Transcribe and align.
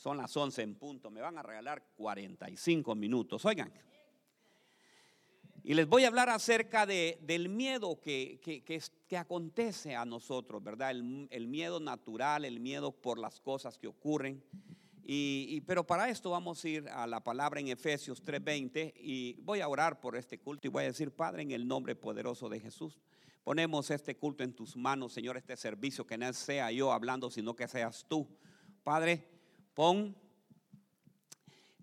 Son 0.00 0.16
las 0.16 0.34
11 0.34 0.62
en 0.62 0.74
punto. 0.76 1.10
Me 1.10 1.20
van 1.20 1.36
a 1.36 1.42
regalar 1.42 1.84
45 1.94 2.94
minutos. 2.94 3.44
Oigan. 3.44 3.70
Y 5.62 5.74
les 5.74 5.86
voy 5.86 6.04
a 6.04 6.08
hablar 6.08 6.30
acerca 6.30 6.86
de, 6.86 7.18
del 7.20 7.50
miedo 7.50 8.00
que, 8.00 8.40
que, 8.42 8.62
que, 8.62 9.16
acontece 9.18 9.94
a 9.94 10.06
nosotros, 10.06 10.62
¿verdad? 10.62 10.92
El, 10.92 11.28
el, 11.30 11.46
miedo 11.48 11.80
natural, 11.80 12.46
el 12.46 12.60
miedo 12.60 12.92
por 12.92 13.18
las 13.18 13.42
cosas 13.42 13.76
que 13.76 13.88
ocurren. 13.88 14.42
Y, 15.02 15.44
y, 15.50 15.60
pero 15.60 15.86
para 15.86 16.08
esto 16.08 16.30
vamos 16.30 16.64
a 16.64 16.68
ir 16.70 16.88
a 16.88 17.06
la 17.06 17.22
palabra 17.22 17.60
en 17.60 17.68
Efesios 17.68 18.24
3:20 18.24 18.94
y 18.96 19.34
voy 19.42 19.60
a 19.60 19.68
orar 19.68 20.00
por 20.00 20.16
este 20.16 20.38
culto 20.38 20.66
y 20.66 20.70
voy 20.70 20.84
a 20.84 20.86
decir, 20.86 21.14
Padre, 21.14 21.42
en 21.42 21.50
el 21.50 21.68
nombre 21.68 21.94
poderoso 21.94 22.48
de 22.48 22.58
Jesús, 22.58 22.98
ponemos 23.44 23.90
este 23.90 24.16
culto 24.16 24.44
en 24.44 24.54
tus 24.54 24.78
manos, 24.78 25.12
Señor, 25.12 25.36
este 25.36 25.58
servicio, 25.58 26.06
que 26.06 26.16
no 26.16 26.32
sea 26.32 26.72
yo 26.72 26.90
hablando, 26.90 27.30
sino 27.30 27.54
que 27.54 27.68
seas 27.68 28.06
tú. 28.08 28.26
Padre, 28.82 29.39
pon 29.74 30.16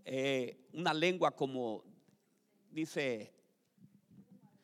eh, 0.06 0.58
una 0.74 0.94
lengua 0.94 1.36
como 1.36 1.84
dice 2.72 3.34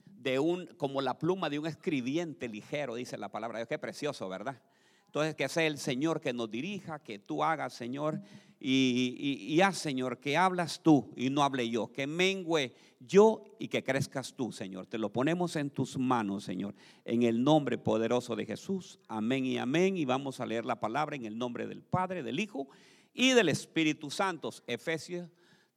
de 0.06 0.40
un, 0.40 0.68
como 0.78 1.02
la 1.02 1.18
pluma 1.18 1.50
de 1.50 1.60
un 1.60 1.68
escribiente 1.68 2.48
ligero, 2.48 2.96
dice 2.96 3.18
la 3.18 3.30
palabra 3.30 3.60
Dios. 3.60 3.68
Qué 3.68 3.78
precioso, 3.78 4.30
¿verdad? 4.30 4.62
Entonces, 5.08 5.36
que 5.36 5.48
sea 5.50 5.68
el 5.68 5.78
Señor 5.78 6.22
que 6.22 6.34
nos 6.34 6.50
dirija, 6.50 7.00
que 7.00 7.20
tú 7.20 7.44
hagas, 7.44 7.74
Señor, 7.74 8.22
y, 8.60 9.18
y, 9.20 9.62
haz, 9.62 9.78
Señor, 9.78 10.20
que 10.20 10.38
hablas 10.38 10.82
tú 10.82 11.12
y 11.18 11.30
no 11.30 11.44
hable 11.44 11.70
yo, 11.70 11.92
que 11.92 12.08
mengüe 12.08 12.74
yo 13.02 13.44
y 13.60 13.68
que 13.68 13.84
crezcas 13.84 14.34
tú, 14.34 14.54
Señor. 14.54 14.88
Te 14.88 14.98
lo 14.98 15.12
ponemos 15.12 15.58
en 15.58 15.70
tus 15.70 15.98
manos, 15.98 16.46
Señor, 16.46 16.74
en 17.04 17.24
el 17.24 17.44
nombre 17.44 17.78
poderoso 17.78 18.38
de 18.38 18.46
Jesús. 18.46 19.00
Amén 19.10 19.46
y 19.46 19.58
amén. 19.58 19.98
Y 19.98 20.06
vamos 20.06 20.40
a 20.40 20.46
leer 20.46 20.66
la 20.66 20.80
palabra 20.80 21.18
en 21.18 21.26
el 21.26 21.38
nombre 21.38 21.68
del 21.68 21.82
Padre, 21.82 22.24
del 22.24 22.40
Hijo 22.40 22.70
y 23.14 23.32
del 23.32 23.50
Espíritu 23.50 24.10
Santo. 24.10 24.50
Efesios 24.68 25.30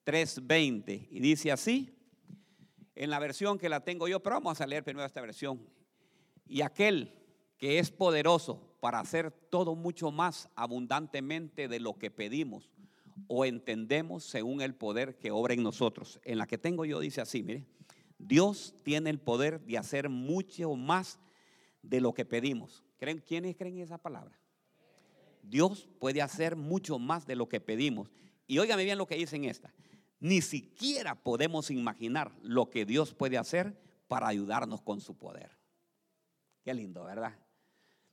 3:20. 0.04 1.08
Y 1.10 1.20
dice 1.20 1.52
así, 1.52 1.94
en 2.94 3.10
la 3.10 3.18
versión 3.18 3.58
que 3.58 3.68
la 3.68 3.80
tengo 3.80 4.08
yo, 4.08 4.20
pero 4.20 4.36
vamos 4.36 4.60
a 4.60 4.66
leer 4.66 4.82
primero 4.82 5.06
esta 5.06 5.20
versión. 5.20 5.60
Y 6.46 6.62
aquel 6.62 7.12
que 7.58 7.78
es 7.78 7.90
poderoso 7.90 8.76
para 8.80 9.00
hacer 9.00 9.30
todo 9.30 9.74
mucho 9.74 10.10
más 10.10 10.48
abundantemente 10.54 11.68
de 11.68 11.80
lo 11.80 11.98
que 11.98 12.10
pedimos 12.10 12.70
o 13.28 13.44
entendemos 13.44 14.24
según 14.24 14.60
el 14.60 14.74
poder 14.74 15.18
que 15.18 15.30
obra 15.30 15.54
en 15.54 15.62
nosotros. 15.62 16.20
En 16.24 16.38
la 16.38 16.46
que 16.46 16.58
tengo 16.58 16.84
yo 16.84 17.00
dice 17.00 17.20
así, 17.20 17.42
mire, 17.42 17.66
Dios 18.18 18.74
tiene 18.82 19.10
el 19.10 19.18
poder 19.18 19.60
de 19.60 19.78
hacer 19.78 20.08
mucho 20.08 20.74
más 20.74 21.18
de 21.82 22.00
lo 22.00 22.14
que 22.14 22.24
pedimos. 22.24 22.84
¿Creen, 22.98 23.22
¿Quiénes 23.26 23.56
creen 23.56 23.78
esa 23.78 23.98
palabra? 23.98 24.38
Dios 25.48 25.88
puede 25.98 26.22
hacer 26.22 26.56
mucho 26.56 26.98
más 26.98 27.26
de 27.26 27.36
lo 27.36 27.48
que 27.48 27.60
pedimos. 27.60 28.10
Y 28.46 28.58
óigame 28.58 28.84
bien 28.84 28.98
lo 28.98 29.06
que 29.06 29.16
dice 29.16 29.36
en 29.36 29.44
esta. 29.44 29.72
Ni 30.20 30.40
siquiera 30.40 31.14
podemos 31.14 31.70
imaginar 31.70 32.32
lo 32.42 32.70
que 32.70 32.84
Dios 32.84 33.14
puede 33.14 33.38
hacer 33.38 33.78
para 34.08 34.28
ayudarnos 34.28 34.82
con 34.82 35.00
su 35.00 35.16
poder. 35.16 35.50
Qué 36.64 36.74
lindo, 36.74 37.04
¿verdad? 37.04 37.34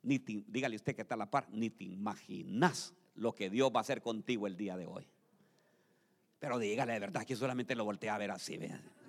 Ni 0.01 0.17
dígale 0.17 0.75
usted 0.75 0.95
que 0.95 1.01
está 1.01 1.15
a 1.15 1.17
la 1.17 1.31
par, 1.31 1.47
ni 1.49 1.69
te 1.69 1.85
imaginas 1.85 2.93
lo 3.15 3.33
que 3.33 3.49
Dios 3.49 3.71
va 3.73 3.79
a 3.79 3.81
hacer 3.81 4.01
contigo 4.01 4.47
el 4.47 4.57
día 4.57 4.75
de 4.75 4.85
hoy. 4.85 5.07
Pero 6.39 6.59
dígale 6.59 6.93
de 6.93 6.99
verdad 6.99 7.25
que 7.25 7.35
solamente 7.35 7.73
lo 7.73 7.85
voltea 7.85 8.15
a 8.15 8.17
ver 8.17 8.31
así. 8.31 8.59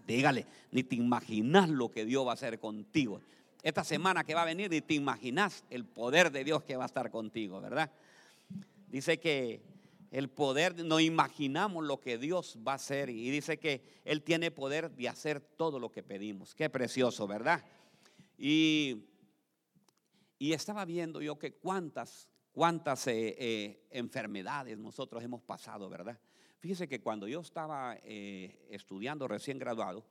Dígale, 0.07 0.47
ni 0.71 0.85
te 0.85 0.95
imaginas 0.95 1.69
lo 1.69 1.91
que 1.91 2.05
Dios 2.05 2.25
va 2.27 2.31
a 2.31 2.35
hacer 2.35 2.61
contigo. 2.61 3.21
Esta 3.63 3.83
semana 3.83 4.25
que 4.25 4.35
va 4.35 4.43
a 4.43 4.47
venir, 4.47 4.71
ni 4.71 4.83
te 4.83 4.95
imaginas 4.95 5.65
el 5.71 5.85
poder 5.85 6.31
de 6.31 6.45
Dios 6.45 6.63
que 6.63 6.77
va 6.77 6.85
a 6.85 6.87
estar 6.87 7.11
contigo, 7.11 7.61
¿verdad? 7.61 7.91
Dice 8.95 9.19
que 9.19 9.61
el 10.13 10.31
poder, 10.31 10.85
no 10.85 11.01
imaginamos 11.01 11.83
lo 11.83 12.01
que 12.01 12.17
Dios 12.17 12.57
va 12.65 12.71
a 12.71 12.75
hacer 12.77 13.11
y 13.11 13.29
dice 13.29 13.59
que 13.59 13.83
Él 14.05 14.23
tiene 14.23 14.53
poder 14.53 14.89
de 14.93 15.09
hacer 15.09 15.41
todo 15.41 15.81
lo 15.81 15.91
que 15.91 16.05
pedimos. 16.05 16.55
Qué 16.55 16.71
precioso, 16.71 17.27
¿verdad? 17.27 17.65
Y, 18.39 19.09
y 20.39 20.53
estaba 20.53 20.85
viendo 20.85 21.21
yo 21.21 21.37
que 21.37 21.55
cuántas, 21.55 22.29
cuántas 22.53 23.09
eh, 23.09 23.35
eh, 23.37 23.89
enfermedades 23.91 24.79
nosotros 24.79 25.25
hemos 25.25 25.43
pasado, 25.43 25.91
¿verdad? 25.91 26.17
Fíjese 26.61 26.87
que 26.87 27.01
cuando 27.01 27.27
yo 27.27 27.41
estaba 27.41 27.99
eh, 28.05 28.65
estudiando 28.71 29.27
recién 29.27 29.59
graduado, 29.59 30.07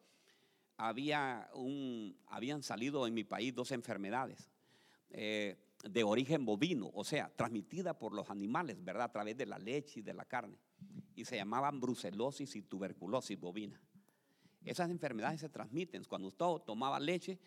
había 0.75 1.49
un, 1.53 2.17
habían 2.27 2.61
salido 2.61 3.07
en 3.07 3.13
mi 3.13 3.23
país 3.23 3.55
dos 3.55 3.71
enfermedades 3.71 4.49
de 5.83 6.03
origen 6.03 6.45
bovino, 6.45 6.89
o 6.93 7.03
sea, 7.03 7.29
transmitida 7.35 7.97
por 7.97 8.13
los 8.13 8.29
animales, 8.29 8.83
¿verdad? 8.83 9.03
A 9.03 9.11
través 9.11 9.37
de 9.37 9.45
la 9.45 9.59
leche 9.59 9.99
y 9.99 10.03
de 10.03 10.13
la 10.13 10.25
carne. 10.25 10.57
Y 11.15 11.25
se 11.25 11.35
llamaban 11.35 11.79
brucelosis 11.79 12.55
y 12.55 12.61
tuberculosis 12.63 13.39
bovina. 13.39 13.79
Esas 14.63 14.89
enfermedades 14.89 15.41
se 15.41 15.49
transmiten 15.49 16.03
cuando 16.05 16.29
usted 16.29 16.45
tomaba 16.65 16.99
leche 16.99 17.37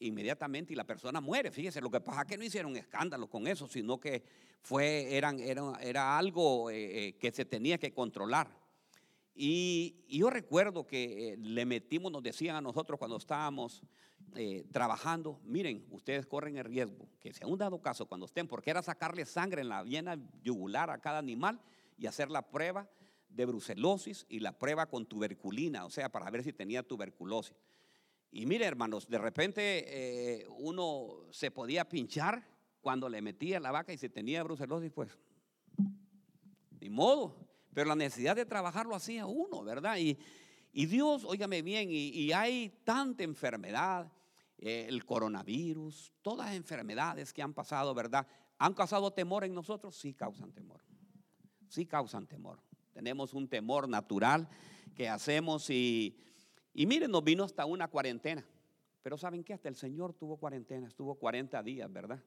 inmediatamente 0.00 0.72
y 0.72 0.76
la 0.76 0.84
persona 0.84 1.20
muere. 1.20 1.52
Fíjese, 1.52 1.80
lo 1.80 1.90
que 1.90 2.00
pasa 2.00 2.22
es 2.22 2.26
que 2.26 2.36
no 2.36 2.44
hicieron 2.44 2.76
escándalo 2.76 3.28
con 3.28 3.46
eso, 3.46 3.68
sino 3.68 4.00
que 4.00 4.24
fue, 4.60 5.16
eran, 5.16 5.38
era, 5.38 5.72
era 5.80 6.18
algo 6.18 6.70
eh, 6.70 7.08
eh, 7.08 7.12
que 7.16 7.30
se 7.30 7.44
tenía 7.44 7.78
que 7.78 7.92
controlar. 7.92 8.63
Y, 9.34 10.04
yo 10.08 10.30
recuerdo 10.30 10.86
que 10.86 11.32
eh, 11.32 11.36
le 11.36 11.66
metimos, 11.66 12.12
nos 12.12 12.22
decían 12.22 12.54
a 12.56 12.60
nosotros 12.60 12.98
cuando 12.98 13.16
estábamos 13.16 13.82
eh, 14.36 14.64
trabajando, 14.72 15.40
miren, 15.44 15.86
ustedes 15.90 16.26
corren 16.26 16.56
el 16.56 16.64
riesgo, 16.64 17.08
que 17.20 17.32
se 17.32 17.44
un 17.44 17.58
dado 17.58 17.80
caso 17.80 18.06
cuando 18.06 18.26
estén, 18.26 18.46
porque 18.46 18.70
era 18.70 18.82
sacarle 18.82 19.26
sangre 19.26 19.62
en 19.62 19.68
la 19.68 19.82
viena 19.82 20.16
yugular 20.42 20.90
a 20.90 20.98
cada 20.98 21.18
animal 21.18 21.60
y 21.98 22.06
hacer 22.06 22.30
la 22.30 22.42
prueba 22.42 22.88
de 23.28 23.46
brucelosis 23.46 24.26
y 24.28 24.38
la 24.40 24.56
prueba 24.56 24.86
con 24.86 25.06
tuberculina, 25.06 25.84
o 25.84 25.90
sea, 25.90 26.10
para 26.10 26.30
ver 26.30 26.44
si 26.44 26.52
tenía 26.52 26.82
tuberculosis. 26.82 27.56
Y 28.30 28.46
mire, 28.46 28.64
hermanos, 28.64 29.08
de 29.08 29.18
repente 29.18 29.84
eh, 29.86 30.46
uno 30.58 31.26
se 31.30 31.50
podía 31.50 31.88
pinchar 31.88 32.44
cuando 32.80 33.08
le 33.08 33.22
metía 33.22 33.60
la 33.60 33.70
vaca 33.70 33.92
y 33.92 33.98
si 33.98 34.08
tenía 34.08 34.42
brucelosis, 34.42 34.90
pues, 34.90 35.16
ni 36.80 36.90
modo. 36.90 37.53
Pero 37.74 37.88
la 37.88 37.96
necesidad 37.96 38.36
de 38.36 38.46
trabajar 38.46 38.86
lo 38.86 38.94
hacía 38.94 39.26
uno, 39.26 39.62
¿verdad? 39.64 39.96
Y, 39.98 40.16
y 40.72 40.86
Dios, 40.86 41.24
óigame 41.24 41.62
bien, 41.62 41.88
y, 41.90 42.32
hay 42.32 42.70
tanta 42.84 43.24
enfermedad, 43.24 44.10
eh, 44.58 44.86
el 44.88 45.04
coronavirus, 45.04 46.12
todas 46.22 46.46
las 46.46 46.56
enfermedades 46.56 47.32
que 47.32 47.42
han 47.42 47.52
pasado, 47.52 47.94
¿verdad? 47.94 48.26
¿Han 48.58 48.74
causado 48.74 49.12
temor 49.12 49.44
en 49.44 49.54
nosotros? 49.54 49.96
Sí 49.96 50.14
causan 50.14 50.52
temor. 50.52 50.82
Sí 51.68 51.84
causan 51.86 52.26
temor. 52.26 52.60
Tenemos 52.92 53.34
un 53.34 53.48
temor 53.48 53.88
natural 53.88 54.48
que 54.94 55.08
hacemos 55.08 55.68
y, 55.70 56.16
y 56.72 56.86
miren, 56.86 57.10
nos 57.10 57.24
vino 57.24 57.44
hasta 57.44 57.66
una 57.66 57.88
cuarentena. 57.88 58.46
Pero 59.02 59.18
¿saben 59.18 59.44
qué? 59.44 59.52
Hasta 59.52 59.68
el 59.68 59.76
Señor 59.76 60.14
tuvo 60.14 60.38
cuarentena, 60.38 60.86
estuvo 60.86 61.16
40 61.16 61.62
días, 61.62 61.92
¿verdad? 61.92 62.22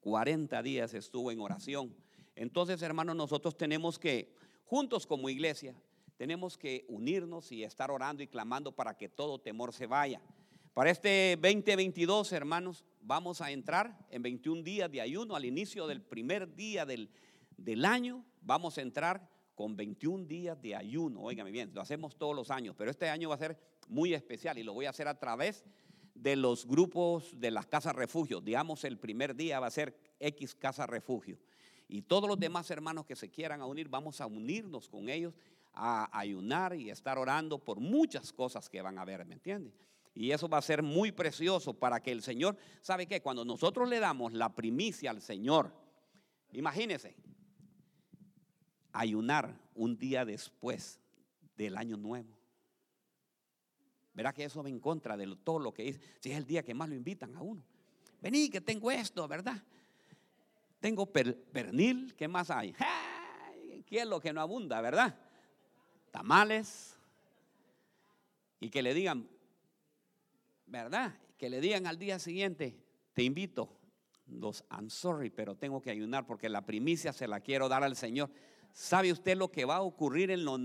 40 0.00 0.62
días 0.62 0.94
estuvo 0.94 1.30
en 1.32 1.40
oración. 1.40 1.96
Entonces, 2.34 2.80
hermanos, 2.82 3.16
nosotros 3.16 3.56
tenemos 3.56 3.98
que, 3.98 4.34
juntos 4.64 5.06
como 5.06 5.28
iglesia, 5.28 5.74
tenemos 6.16 6.56
que 6.56 6.84
unirnos 6.88 7.50
y 7.52 7.64
estar 7.64 7.90
orando 7.90 8.22
y 8.22 8.28
clamando 8.28 8.72
para 8.72 8.96
que 8.96 9.08
todo 9.08 9.40
temor 9.40 9.72
se 9.72 9.86
vaya. 9.86 10.20
Para 10.74 10.90
este 10.90 11.36
2022, 11.40 12.32
hermanos, 12.32 12.84
vamos 13.00 13.40
a 13.40 13.50
entrar 13.50 14.06
en 14.10 14.22
21 14.22 14.62
días 14.62 14.90
de 14.90 15.00
ayuno. 15.00 15.36
Al 15.36 15.44
inicio 15.44 15.86
del 15.86 16.00
primer 16.00 16.54
día 16.54 16.86
del, 16.86 17.10
del 17.56 17.84
año, 17.84 18.24
vamos 18.40 18.78
a 18.78 18.82
entrar 18.82 19.28
con 19.54 19.76
21 19.76 20.24
días 20.24 20.60
de 20.62 20.74
ayuno. 20.74 21.20
Óigame 21.20 21.50
bien, 21.50 21.72
lo 21.74 21.80
hacemos 21.80 22.16
todos 22.16 22.34
los 22.34 22.50
años, 22.50 22.74
pero 22.76 22.90
este 22.90 23.08
año 23.08 23.28
va 23.28 23.34
a 23.34 23.38
ser 23.38 23.58
muy 23.88 24.14
especial 24.14 24.58
y 24.58 24.62
lo 24.62 24.72
voy 24.72 24.86
a 24.86 24.90
hacer 24.90 25.08
a 25.08 25.18
través 25.18 25.64
de 26.14 26.36
los 26.36 26.66
grupos 26.66 27.38
de 27.38 27.50
las 27.50 27.66
casas 27.66 27.94
refugio. 27.94 28.40
Digamos, 28.40 28.84
el 28.84 28.98
primer 28.98 29.34
día 29.34 29.60
va 29.60 29.66
a 29.66 29.70
ser 29.70 29.96
X 30.20 30.54
casa 30.54 30.86
refugio. 30.86 31.38
Y 31.92 32.00
todos 32.00 32.26
los 32.26 32.40
demás 32.40 32.70
hermanos 32.70 33.04
que 33.04 33.14
se 33.14 33.28
quieran 33.28 33.60
unir, 33.60 33.86
vamos 33.86 34.22
a 34.22 34.26
unirnos 34.26 34.88
con 34.88 35.10
ellos 35.10 35.34
a 35.74 36.08
ayunar 36.18 36.74
y 36.74 36.88
estar 36.88 37.18
orando 37.18 37.58
por 37.58 37.80
muchas 37.80 38.32
cosas 38.32 38.70
que 38.70 38.80
van 38.80 38.98
a 38.98 39.04
ver, 39.04 39.26
¿me 39.26 39.34
entiende? 39.34 39.74
Y 40.14 40.30
eso 40.30 40.48
va 40.48 40.56
a 40.56 40.62
ser 40.62 40.82
muy 40.82 41.12
precioso 41.12 41.74
para 41.74 42.02
que 42.02 42.10
el 42.10 42.22
Señor, 42.22 42.56
¿sabe 42.80 43.06
qué? 43.06 43.20
Cuando 43.20 43.44
nosotros 43.44 43.90
le 43.90 44.00
damos 44.00 44.32
la 44.32 44.54
primicia 44.54 45.10
al 45.10 45.20
Señor, 45.20 45.70
imagínese, 46.52 47.14
ayunar 48.92 49.54
un 49.74 49.98
día 49.98 50.24
después 50.24 50.98
del 51.58 51.76
año 51.76 51.98
nuevo. 51.98 52.38
Verá 54.14 54.32
que 54.32 54.44
eso 54.44 54.62
va 54.62 54.70
en 54.70 54.80
contra 54.80 55.18
de 55.18 55.36
todo 55.44 55.58
lo 55.58 55.74
que 55.74 55.90
es, 55.90 56.00
si 56.20 56.30
es 56.30 56.38
el 56.38 56.46
día 56.46 56.62
que 56.62 56.72
más 56.72 56.88
lo 56.88 56.94
invitan 56.94 57.36
a 57.36 57.42
uno. 57.42 57.62
Vení, 58.22 58.48
que 58.48 58.62
tengo 58.62 58.90
esto, 58.90 59.28
¿verdad? 59.28 59.62
Tengo 60.82 61.06
pernil, 61.06 62.14
¿qué 62.14 62.28
más 62.28 62.50
hay? 62.50 62.74
¿Qué 63.86 64.00
es 64.00 64.06
lo 64.06 64.20
que 64.20 64.34
no 64.34 64.42
abunda, 64.42 64.82
verdad? 64.82 65.18
tamales 66.12 66.96
y 68.60 68.68
que 68.68 68.82
le 68.82 68.94
digan, 68.94 69.28
¿verdad? 70.66 71.18
Que 71.36 71.50
le 71.50 71.60
digan 71.60 71.88
al 71.88 71.98
día 71.98 72.20
siguiente, 72.20 72.76
te 73.12 73.24
invito, 73.24 73.76
los 74.28 74.64
I'm 74.70 74.88
sorry, 74.88 75.30
pero 75.30 75.56
tengo 75.56 75.80
que 75.80 75.90
ayunar 75.90 76.26
porque 76.26 76.48
la 76.48 76.64
primicia 76.64 77.12
se 77.12 77.26
la 77.26 77.40
quiero 77.40 77.68
dar 77.68 77.82
al 77.82 77.96
Señor. 77.96 78.30
¿Sabe 78.72 79.10
usted 79.10 79.36
lo 79.36 79.50
que 79.50 79.64
va 79.64 79.76
a 79.76 79.82
ocurrir 79.82 80.30
en 80.30 80.44
lo... 80.44 80.56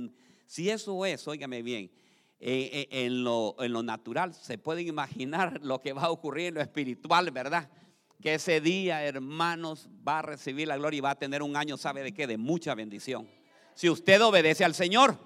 Si 0.45 0.69
eso 0.69 1.05
es, 1.05 1.27
óigame 1.27 1.63
bien, 1.63 1.91
eh, 2.39 2.69
eh, 2.71 3.05
en, 3.05 3.23
lo, 3.23 3.55
en 3.59 3.73
lo 3.73 3.81
natural, 3.81 4.33
se 4.33 4.57
pueden 4.57 4.87
imaginar 4.87 5.59
lo 5.63 5.81
que 5.81 5.93
va 5.93 6.03
a 6.03 6.11
ocurrir 6.11 6.47
en 6.47 6.53
lo 6.55 6.61
espiritual, 6.61 7.31
¿verdad? 7.31 7.69
Que 8.21 8.33
ese 8.33 8.61
día, 8.61 9.03
hermanos, 9.03 9.87
va 10.07 10.19
a 10.19 10.21
recibir 10.23 10.67
la 10.67 10.77
gloria 10.77 10.97
y 10.97 11.01
va 11.01 11.11
a 11.11 11.15
tener 11.15 11.43
un 11.43 11.55
año, 11.55 11.77
¿sabe 11.77 12.03
de 12.03 12.13
qué? 12.13 12.25
De 12.25 12.37
mucha 12.37 12.73
bendición. 12.73 13.29
Si 13.75 13.89
usted 13.89 14.21
obedece 14.23 14.65
al 14.65 14.73
Señor, 14.73 15.17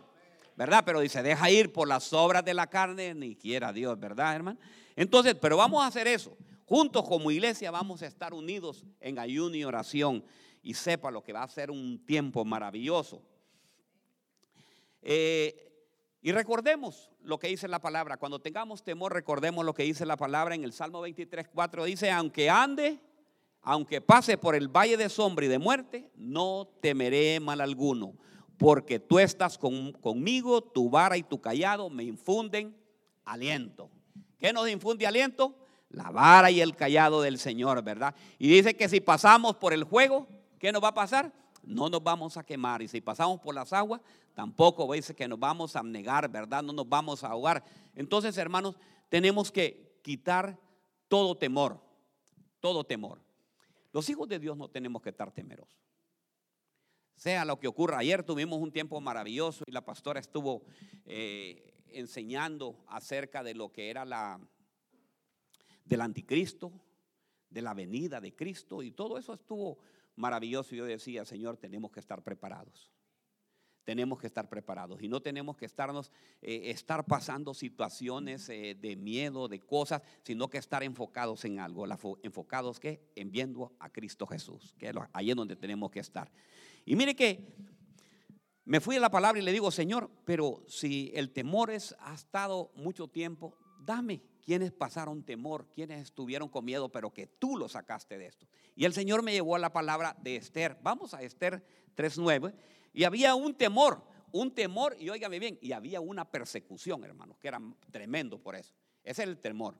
¿verdad? 0.57 0.83
Pero 0.85 0.99
dice, 0.99 1.23
deja 1.23 1.49
ir 1.49 1.71
por 1.71 1.88
las 1.88 2.11
obras 2.11 2.43
de 2.43 2.53
la 2.53 2.67
carne, 2.67 3.13
ni 3.13 3.35
quiera 3.35 3.71
Dios, 3.71 3.97
¿verdad, 3.99 4.35
hermano? 4.35 4.59
Entonces, 4.95 5.35
pero 5.35 5.55
vamos 5.57 5.83
a 5.83 5.88
hacer 5.88 6.07
eso. 6.07 6.38
Juntos 6.65 7.07
como 7.07 7.31
iglesia 7.31 7.71
vamos 7.71 8.01
a 8.01 8.07
estar 8.07 8.33
unidos 8.33 8.85
en 8.99 9.19
ayuno 9.19 9.55
y 9.55 9.63
oración. 9.63 10.23
Y 10.63 10.73
sepa 10.73 11.11
lo 11.11 11.23
que 11.23 11.33
va 11.33 11.43
a 11.43 11.47
ser 11.47 11.71
un 11.71 12.05
tiempo 12.05 12.45
maravilloso. 12.45 13.21
Eh, 15.01 15.70
y 16.23 16.31
recordemos 16.31 17.09
lo 17.23 17.39
que 17.39 17.47
dice 17.47 17.68
la 17.68 17.79
palabra. 17.79 18.18
Cuando 18.18 18.39
tengamos 18.39 18.83
temor, 18.83 19.12
recordemos 19.12 19.65
lo 19.65 19.73
que 19.73 19.83
dice 19.83 20.06
la 20.06 20.18
palabra 20.18 20.53
en 20.53 20.63
el 20.63 20.71
Salmo 20.71 21.01
23, 21.01 21.47
4. 21.47 21.85
Dice, 21.85 22.12
aunque 22.12 22.47
ande, 22.47 23.00
aunque 23.63 24.01
pase 24.01 24.38
por 24.38 24.53
el 24.53 24.68
valle 24.68 24.97
de 24.97 25.09
sombra 25.09 25.45
y 25.45 25.50
de 25.50 25.57
muerte, 25.57 26.12
no 26.15 26.69
temeré 26.79 27.39
mal 27.39 27.59
alguno, 27.59 28.13
porque 28.57 29.00
tú 29.00 29.18
estás 29.18 29.57
conmigo, 29.57 30.62
tu 30.62 30.91
vara 30.91 31.18
y 31.18 31.23
tu 31.23 31.41
callado 31.41 31.89
me 31.89 32.03
infunden 32.03 32.75
aliento. 33.25 33.89
¿Qué 34.38 34.53
nos 34.53 34.69
infunde 34.69 35.07
aliento? 35.07 35.56
La 35.89 36.12
vara 36.12 36.51
y 36.51 36.62
el 36.62 36.75
callado 36.75 37.24
del 37.24 37.39
Señor, 37.39 37.83
¿verdad? 37.83 38.15
Y 38.38 38.47
dice 38.47 38.75
que 38.75 38.88
si 38.88 39.01
pasamos 39.01 39.56
por 39.56 39.74
el 39.74 39.83
juego, 39.83 40.27
¿qué 40.59 40.71
nos 40.71 40.83
va 40.83 40.89
a 40.89 40.94
pasar? 40.94 41.33
No 41.63 41.89
nos 41.89 42.03
vamos 42.03 42.37
a 42.37 42.43
quemar. 42.43 42.81
Y 42.81 42.87
si 42.87 43.01
pasamos 43.01 43.39
por 43.39 43.53
las 43.55 43.73
aguas, 43.73 44.01
tampoco 44.33 44.91
dice 44.93 45.15
que 45.15 45.27
nos 45.27 45.39
vamos 45.39 45.75
a 45.75 45.83
negar, 45.83 46.29
¿verdad? 46.29 46.63
No 46.63 46.73
nos 46.73 46.87
vamos 46.87 47.23
a 47.23 47.27
ahogar. 47.27 47.63
Entonces, 47.95 48.37
hermanos, 48.37 48.75
tenemos 49.09 49.51
que 49.51 49.99
quitar 50.01 50.57
todo 51.07 51.37
temor, 51.37 51.79
todo 52.59 52.83
temor. 52.83 53.21
Los 53.91 54.09
hijos 54.09 54.27
de 54.27 54.39
Dios 54.39 54.57
no 54.57 54.69
tenemos 54.69 55.01
que 55.01 55.09
estar 55.09 55.31
temerosos. 55.31 55.77
Sea 57.15 57.45
lo 57.45 57.59
que 57.59 57.67
ocurra. 57.67 57.99
Ayer 57.99 58.23
tuvimos 58.23 58.59
un 58.59 58.71
tiempo 58.71 58.99
maravilloso 58.99 59.63
y 59.67 59.71
la 59.71 59.85
pastora 59.85 60.19
estuvo 60.19 60.63
eh, 61.05 61.73
enseñando 61.87 62.83
acerca 62.87 63.43
de 63.43 63.53
lo 63.53 63.71
que 63.71 63.89
era 63.89 64.05
la 64.05 64.39
del 65.85 66.01
anticristo, 66.01 66.71
de 67.49 67.61
la 67.61 67.73
venida 67.73 68.21
de 68.21 68.33
Cristo 68.33 68.81
y 68.81 68.91
todo 68.91 69.17
eso 69.17 69.33
estuvo 69.33 69.79
maravilloso. 70.21 70.75
Yo 70.75 70.85
decía, 70.85 71.25
Señor, 71.25 71.57
tenemos 71.57 71.91
que 71.91 72.00
estar 72.00 72.23
preparados 72.23 72.91
tenemos 73.83 74.19
que 74.19 74.27
estar 74.27 74.47
preparados 74.47 75.01
y 75.01 75.07
no 75.07 75.21
tenemos 75.21 75.57
que 75.57 75.65
estarnos, 75.65 76.12
eh, 76.41 76.69
estar 76.69 77.06
pasando 77.06 77.53
situaciones 77.53 78.47
eh, 78.50 78.75
de 78.79 78.95
miedo, 78.95 79.47
de 79.47 79.59
cosas, 79.59 80.01
sino 80.23 80.50
que 80.50 80.57
estar 80.57 80.83
enfocados 80.83 81.44
en 81.45 81.59
algo, 81.59 81.85
enfocados 82.23 82.79
que 82.79 83.12
en 83.15 83.31
viendo 83.31 83.73
a 83.79 83.89
Cristo 83.89 84.27
Jesús, 84.27 84.75
que 84.77 84.94
ahí 85.13 85.31
es 85.31 85.35
donde 85.35 85.56
tenemos 85.56 85.91
que 85.91 86.00
estar. 86.00 86.31
Y 86.85 86.95
mire 86.95 87.15
que 87.15 87.53
me 88.63 88.79
fui 88.79 88.95
a 88.95 89.00
la 89.00 89.09
palabra 89.09 89.41
y 89.41 89.44
le 89.44 89.51
digo, 89.51 89.71
Señor, 89.71 90.09
pero 90.25 90.63
si 90.67 91.12
el 91.15 91.31
temor 91.31 91.71
es, 91.71 91.95
ha 92.00 92.13
estado 92.13 92.71
mucho 92.75 93.07
tiempo, 93.07 93.57
dame 93.85 94.21
quienes 94.43 94.71
pasaron 94.71 95.23
temor, 95.23 95.67
quienes 95.73 96.01
estuvieron 96.01 96.49
con 96.49 96.65
miedo, 96.65 96.89
pero 96.89 97.13
que 97.13 97.27
tú 97.27 97.57
lo 97.57 97.69
sacaste 97.69 98.17
de 98.17 98.27
esto. 98.27 98.47
Y 98.75 98.85
el 98.85 98.93
Señor 98.93 99.23
me 99.23 99.31
llevó 99.31 99.55
a 99.55 99.59
la 99.59 99.71
palabra 99.71 100.15
de 100.21 100.35
Esther. 100.35 100.77
Vamos 100.81 101.13
a 101.13 101.21
Esther 101.21 101.63
3.9 101.95 102.53
y 102.93 103.03
había 103.03 103.35
un 103.35 103.53
temor, 103.53 104.03
un 104.31 104.53
temor, 104.53 104.95
y 104.99 105.09
óigame 105.09 105.39
bien, 105.39 105.57
y 105.61 105.71
había 105.71 106.01
una 106.01 106.29
persecución, 106.29 107.03
hermanos, 107.03 107.37
que 107.37 107.47
era 107.47 107.61
tremendo 107.91 108.39
por 108.39 108.55
eso. 108.55 108.73
Ese 109.03 109.23
es 109.23 109.29
el 109.29 109.37
temor. 109.37 109.75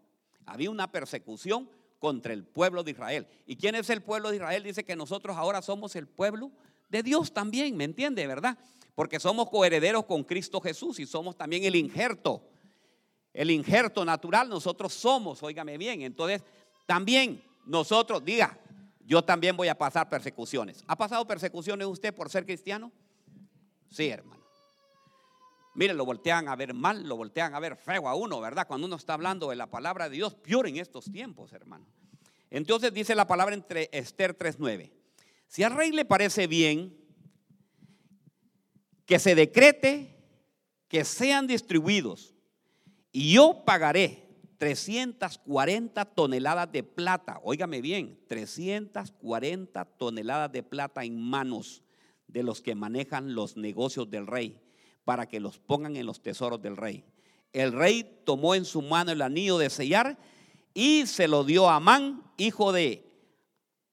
Había 0.45 0.69
una 0.69 0.92
persecución 0.92 1.69
contra 2.00 2.33
el 2.33 2.44
pueblo 2.44 2.83
de 2.83 2.92
Israel. 2.92 3.27
¿Y 3.45 3.56
quién 3.56 3.75
es 3.75 3.89
el 3.89 4.01
pueblo 4.01 4.30
de 4.30 4.38
Israel? 4.38 4.63
Dice 4.63 4.83
que 4.83 4.95
nosotros 4.95 5.38
ahora 5.38 5.62
somos 5.62 5.95
el 5.95 6.07
pueblo 6.07 6.51
de 6.89 7.03
Dios 7.03 7.33
también, 7.33 7.77
¿me 7.77 7.83
entiende, 7.83 8.25
verdad? 8.27 8.57
Porque 8.95 9.19
somos 9.19 9.50
coherederos 9.50 10.06
con 10.06 10.24
Cristo 10.24 10.59
Jesús 10.59 11.00
y 11.00 11.06
somos 11.06 11.38
también 11.38 11.63
el 11.63 11.75
injerto. 11.75 12.44
El 13.33 13.51
injerto 13.51 14.04
natural 14.04 14.50
nosotros 14.50 14.94
somos, 14.94 15.42
óigame 15.44 15.78
bien. 15.78 16.01
Entonces, 16.01 16.44
también 16.86 17.44
nosotros, 17.66 18.24
diga, 18.24 18.60
yo 19.06 19.24
también 19.24 19.56
voy 19.56 19.68
a 19.68 19.78
pasar 19.78 20.10
persecuciones. 20.10 20.83
¿Ha 20.88 20.95
pasado 20.95 21.25
persecuciones 21.25 21.88
usted 21.88 22.13
por 22.13 22.30
ser 22.30 22.45
cristiano? 22.45 22.92
Sí, 23.89 24.07
hermano. 24.07 24.42
Miren, 25.74 25.95
lo 25.95 26.06
voltean 26.06 26.50
a 26.50 26.56
ver 26.56 26.74
mal, 26.74 27.07
lo 27.07 27.16
voltean 27.16 27.56
a 27.56 27.60
ver 27.60 27.78
feo 27.78 28.10
a 28.10 28.16
uno, 28.16 28.42
¿verdad? 28.42 28.68
Cuando 28.68 28.88
uno 28.88 28.98
está 28.98 29.13
hablando 29.13 29.50
de 29.50 29.56
la 29.56 29.68
palabra 29.68 30.10
de 30.10 30.18
Dios, 30.18 30.34
peor 30.36 30.68
en 30.68 30.77
estos 30.77 31.06
tiempos, 31.06 31.54
hermano. 31.54 31.86
Entonces 32.50 32.94
dice 32.94 33.16
la 33.16 33.25
palabra 33.25 33.56
entre 33.56 33.89
Esther 33.94 34.38
3.9. 34.38 34.92
Si 35.48 35.63
al 35.63 35.74
rey 35.74 35.92
le 35.92 36.04
parece 36.04 36.48
bien 36.48 36.98
que 39.06 39.19
se 39.19 39.36
decrete 39.36 40.18
que 40.89 41.06
sean 41.06 41.48
distribuidos 41.48 42.34
y 43.12 43.34
yo 43.34 43.63
pagaré 43.66 44.31
340 44.58 46.06
toneladas 46.06 46.72
de 46.72 46.84
plata, 46.84 47.40
óigame 47.44 47.81
bien, 47.81 48.19
340 48.28 49.86
toneladas 49.86 50.52
de 50.52 50.62
plata 50.62 51.04
en 51.04 51.19
manos 51.19 51.84
de 52.28 52.44
los 52.44 52.62
que 52.62 52.75
manejan 52.75 53.34
los 53.34 53.58
negocios 53.58 54.10
del 54.10 54.28
rey, 54.28 54.62
para 55.04 55.28
que 55.28 55.40
los 55.40 55.58
pongan 55.58 55.96
en 55.96 56.06
los 56.06 56.22
tesoros 56.22 56.62
del 56.62 56.78
rey. 56.78 57.04
El 57.54 57.74
rey 57.74 58.22
tomó 58.24 58.56
en 58.56 58.66
su 58.66 58.81
mano 58.81 59.12
el 59.12 59.22
anillo 59.22 59.58
de 59.58 59.69
sellar 59.69 60.18
y 60.74 61.06
se 61.08 61.28
lo 61.28 61.44
dio 61.44 61.69
a 61.69 61.78
Amán, 61.78 62.24
hijo 62.38 62.72
de 62.72 63.06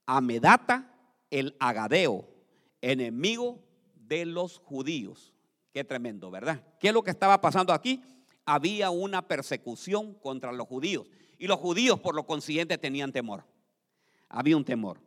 Amedata, 0.07 0.95
el 1.31 1.57
agadeo, 1.59 2.29
enemigo 2.81 3.65
de 3.95 4.27
los 4.27 4.59
judíos. 4.59 5.35
Qué 5.73 5.83
tremendo, 5.83 6.31
¿verdad? 6.31 6.63
¿Qué 6.79 6.89
es 6.89 6.95
lo 6.95 7.03
que 7.03 7.11
estaba 7.11 7.41
pasando 7.41 7.73
aquí? 7.73 8.03
Había 8.49 8.89
una 8.89 9.29
persecución 9.29 10.15
contra 10.15 10.53
los 10.53 10.67
judíos. 10.67 11.07
Y 11.37 11.47
los 11.47 11.59
judíos, 11.59 12.01
por 12.01 12.15
lo 12.15 12.27
consiguiente, 12.27 12.79
tenían 12.79 13.13
temor. 13.13 13.45
Había 14.31 14.57
un 14.57 14.65
temor. 14.65 15.01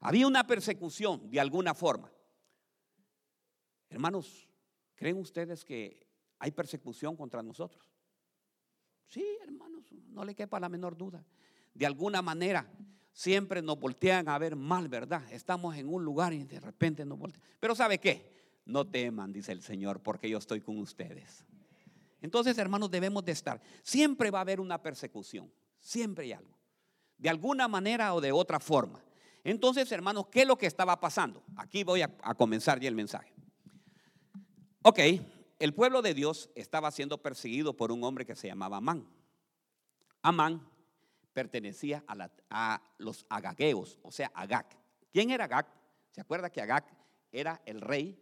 Había 0.00 0.26
una 0.26 0.46
persecución 0.46 1.30
de 1.30 1.40
alguna 1.40 1.72
forma. 1.72 2.12
Hermanos, 3.88 4.46
¿creen 4.94 5.16
ustedes 5.16 5.64
que 5.64 6.06
hay 6.38 6.50
persecución 6.50 7.16
contra 7.16 7.42
nosotros? 7.42 7.90
Sí, 9.06 9.24
hermanos, 9.42 9.84
no 10.10 10.24
le 10.24 10.34
quepa 10.34 10.60
la 10.60 10.68
menor 10.68 10.94
duda. 10.94 11.24
De 11.72 11.86
alguna 11.86 12.20
manera, 12.20 12.70
siempre 13.10 13.62
nos 13.62 13.80
voltean 13.80 14.28
a 14.28 14.38
ver 14.38 14.54
mal, 14.54 14.88
¿verdad? 14.88 15.22
Estamos 15.32 15.76
en 15.76 15.88
un 15.88 16.04
lugar 16.04 16.34
y 16.34 16.44
de 16.44 16.60
repente 16.60 17.06
nos 17.06 17.18
voltean. 17.18 17.42
Pero 17.58 17.74
¿sabe 17.74 17.98
qué? 17.98 18.30
No 18.66 18.86
teman, 18.86 19.32
dice 19.32 19.52
el 19.52 19.62
Señor, 19.62 20.00
porque 20.00 20.28
yo 20.28 20.36
estoy 20.36 20.60
con 20.60 20.78
ustedes. 20.78 21.46
Entonces, 22.22 22.56
hermanos, 22.56 22.90
debemos 22.90 23.24
de 23.24 23.32
estar. 23.32 23.60
Siempre 23.82 24.30
va 24.30 24.38
a 24.38 24.42
haber 24.42 24.60
una 24.60 24.80
persecución, 24.80 25.52
siempre 25.80 26.24
hay 26.24 26.32
algo, 26.32 26.56
de 27.18 27.28
alguna 27.28 27.68
manera 27.68 28.14
o 28.14 28.20
de 28.20 28.32
otra 28.32 28.60
forma. 28.60 29.04
Entonces, 29.44 29.90
hermanos, 29.90 30.28
¿qué 30.30 30.42
es 30.42 30.46
lo 30.46 30.56
que 30.56 30.66
estaba 30.66 30.98
pasando? 31.00 31.42
Aquí 31.56 31.82
voy 31.82 32.02
a, 32.02 32.08
comenzar 32.36 32.78
ya 32.78 32.88
el 32.88 32.94
mensaje. 32.94 33.34
Ok, 34.82 35.00
el 35.58 35.74
pueblo 35.74 36.00
de 36.00 36.14
Dios 36.14 36.48
estaba 36.54 36.92
siendo 36.92 37.20
perseguido 37.20 37.76
por 37.76 37.90
un 37.90 38.04
hombre 38.04 38.24
que 38.24 38.36
se 38.36 38.46
llamaba 38.46 38.76
Amán. 38.76 39.04
Amán 40.22 40.68
pertenecía 41.32 42.04
a, 42.06 42.80
los 42.98 43.26
agagueos, 43.28 43.98
o 44.02 44.12
sea, 44.12 44.30
Agag. 44.32 44.66
¿Quién 45.12 45.30
era 45.30 45.46
Agag? 45.46 45.66
¿Se 46.12 46.20
acuerda 46.20 46.50
que 46.50 46.60
Agag 46.60 46.86
era 47.32 47.60
el 47.66 47.80
rey? 47.80 48.16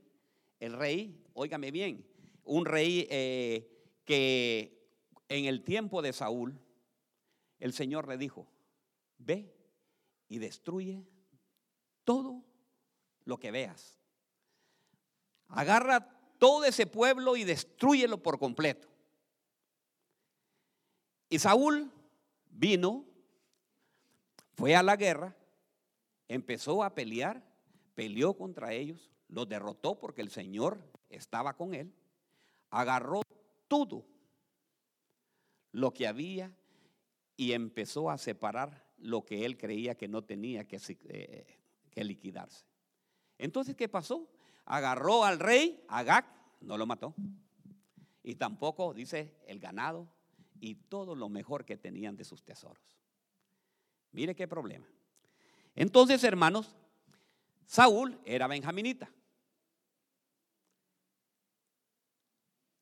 El 0.59 0.73
rey, 0.73 1.23
óigame 1.35 1.71
bien, 1.71 2.07
un 2.45 2.65
rey 2.65 3.07
eh, 3.11 3.80
que 4.05 4.81
en 5.29 5.45
el 5.45 5.63
tiempo 5.63 6.03
de 6.03 6.13
Saúl, 6.13 6.59
el 7.59 7.73
Señor 7.73 8.09
le 8.09 8.17
dijo, 8.17 8.47
ve 9.19 9.55
y 10.29 10.39
destruye 10.39 11.05
todo 12.05 12.43
lo 13.25 13.39
que 13.39 13.51
veas. 13.51 13.99
Agarra 15.49 16.09
todo 16.39 16.65
ese 16.65 16.87
pueblo 16.87 17.37
y 17.37 17.45
destruyelo 17.45 18.23
por 18.23 18.39
completo. 18.39 18.89
Y 21.29 21.39
Saúl 21.39 21.93
vino, 22.51 23.05
fue 24.55 24.75
a 24.75 24.83
la 24.83 24.97
guerra, 24.97 25.37
empezó 26.27 26.83
a 26.83 26.95
pelear, 26.95 27.43
peleó 27.95 28.35
contra 28.35 28.73
ellos, 28.73 29.11
los 29.29 29.49
derrotó 29.49 29.99
porque 29.99 30.23
el 30.23 30.31
Señor 30.31 30.83
estaba 31.09 31.57
con 31.57 31.75
él, 31.75 31.95
agarró 32.71 33.23
todo 33.71 34.05
lo 35.71 35.95
que 35.95 36.09
había 36.09 36.53
y 37.37 37.53
empezó 37.53 38.11
a 38.11 38.19
separar 38.19 38.91
lo 38.99 39.25
que 39.25 39.47
él 39.47 39.57
creía 39.57 39.95
que 39.95 40.09
no 40.09 40.25
tenía 40.25 40.67
que, 40.67 40.81
eh, 41.05 41.47
que 41.89 42.03
liquidarse. 42.03 42.67
Entonces, 43.39 43.77
¿qué 43.77 43.89
pasó? 43.89 44.29
agarró 44.71 45.25
al 45.25 45.39
rey, 45.39 45.85
Agag, 45.89 46.25
no 46.61 46.79
lo 46.79 46.87
mató. 46.87 47.15
Y 48.23 48.37
tampoco, 48.37 48.95
dice, 48.95 49.35
el 49.47 49.59
ganado 49.59 50.09
y 50.61 50.77
todo 50.77 51.17
lo 51.17 51.29
mejor 51.29 51.65
que 51.65 51.77
tenían 51.77 52.17
de 52.17 52.25
sus 52.25 52.45
tesoros. 52.45 52.97
Mire 54.13 54.35
qué 54.35 54.47
problema. 54.47 54.87
Entonces, 55.75 56.23
hermanos, 56.23 56.77
Saúl 57.67 58.21
era 58.25 58.47
benjaminita. 58.47 59.11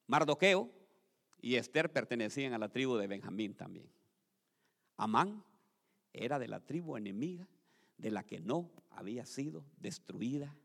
Mardoqueo 0.07 0.71
y 1.41 1.57
Esther 1.57 1.93
pertenecían 1.93 2.53
a 2.53 2.59
la 2.59 2.69
tribu 2.69 2.97
de 2.97 3.07
Benjamín 3.07 3.55
también. 3.55 3.89
Amán 4.97 5.45
era 6.13 6.39
de 6.39 6.49
la 6.49 6.61
tribu 6.61 6.97
enemiga 6.97 7.47
de 7.97 8.11
la 8.11 8.25
que 8.25 8.41
no 8.41 8.71
había 8.91 9.25
sido 9.25 9.65
destruida. 9.79 10.57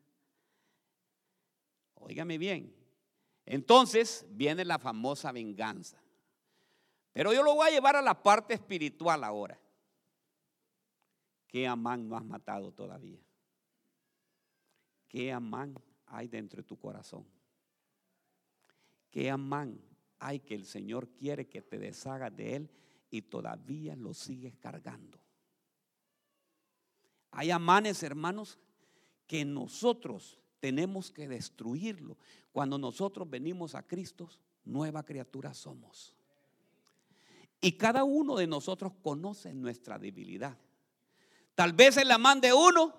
Óigame 1.95 2.37
bien. 2.37 2.75
Entonces 3.45 4.25
viene 4.29 4.65
la 4.65 4.79
famosa 4.79 5.31
venganza. 5.31 6.01
Pero 7.11 7.33
yo 7.33 7.43
lo 7.43 7.53
voy 7.55 7.67
a 7.67 7.71
llevar 7.71 7.95
a 7.95 8.01
la 8.01 8.21
parte 8.21 8.55
espiritual 8.55 9.23
ahora. 9.23 9.59
¿Qué 11.47 11.67
Amán 11.67 12.09
no 12.09 12.17
has 12.17 12.25
matado 12.25 12.71
todavía? 12.71 13.19
¿Qué 15.07 15.31
Amán 15.31 15.75
hay 16.07 16.27
dentro 16.27 16.57
de 16.57 16.67
tu 16.67 16.75
corazón? 16.79 17.27
¿Qué 19.11 19.29
Amán 19.29 19.79
hay 20.25 20.39
que 20.39 20.55
el 20.55 20.65
Señor 20.65 21.09
quiere 21.09 21.47
que 21.47 21.61
te 21.61 21.77
deshagas 21.77 22.35
de 22.35 22.55
él 22.55 22.69
y 23.11 23.23
todavía 23.23 23.95
lo 23.95 24.13
sigues 24.13 24.55
cargando? 24.55 25.19
Hay 27.31 27.51
amanes, 27.51 28.03
hermanos, 28.03 28.59
que 29.27 29.43
nosotros 29.43 30.39
tenemos 30.59 31.11
que 31.11 31.27
destruirlo. 31.27 32.17
Cuando 32.51 32.77
nosotros 32.77 33.29
venimos 33.29 33.75
a 33.75 33.85
Cristo, 33.85 34.29
nueva 34.63 35.03
criatura 35.03 35.53
somos. 35.53 36.15
Y 37.59 37.73
cada 37.73 38.03
uno 38.03 38.35
de 38.35 38.47
nosotros 38.47 38.93
conoce 39.01 39.53
nuestra 39.53 39.97
debilidad. 39.97 40.57
Tal 41.55 41.73
vez 41.73 41.97
el 41.97 42.11
amán 42.11 42.39
de 42.39 42.53
uno 42.53 42.93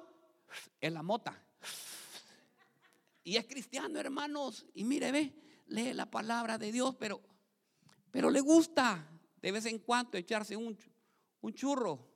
es 0.80 0.92
la 0.92 1.02
mota. 1.02 1.40
Y 3.22 3.36
es 3.36 3.46
cristiano, 3.46 3.98
hermanos. 3.98 4.66
Y 4.74 4.84
mire, 4.84 5.10
ve, 5.10 5.43
lee 5.66 5.92
la 5.92 6.06
palabra 6.06 6.58
de 6.58 6.72
Dios, 6.72 6.94
pero, 6.98 7.20
pero 8.10 8.30
le 8.30 8.40
gusta 8.40 9.08
de 9.40 9.52
vez 9.52 9.66
en 9.66 9.78
cuando 9.78 10.16
echarse 10.16 10.56
un, 10.56 10.76
un 11.40 11.52
churro. 11.52 12.14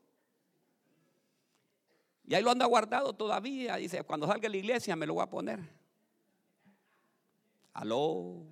Y 2.24 2.34
ahí 2.34 2.42
lo 2.42 2.50
anda 2.50 2.66
guardado 2.66 3.14
todavía. 3.14 3.76
Dice, 3.76 4.02
cuando 4.02 4.26
salga 4.26 4.48
a 4.48 4.50
la 4.50 4.56
iglesia 4.56 4.94
me 4.96 5.06
lo 5.06 5.14
voy 5.14 5.22
a 5.22 5.30
poner. 5.30 5.60
Aló. 7.72 8.44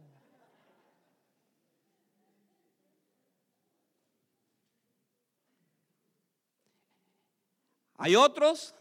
Hay 7.98 8.14
otros, 8.14 8.74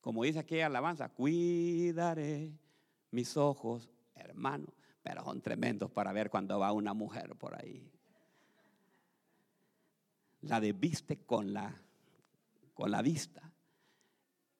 como 0.00 0.24
dice 0.24 0.40
aquí 0.40 0.60
alabanza, 0.60 1.08
cuidaré 1.08 2.52
mis 3.12 3.36
ojos, 3.36 3.88
hermano, 4.14 4.66
pero 5.02 5.22
son 5.24 5.40
tremendos 5.40 5.90
para 5.90 6.12
ver 6.12 6.30
cuando 6.30 6.58
va 6.58 6.72
una 6.72 6.94
mujer 6.94 7.36
por 7.36 7.54
ahí. 7.54 7.90
La 10.42 10.60
desviste 10.60 11.24
con 11.24 11.52
la, 11.52 11.80
con 12.74 12.90
la 12.90 13.00
vista. 13.02 13.52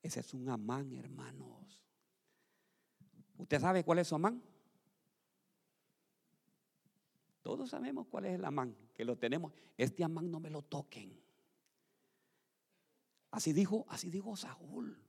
Ese 0.03 0.21
es 0.21 0.35
un 0.35 0.49
amán, 0.49 0.93
hermanos. 0.93 1.83
¿Usted 3.39 3.61
sabe 3.61 3.85
cuál 3.85 3.99
es 3.99 4.09
su 4.09 4.15
amán? 4.15 4.43
Todos 7.43 7.71
sabemos 7.71 8.07
cuál 8.07 8.27
es 8.27 8.35
el 8.35 8.45
amán, 8.45 8.77
que 8.95 9.05
lo 9.05 9.17
tenemos. 9.17 9.53
Este 9.77 10.05
amán 10.05 10.31
no 10.31 10.39
me 10.39 10.51
lo 10.51 10.63
toquen. 10.63 11.21
Así 13.33 13.53
dijo, 13.53 13.85
así 13.89 14.11
dijo 14.11 14.37
Saúl. 14.37 15.03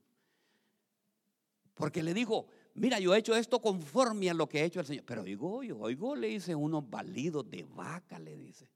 Porque 1.74 2.02
le 2.02 2.14
dijo, 2.14 2.48
mira, 2.74 2.98
yo 2.98 3.14
he 3.14 3.18
hecho 3.18 3.34
esto 3.34 3.60
conforme 3.60 4.30
a 4.30 4.34
lo 4.34 4.48
que 4.48 4.60
ha 4.60 4.64
hecho 4.64 4.80
el 4.80 4.86
Señor. 4.86 5.04
Pero 5.04 5.22
oigo, 5.22 5.62
yo 5.62 5.78
oigo, 5.78 6.14
le 6.14 6.28
dice 6.28 6.54
unos 6.54 6.88
balidos 6.88 7.48
de 7.48 7.64
vaca, 7.64 8.18
le 8.18 8.36
dice. 8.36 8.68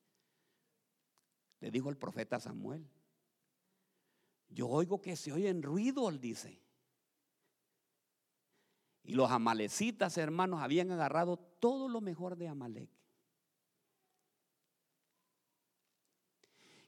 Le 1.60 1.70
dijo 1.70 1.90
el 1.90 1.96
profeta 1.96 2.40
Samuel. 2.40 2.88
Yo 4.48 4.68
oigo 4.68 5.00
que 5.00 5.16
se 5.16 5.32
oyen 5.32 5.62
ruidos, 5.62 6.20
dice. 6.20 6.60
Y 9.04 9.14
los 9.14 9.30
amalecitas, 9.30 10.18
hermanos, 10.18 10.60
habían 10.60 10.90
agarrado 10.90 11.36
todo 11.36 11.88
lo 11.88 12.00
mejor 12.00 12.36
de 12.36 12.48
Amalek. 12.48 12.90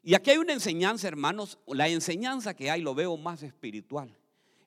Y 0.03 0.15
aquí 0.15 0.31
hay 0.31 0.37
una 0.37 0.53
enseñanza, 0.53 1.07
hermanos, 1.07 1.59
la 1.67 1.87
enseñanza 1.87 2.55
que 2.55 2.71
hay 2.71 2.81
lo 2.81 2.95
veo 2.95 3.17
más 3.17 3.43
espiritual. 3.43 4.17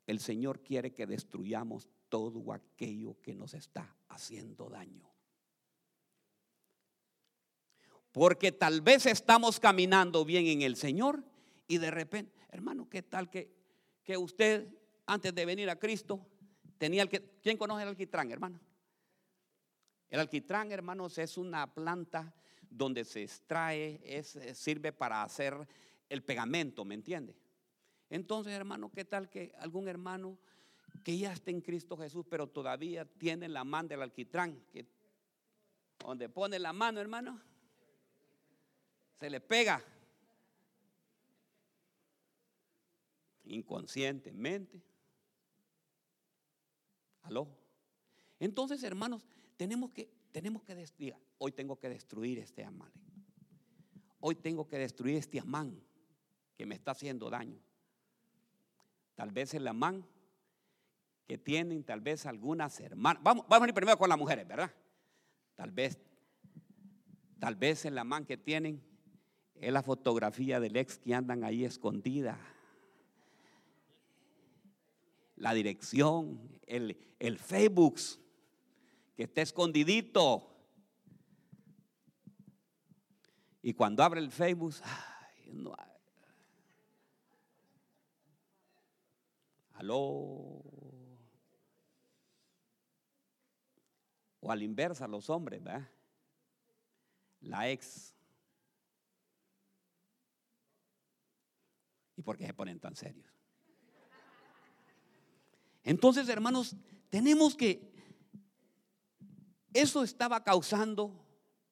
El 0.06 0.20
Señor 0.20 0.62
quiere 0.62 0.92
que 0.92 1.06
destruyamos 1.06 1.88
todo 2.14 2.52
aquello 2.52 3.20
que 3.20 3.34
nos 3.34 3.54
está 3.54 3.92
haciendo 4.06 4.68
daño. 4.68 5.10
Porque 8.12 8.52
tal 8.52 8.82
vez 8.82 9.06
estamos 9.06 9.58
caminando 9.58 10.24
bien 10.24 10.46
en 10.46 10.62
el 10.62 10.76
Señor 10.76 11.24
y 11.66 11.78
de 11.78 11.90
repente, 11.90 12.32
hermano, 12.50 12.88
¿qué 12.88 13.02
tal 13.02 13.28
que, 13.28 13.52
que 14.04 14.16
usted 14.16 14.68
antes 15.06 15.34
de 15.34 15.44
venir 15.44 15.68
a 15.68 15.76
Cristo 15.76 16.24
tenía 16.78 17.02
el 17.02 17.08
que, 17.08 17.40
¿quién 17.42 17.56
conoce 17.56 17.82
el 17.82 17.88
alquitrán, 17.88 18.30
hermano? 18.30 18.60
El 20.08 20.20
alquitrán, 20.20 20.70
hermanos, 20.70 21.18
es 21.18 21.36
una 21.36 21.74
planta 21.74 22.32
donde 22.70 23.04
se 23.04 23.24
extrae, 23.24 24.00
es, 24.04 24.38
sirve 24.52 24.92
para 24.92 25.24
hacer 25.24 25.66
el 26.08 26.22
pegamento, 26.22 26.84
¿me 26.84 26.94
entiende? 26.94 27.36
Entonces, 28.08 28.52
hermano, 28.52 28.92
¿qué 28.92 29.04
tal 29.04 29.28
que 29.28 29.52
algún 29.58 29.88
hermano 29.88 30.38
que 31.02 31.18
ya 31.18 31.32
está 31.32 31.50
en 31.50 31.60
Cristo 31.60 31.96
Jesús, 31.96 32.24
pero 32.28 32.46
todavía 32.46 33.04
tiene 33.04 33.48
la 33.48 33.64
mano 33.64 33.88
del 33.88 34.02
alquitrán, 34.02 34.64
que 34.72 34.86
donde 35.98 36.28
pone 36.28 36.58
la 36.58 36.72
mano, 36.72 37.00
hermano, 37.00 37.40
se 39.18 39.30
le 39.30 39.40
pega 39.40 39.82
inconscientemente. 43.44 44.82
¿Aló? 47.22 47.48
Entonces, 48.38 48.82
hermanos, 48.82 49.26
tenemos 49.56 49.90
que 49.92 50.10
tenemos 50.34 50.64
que 50.64 50.74
destruir, 50.74 51.14
hoy 51.38 51.52
tengo 51.52 51.78
que 51.78 51.88
destruir 51.88 52.40
este 52.40 52.64
Amalek. 52.64 52.92
Hoy 54.18 54.34
tengo 54.34 54.66
que 54.66 54.78
destruir 54.78 55.14
este 55.14 55.38
Amán 55.38 55.80
que 56.56 56.66
me 56.66 56.74
está 56.74 56.90
haciendo 56.90 57.30
daño. 57.30 57.60
Tal 59.14 59.30
vez 59.30 59.54
el 59.54 59.68
Amán 59.68 60.04
que 61.26 61.38
tienen, 61.38 61.84
tal 61.84 62.00
vez 62.00 62.26
algunas 62.26 62.78
hermanas. 62.80 63.22
Vamos, 63.22 63.46
vamos 63.48 63.66
a 63.66 63.68
ir 63.68 63.74
primero 63.74 63.98
con 63.98 64.08
las 64.08 64.18
mujeres, 64.18 64.46
¿verdad? 64.46 64.72
Tal 65.54 65.70
vez, 65.70 65.98
tal 67.38 67.56
vez 67.56 67.84
el 67.84 67.96
Amán 67.96 68.26
que 68.26 68.36
tienen 68.36 68.82
es 69.54 69.72
la 69.72 69.82
fotografía 69.82 70.60
del 70.60 70.76
ex 70.76 70.98
que 70.98 71.14
andan 71.14 71.44
ahí 71.44 71.64
escondida. 71.64 72.38
La 75.36 75.54
dirección, 75.54 76.60
el, 76.66 76.96
el 77.18 77.38
Facebook 77.38 77.98
que 79.16 79.24
está 79.24 79.42
escondidito. 79.42 80.50
Y 83.62 83.72
cuando 83.72 84.02
abre 84.02 84.20
el 84.20 84.30
Facebook, 84.30 84.74
ay, 84.82 85.52
no 85.52 85.74
Aló. 89.72 90.73
O 94.44 94.52
a 94.52 94.56
la 94.56 94.62
inversa, 94.62 95.08
los 95.08 95.30
hombres, 95.30 95.64
¿verdad? 95.64 95.88
La 97.40 97.70
ex. 97.70 98.14
¿Y 102.14 102.20
por 102.20 102.36
qué 102.36 102.44
se 102.44 102.52
ponen 102.52 102.78
tan 102.78 102.94
serios? 102.94 103.26
Entonces, 105.82 106.28
hermanos, 106.28 106.76
tenemos 107.08 107.56
que 107.56 107.90
eso 109.72 110.04
estaba 110.04 110.44
causando 110.44 111.26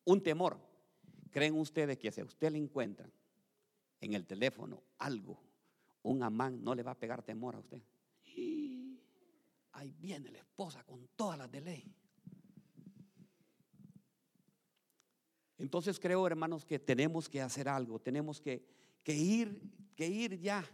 un 0.06 0.22
temor. 0.22 0.58
¿Creen 1.30 1.54
ustedes 1.58 1.98
que 1.98 2.10
si 2.10 2.22
a 2.22 2.24
usted 2.24 2.52
le 2.52 2.58
encuentran 2.58 3.12
en 4.00 4.14
el 4.14 4.26
teléfono 4.26 4.82
algo, 4.96 5.42
un 6.04 6.22
amán 6.22 6.64
no 6.64 6.74
le 6.74 6.82
va 6.82 6.92
a 6.92 6.98
pegar 6.98 7.22
temor 7.22 7.54
a 7.54 7.58
usted? 7.58 7.82
Ahí 9.72 9.92
viene 9.98 10.30
la 10.30 10.38
esposa 10.38 10.82
con 10.84 11.08
todas 11.08 11.36
las 11.36 11.52
de 11.52 11.60
ley. 11.60 11.94
Entonces 15.58 16.00
creo, 16.00 16.26
hermanos, 16.26 16.64
que 16.64 16.78
tenemos 16.78 17.28
que 17.28 17.40
hacer 17.40 17.68
algo, 17.68 17.98
tenemos 17.98 18.40
que, 18.40 18.62
ir, 19.06 19.60
que 19.94 20.06
ir 20.06 20.40
ya 20.40 20.64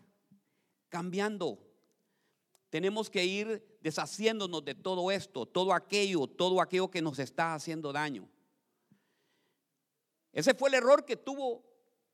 cambiando. 0.88 1.64
tenemos 2.70 3.08
que 3.08 3.25
ir 3.25 3.78
deshaciéndonos 3.82 4.64
de 4.64 4.75
todo 4.75 5.11
esto, 5.11 5.47
todo 5.47 5.73
aquello, 5.73 6.26
todo 6.26 6.61
aquello 6.61 6.90
que 6.90 7.02
nos 7.02 7.18
está 7.18 7.54
haciendo 7.54 7.92
daño. 7.92 8.28
Ese 10.32 10.54
fue 10.54 10.68
el 10.68 10.75
error 10.75 11.04
que 11.04 11.16
tuvo 11.16 11.64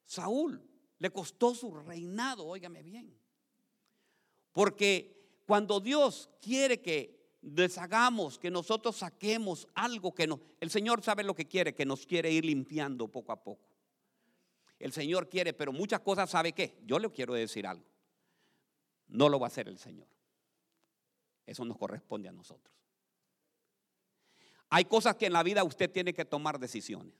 Saúl. 0.04 0.62
Le 0.98 1.10
costó 1.10 1.54
su 1.54 1.74
reinado, 1.74 2.46
óigame 2.46 2.82
bien. 2.82 3.18
Porque 4.52 5.42
cuando 5.46 5.80
Dios 5.80 6.30
quiere 6.40 6.80
que 6.80 7.23
deshagamos, 7.44 8.38
que 8.38 8.50
nosotros 8.50 8.96
saquemos 8.96 9.68
algo 9.74 10.14
que 10.14 10.26
nos... 10.26 10.40
El 10.60 10.70
Señor 10.70 11.02
sabe 11.02 11.22
lo 11.22 11.34
que 11.34 11.46
quiere, 11.46 11.74
que 11.74 11.84
nos 11.84 12.06
quiere 12.06 12.30
ir 12.30 12.44
limpiando 12.44 13.08
poco 13.08 13.32
a 13.32 13.42
poco. 13.42 13.68
El 14.78 14.92
Señor 14.92 15.28
quiere, 15.28 15.52
pero 15.52 15.72
muchas 15.72 16.00
cosas 16.00 16.30
sabe 16.30 16.52
qué. 16.52 16.78
Yo 16.84 16.98
le 16.98 17.10
quiero 17.10 17.34
decir 17.34 17.66
algo. 17.66 17.84
No 19.08 19.28
lo 19.28 19.38
va 19.38 19.46
a 19.46 19.48
hacer 19.48 19.68
el 19.68 19.78
Señor. 19.78 20.08
Eso 21.46 21.64
nos 21.64 21.76
corresponde 21.76 22.28
a 22.28 22.32
nosotros. 22.32 22.74
Hay 24.70 24.86
cosas 24.86 25.16
que 25.16 25.26
en 25.26 25.34
la 25.34 25.42
vida 25.42 25.62
usted 25.62 25.90
tiene 25.90 26.14
que 26.14 26.24
tomar 26.24 26.58
decisiones. 26.58 27.14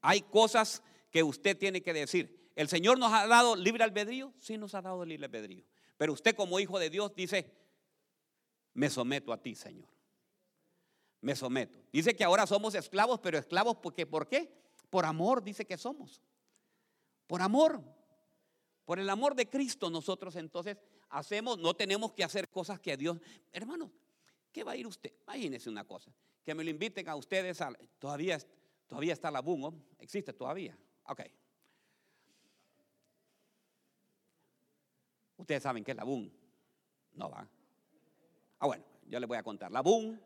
Hay 0.00 0.22
cosas 0.22 0.82
que 1.10 1.22
usted 1.22 1.56
tiene 1.56 1.82
que 1.82 1.92
decir. 1.92 2.50
¿El 2.56 2.68
Señor 2.68 2.98
nos 2.98 3.12
ha 3.12 3.26
dado 3.26 3.56
libre 3.56 3.84
albedrío? 3.84 4.32
Sí, 4.38 4.56
nos 4.56 4.74
ha 4.74 4.82
dado 4.82 5.04
libre 5.04 5.26
albedrío. 5.26 5.64
Pero 5.98 6.14
usted 6.14 6.34
como 6.34 6.58
hijo 6.58 6.78
de 6.78 6.90
Dios 6.90 7.14
dice, 7.14 7.61
me 8.74 8.90
someto 8.90 9.32
a 9.32 9.42
ti, 9.42 9.54
Señor. 9.54 9.88
Me 11.20 11.36
someto. 11.36 11.78
Dice 11.92 12.16
que 12.16 12.24
ahora 12.24 12.46
somos 12.46 12.74
esclavos, 12.74 13.20
pero 13.20 13.38
esclavos 13.38 13.76
porque, 13.76 14.06
¿por 14.06 14.28
qué? 14.28 14.52
Por 14.90 15.04
amor, 15.04 15.42
dice 15.42 15.64
que 15.64 15.78
somos. 15.78 16.20
Por 17.26 17.42
amor. 17.42 17.82
Por 18.84 18.98
el 18.98 19.08
amor 19.08 19.34
de 19.34 19.48
Cristo 19.48 19.88
nosotros 19.90 20.36
entonces 20.36 20.76
hacemos, 21.08 21.58
no 21.58 21.74
tenemos 21.74 22.12
que 22.12 22.24
hacer 22.24 22.48
cosas 22.50 22.80
que 22.80 22.92
a 22.92 22.96
Dios, 22.96 23.18
hermano, 23.52 23.92
¿qué 24.50 24.64
va 24.64 24.72
a 24.72 24.76
ir 24.76 24.86
usted? 24.86 25.12
Imagínese 25.22 25.70
una 25.70 25.86
cosa, 25.86 26.12
que 26.42 26.54
me 26.54 26.64
lo 26.64 26.70
inviten 26.70 27.08
a 27.08 27.14
ustedes, 27.14 27.60
a, 27.60 27.72
todavía, 27.98 28.38
todavía 28.86 29.12
está 29.12 29.30
la 29.30 29.40
BUN, 29.40 29.84
existe 29.98 30.32
todavía, 30.32 30.76
ok. 31.04 31.20
Ustedes 35.36 35.62
saben 35.62 35.84
qué 35.84 35.92
es 35.92 35.96
la 35.96 36.04
BUN, 36.04 36.32
no 37.14 37.30
va. 37.30 37.48
Ah, 38.62 38.66
bueno, 38.66 38.84
yo 39.08 39.18
les 39.18 39.26
voy 39.26 39.36
a 39.36 39.42
contar. 39.42 39.72
La 39.72 39.80
BUN 39.80 40.22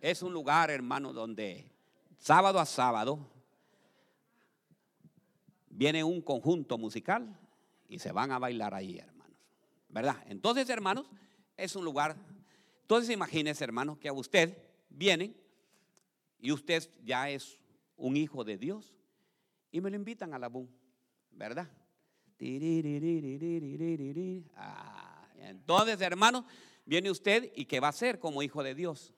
es 0.00 0.22
un 0.22 0.32
lugar, 0.32 0.70
hermano, 0.70 1.12
donde 1.12 1.68
sábado 2.16 2.60
a 2.60 2.64
sábado 2.64 3.28
viene 5.68 6.04
un 6.04 6.22
conjunto 6.22 6.78
musical 6.78 7.36
y 7.88 7.98
se 7.98 8.12
van 8.12 8.30
a 8.30 8.38
bailar 8.38 8.72
ahí, 8.72 9.00
¿verdad? 9.88 10.14
Entonces, 10.28 10.70
hermanos, 10.70 11.10
es 11.56 11.74
un 11.74 11.84
lugar. 11.84 12.14
Entonces, 12.82 13.10
imagínese, 13.10 13.64
hermanos, 13.64 13.98
que 13.98 14.06
a 14.06 14.12
usted 14.12 14.56
vienen 14.88 15.36
y 16.38 16.52
usted 16.52 16.88
ya 17.02 17.30
es 17.30 17.58
un 17.96 18.16
hijo 18.16 18.44
de 18.44 18.58
Dios 18.58 18.94
y 19.72 19.80
me 19.80 19.90
lo 19.90 19.96
invitan 19.96 20.34
a 20.34 20.38
la 20.38 20.46
BUM, 20.46 20.68
¿verdad? 21.32 21.68
Ah, 24.54 25.26
entonces, 25.38 26.00
hermanos, 26.00 26.44
viene 26.84 27.10
usted 27.10 27.52
y 27.54 27.64
¿qué 27.66 27.80
va 27.80 27.88
a 27.88 27.90
hacer 27.90 28.18
como 28.18 28.42
hijo 28.42 28.62
de 28.62 28.74
Dios? 28.74 29.14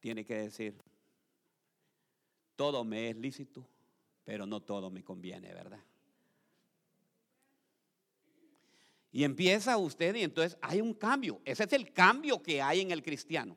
Tiene 0.00 0.24
que 0.24 0.34
decir, 0.34 0.76
todo 2.56 2.84
me 2.84 3.10
es 3.10 3.16
lícito, 3.16 3.66
pero 4.24 4.46
no 4.46 4.60
todo 4.60 4.90
me 4.90 5.02
conviene, 5.02 5.52
¿verdad? 5.52 5.82
Y 9.10 9.22
empieza 9.22 9.76
usted 9.76 10.16
y 10.16 10.22
entonces 10.22 10.58
hay 10.60 10.80
un 10.80 10.92
cambio. 10.92 11.40
Ese 11.44 11.64
es 11.64 11.72
el 11.72 11.92
cambio 11.92 12.42
que 12.42 12.60
hay 12.60 12.80
en 12.80 12.90
el 12.90 13.02
cristiano. 13.02 13.56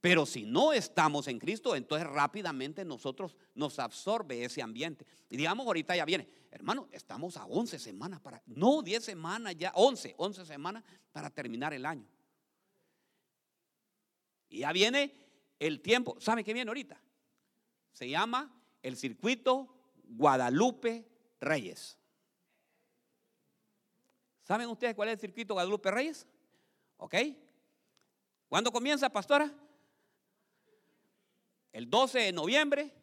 Pero 0.00 0.26
si 0.26 0.44
no 0.44 0.72
estamos 0.72 1.28
en 1.28 1.38
Cristo, 1.38 1.74
entonces 1.74 2.06
rápidamente 2.06 2.84
nosotros 2.84 3.36
nos 3.54 3.78
absorbe 3.78 4.44
ese 4.44 4.62
ambiente. 4.62 5.06
Y 5.30 5.36
digamos, 5.36 5.66
ahorita 5.66 5.96
ya 5.96 6.04
viene, 6.04 6.28
hermano, 6.50 6.88
estamos 6.92 7.36
a 7.38 7.46
11 7.46 7.78
semanas 7.78 8.20
para, 8.20 8.42
no 8.46 8.82
10 8.82 9.02
semanas 9.02 9.56
ya, 9.56 9.72
11, 9.74 10.14
11 10.16 10.44
semanas 10.44 10.84
para 11.10 11.30
terminar 11.30 11.72
el 11.72 11.86
año. 11.86 12.06
Y 14.54 14.58
ya 14.58 14.72
viene 14.72 15.12
el 15.58 15.80
tiempo, 15.80 16.16
¿sabe 16.20 16.44
qué 16.44 16.54
viene 16.54 16.70
ahorita? 16.70 17.02
Se 17.90 18.08
llama 18.08 18.56
el 18.84 18.96
circuito 18.96 19.66
Guadalupe 20.04 21.04
Reyes. 21.40 21.98
¿Saben 24.44 24.68
ustedes 24.68 24.94
cuál 24.94 25.08
es 25.08 25.14
el 25.14 25.20
circuito 25.20 25.54
Guadalupe 25.54 25.90
Reyes? 25.90 26.28
¿Ok? 26.98 27.16
¿Cuándo 28.46 28.70
comienza, 28.70 29.10
pastora? 29.10 29.52
El 31.72 31.90
12 31.90 32.20
de 32.20 32.32
noviembre 32.32 32.94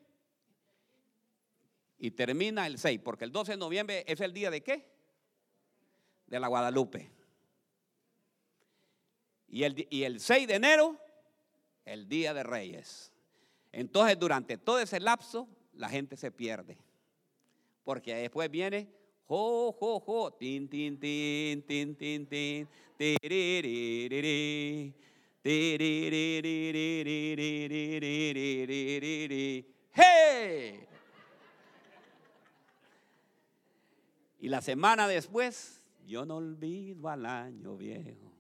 y 1.97 2.11
termina 2.11 2.65
el 2.65 2.77
6, 2.77 3.01
porque 3.03 3.25
el 3.25 3.33
12 3.33 3.51
de 3.51 3.57
noviembre 3.57 4.05
es 4.07 4.21
el 4.21 4.31
día 4.31 4.49
de 4.49 4.63
qué? 4.63 4.89
De 6.27 6.39
la 6.39 6.47
Guadalupe. 6.47 7.11
Y 9.49 9.63
el, 9.63 9.85
y 9.89 10.03
el 10.03 10.21
6 10.21 10.47
de 10.47 10.55
enero, 10.55 10.97
el 11.85 12.07
día 12.07 12.33
de 12.33 12.43
Reyes. 12.43 13.13
Entonces, 13.71 14.19
durante 14.19 14.57
todo 14.57 14.79
ese 14.79 14.99
lapso, 14.99 15.47
la 15.73 15.89
gente 15.89 16.17
se 16.17 16.31
pierde. 16.31 16.77
Porque 17.83 18.13
después 18.15 18.49
viene 18.51 19.01
Jo, 19.31 19.71
jo, 19.79 20.01
jo, 20.01 20.33
tin, 20.33 20.67
tin, 20.67 20.99
tin, 20.99 21.61
tin, 21.61 21.95
tin, 21.95 22.27
tin, 22.27 22.67
¡Hey! 29.93 30.85
Y 34.41 34.49
la 34.49 34.59
semana 34.59 35.07
después, 35.07 35.81
yo 36.05 36.25
no 36.25 36.35
olvido 36.35 37.07
al 37.07 37.25
año 37.25 37.77
viejo. 37.77 38.30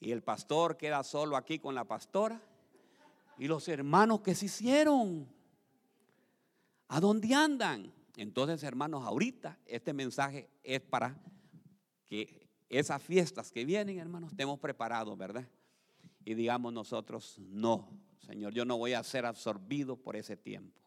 Y 0.00 0.12
el 0.12 0.22
pastor 0.22 0.76
queda 0.76 1.02
solo 1.02 1.36
aquí 1.36 1.58
con 1.58 1.74
la 1.74 1.84
pastora. 1.84 2.40
Y 3.38 3.46
los 3.46 3.68
hermanos 3.68 4.20
que 4.20 4.34
se 4.34 4.46
hicieron. 4.46 5.28
¿A 6.88 7.00
dónde 7.00 7.34
andan? 7.34 7.92
Entonces, 8.16 8.62
hermanos, 8.62 9.04
ahorita 9.04 9.58
este 9.66 9.92
mensaje 9.92 10.48
es 10.62 10.80
para 10.80 11.16
que 12.04 12.48
esas 12.68 13.02
fiestas 13.02 13.50
que 13.50 13.64
vienen, 13.64 13.98
hermanos, 13.98 14.32
estemos 14.32 14.58
preparados, 14.58 15.16
¿verdad? 15.16 15.46
Y 16.24 16.34
digamos 16.34 16.72
nosotros, 16.72 17.38
no, 17.38 17.88
Señor, 18.18 18.52
yo 18.52 18.64
no 18.64 18.76
voy 18.76 18.94
a 18.94 19.02
ser 19.02 19.24
absorbido 19.24 19.96
por 19.96 20.16
ese 20.16 20.36
tiempo. 20.36 20.80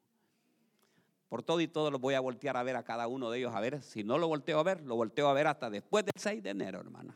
Por 1.30 1.41
todo 1.41 1.62
y 1.62 1.67
todo 1.67 1.89
lo 1.89 2.00
voy 2.00 2.13
a 2.13 2.19
voltear 2.19 2.58
a 2.58 2.63
ver 2.63 2.76
a 2.76 2.84
cada 2.84 3.08
uno 3.08 3.32
de 3.32 3.39
ellos, 3.39 3.56
a 3.56 3.60
ver, 3.62 3.82
si 3.82 4.04
no 4.04 4.17
lo 4.17 4.28
volteo 4.28 4.60
a 4.60 4.63
ver, 4.63 4.82
lo 4.82 4.95
volteo 4.95 5.30
a 5.30 5.34
ver 5.34 5.47
hasta 5.47 5.69
después 5.69 6.04
del 6.04 6.13
6 6.15 6.43
de 6.43 6.50
enero, 6.50 6.80
hermano. 6.82 7.15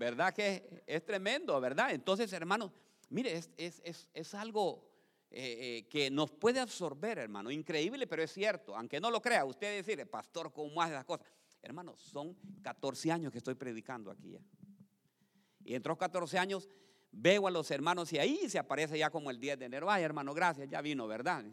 ¿Verdad 0.00 0.32
que 0.32 0.82
es 0.86 1.04
tremendo, 1.04 1.60
verdad? 1.60 1.90
Entonces, 1.90 2.32
hermanos, 2.32 2.72
mire, 3.10 3.38
es, 3.58 4.34
algo 4.34 4.88
eh, 5.30 5.58
eh, 5.60 5.88
que 5.90 6.10
nos 6.10 6.32
puede 6.32 6.58
absorber, 6.58 7.18
hermano. 7.18 7.50
Increíble, 7.50 8.06
pero 8.06 8.22
es 8.22 8.32
cierto. 8.32 8.74
Aunque 8.74 8.98
no 8.98 9.10
lo 9.10 9.20
crea, 9.20 9.44
usted 9.44 9.76
decir, 9.76 10.08
pastor, 10.08 10.54
¿cómo 10.54 10.80
hace 10.80 10.94
las 10.94 11.04
cosas? 11.04 11.26
Hermanos, 11.60 12.00
son 12.00 12.34
14 12.62 13.12
años 13.12 13.30
que 13.30 13.36
estoy 13.36 13.56
predicando 13.56 14.10
aquí. 14.10 14.36
¿eh? 14.36 14.42
Y 15.64 15.74
en 15.74 15.82
los 15.84 15.98
14 15.98 16.38
años 16.38 16.66
veo 17.12 17.46
a 17.46 17.50
los 17.50 17.70
hermanos 17.70 18.10
y 18.14 18.18
ahí 18.18 18.48
se 18.48 18.58
aparece 18.58 18.96
ya 18.98 19.10
como 19.10 19.30
el 19.30 19.38
10 19.38 19.58
de 19.58 19.66
enero. 19.66 19.90
Ay, 19.90 20.02
hermano, 20.02 20.32
gracias, 20.32 20.66
ya 20.70 20.80
vino, 20.80 21.06
¿verdad? 21.08 21.44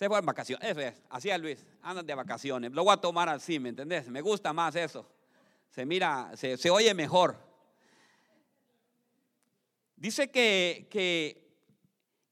Se 0.00 0.08
fue 0.08 0.18
en 0.18 0.24
vacaciones. 0.24 0.66
Eso 0.66 0.80
es, 0.80 0.94
así 1.10 1.28
es 1.28 1.38
Luis, 1.38 1.66
andan 1.82 2.06
de 2.06 2.14
vacaciones. 2.14 2.72
Lo 2.72 2.84
voy 2.84 2.94
a 2.94 2.96
tomar 2.96 3.28
así, 3.28 3.58
¿me 3.58 3.68
entendés? 3.68 4.08
Me 4.08 4.22
gusta 4.22 4.50
más 4.54 4.74
eso. 4.74 5.06
Se 5.68 5.84
mira, 5.84 6.32
se, 6.36 6.70
oye 6.70 6.94
mejor. 6.94 7.36
Dice 9.96 10.30
que, 10.30 10.88
que, 10.90 11.54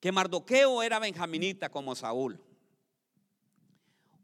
que 0.00 0.12
Mardoqueo 0.12 0.82
era 0.82 0.98
benjaminita 0.98 1.68
como 1.68 1.94
Saúl. 1.94 2.42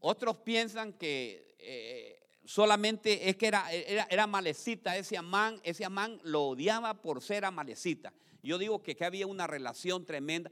Otros 0.00 0.38
piensan 0.38 0.94
que 0.94 1.54
eh, 1.59 2.26
solamente 2.46 3.28
es 3.28 3.37
que 3.37 3.48
era, 3.48 3.70
era, 3.70 4.07
era 4.09 4.26
malecita 4.26 4.96
ese 4.96 5.18
Amán, 5.18 5.61
ese 5.64 5.85
Amán 5.85 6.18
lo 6.22 6.44
odiaba 6.44 6.94
por 6.94 7.20
ser 7.20 7.44
amalecita. 7.44 8.11
Yo 8.44 8.59
digo 8.59 8.83
que, 8.83 8.94
que 8.94 9.04
había 9.04 9.26
una 9.26 9.46
relación 9.46 10.04
tremenda. 10.04 10.50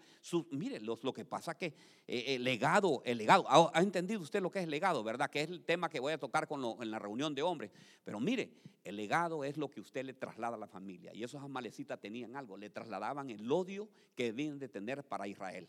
mire, 0.50 0.80
lo, 0.80 1.12
que 1.12 1.24
pasa 1.24 1.56
que 1.56 1.74
eh, 2.06 2.34
el 2.34 2.44
legado, 2.44 3.02
el 3.04 3.18
legado, 3.18 3.44
¿ha, 3.48 3.80
entendido 3.80 4.20
usted 4.20 4.40
lo 4.40 4.50
que 4.50 4.60
es 4.60 4.68
legado, 4.68 5.04
verdad? 5.04 5.30
Que 5.30 5.42
es 5.42 5.50
el 5.50 5.62
tema 5.62 5.88
que 5.88 6.00
voy 6.00 6.12
a 6.12 6.18
tocar 6.18 6.48
con 6.48 6.62
en 6.82 6.90
la 6.90 6.98
reunión 6.98 7.34
de 7.34 7.42
hombres. 7.42 7.70
Pero 8.02 8.18
mire, 8.18 8.50
el 8.82 8.96
legado 8.96 9.44
es 9.44 9.56
lo 9.56 9.70
que 9.70 9.80
usted 9.80 10.04
le 10.04 10.14
traslada 10.14 10.56
a 10.56 10.58
la 10.58 10.66
familia. 10.66 11.12
Y 11.14 11.22
esos 11.22 11.42
amalecitas 11.42 12.00
tenían 12.00 12.34
algo, 12.34 12.56
le 12.56 12.70
trasladaban 12.70 13.30
el 13.30 13.50
odio 13.50 13.88
que 14.14 14.32
deben 14.32 14.58
de 14.58 14.68
tener 14.68 15.04
para 15.04 15.28
Israel 15.28 15.68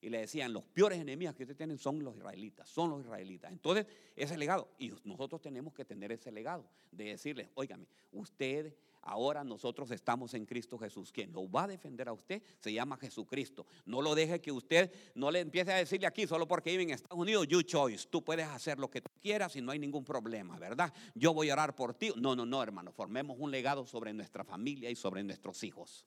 y 0.00 0.08
le 0.08 0.20
decían, 0.20 0.52
los 0.52 0.64
peores 0.64 0.98
enemigos 0.98 1.34
que 1.34 1.42
ustedes 1.42 1.58
tienen 1.58 1.78
son 1.78 2.02
los 2.02 2.16
israelitas, 2.16 2.68
son 2.68 2.90
los 2.90 3.02
israelitas. 3.02 3.52
Entonces, 3.52 3.86
ese 4.16 4.36
legado, 4.38 4.68
y 4.78 4.92
nosotros 5.04 5.40
tenemos 5.42 5.74
que 5.74 5.84
tener 5.84 6.10
ese 6.12 6.32
legado 6.32 6.64
de 6.90 7.04
decirles, 7.04 7.50
óigame, 7.54 7.86
usted, 8.12 8.74
ahora 9.02 9.44
nosotros 9.44 9.90
estamos 9.90 10.34
en 10.34 10.46
Cristo 10.46 10.78
Jesús. 10.78 11.12
Quien 11.12 11.32
lo 11.32 11.50
va 11.50 11.64
a 11.64 11.68
defender 11.68 12.08
a 12.08 12.12
usted 12.12 12.42
se 12.58 12.72
llama 12.72 12.96
Jesucristo. 12.96 13.66
No 13.84 14.02
lo 14.02 14.14
deje 14.14 14.40
que 14.40 14.52
usted 14.52 14.92
no 15.14 15.30
le 15.30 15.40
empiece 15.40 15.72
a 15.72 15.76
decirle 15.76 16.06
aquí, 16.06 16.26
solo 16.26 16.46
porque 16.46 16.70
vive 16.70 16.84
en 16.84 16.90
Estados 16.90 17.18
Unidos, 17.18 17.46
you 17.48 17.62
choice, 17.62 18.06
tú 18.08 18.22
puedes 18.22 18.46
hacer 18.46 18.78
lo 18.78 18.90
que 18.90 19.00
tú 19.00 19.10
quieras 19.20 19.56
y 19.56 19.60
no 19.60 19.72
hay 19.72 19.78
ningún 19.78 20.04
problema, 20.04 20.58
¿verdad? 20.58 20.92
Yo 21.14 21.34
voy 21.34 21.50
a 21.50 21.54
orar 21.54 21.74
por 21.74 21.94
ti. 21.94 22.12
No, 22.16 22.36
no, 22.36 22.46
no, 22.46 22.62
hermano, 22.62 22.92
formemos 22.92 23.36
un 23.38 23.50
legado 23.50 23.86
sobre 23.86 24.12
nuestra 24.12 24.44
familia 24.44 24.90
y 24.90 24.96
sobre 24.96 25.22
nuestros 25.22 25.62
hijos 25.64 26.06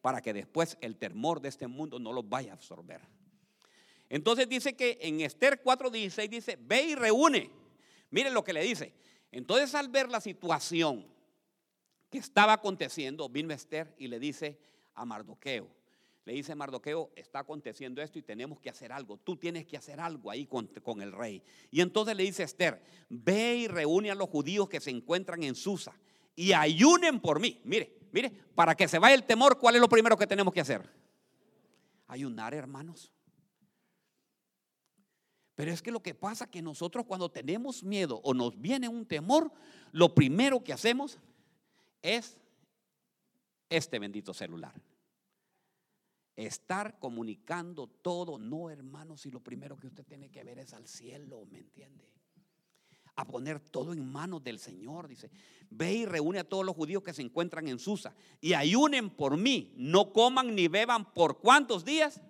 para 0.00 0.22
que 0.22 0.32
después 0.32 0.78
el 0.80 0.96
temor 0.96 1.40
de 1.40 1.48
este 1.48 1.66
mundo 1.66 1.98
no 1.98 2.12
los 2.12 2.28
vaya 2.28 2.52
a 2.52 2.54
absorber. 2.54 3.00
Entonces 4.08 4.48
dice 4.48 4.74
que 4.74 4.98
en 5.02 5.20
Esther 5.20 5.62
4:16 5.62 6.28
dice, 6.28 6.58
ve 6.60 6.82
y 6.82 6.94
reúne. 6.94 7.50
Miren 8.10 8.34
lo 8.34 8.42
que 8.42 8.52
le 8.52 8.62
dice. 8.62 8.92
Entonces 9.30 9.74
al 9.74 9.88
ver 9.88 10.08
la 10.08 10.20
situación 10.20 11.06
que 12.10 12.18
estaba 12.18 12.52
aconteciendo, 12.52 13.28
vino 13.28 13.54
Esther 13.54 13.94
y 13.96 14.08
le 14.08 14.18
dice 14.18 14.58
a 14.94 15.04
Mardoqueo, 15.04 15.68
le 16.24 16.34
dice 16.34 16.54
Mardoqueo, 16.54 17.10
está 17.16 17.38
aconteciendo 17.38 18.02
esto 18.02 18.18
y 18.18 18.22
tenemos 18.22 18.60
que 18.60 18.68
hacer 18.68 18.92
algo. 18.92 19.16
Tú 19.16 19.36
tienes 19.36 19.64
que 19.66 19.76
hacer 19.76 19.98
algo 20.00 20.30
ahí 20.30 20.46
con, 20.46 20.66
con, 20.82 21.00
el 21.00 21.12
rey. 21.12 21.42
Y 21.70 21.80
entonces 21.80 22.14
le 22.14 22.24
dice 22.24 22.42
Esther, 22.42 22.82
ve 23.08 23.56
y 23.56 23.68
reúne 23.68 24.10
a 24.10 24.14
los 24.14 24.28
judíos 24.28 24.68
que 24.68 24.80
se 24.80 24.90
encuentran 24.90 25.42
en 25.42 25.54
Susa 25.54 25.98
y 26.36 26.52
ayunen 26.52 27.20
por 27.20 27.40
mí. 27.40 27.60
Mire, 27.64 27.96
mire, 28.12 28.30
para 28.54 28.74
que 28.74 28.86
se 28.86 28.98
vaya 28.98 29.14
el 29.14 29.24
temor, 29.24 29.58
¿cuál 29.58 29.76
es 29.76 29.80
lo 29.80 29.88
primero 29.88 30.16
que 30.16 30.26
tenemos 30.26 30.52
que 30.52 30.60
hacer? 30.60 30.88
Ayunar, 32.06 32.52
hermanos. 32.54 33.12
Pero 35.54 35.72
es 35.72 35.82
que 35.82 35.90
lo 35.90 36.02
que 36.02 36.14
pasa 36.14 36.44
es 36.44 36.50
que 36.50 36.62
nosotros 36.62 37.06
cuando 37.06 37.30
tenemos 37.30 37.82
miedo 37.82 38.20
o 38.24 38.34
nos 38.34 38.60
viene 38.60 38.88
un 38.88 39.06
temor, 39.06 39.52
lo 39.92 40.14
primero 40.14 40.62
que 40.62 40.72
hacemos 40.72 41.18
es 42.02 42.36
este 43.68 43.98
bendito 43.98 44.34
celular. 44.34 44.74
Estar 46.36 46.98
comunicando 46.98 47.86
todo, 47.86 48.38
no 48.38 48.70
hermanos, 48.70 49.26
y 49.26 49.30
lo 49.30 49.40
primero 49.40 49.76
que 49.76 49.88
usted 49.88 50.04
tiene 50.04 50.30
que 50.30 50.42
ver 50.42 50.58
es 50.58 50.72
al 50.72 50.86
cielo, 50.86 51.44
¿me 51.50 51.58
entiende? 51.58 52.08
A 53.16 53.26
poner 53.26 53.60
todo 53.60 53.92
en 53.92 54.10
manos 54.10 54.42
del 54.42 54.58
Señor, 54.58 55.06
dice. 55.06 55.30
Ve 55.68 55.92
y 55.92 56.06
reúne 56.06 56.38
a 56.38 56.48
todos 56.48 56.64
los 56.64 56.74
judíos 56.74 57.02
que 57.02 57.12
se 57.12 57.22
encuentran 57.22 57.68
en 57.68 57.78
Susa 57.78 58.14
y 58.40 58.54
ayunen 58.54 59.10
por 59.10 59.36
mí, 59.36 59.74
no 59.76 60.12
coman 60.12 60.54
ni 60.54 60.68
beban 60.68 61.12
por 61.12 61.40
cuántos 61.40 61.84
días? 61.84 62.20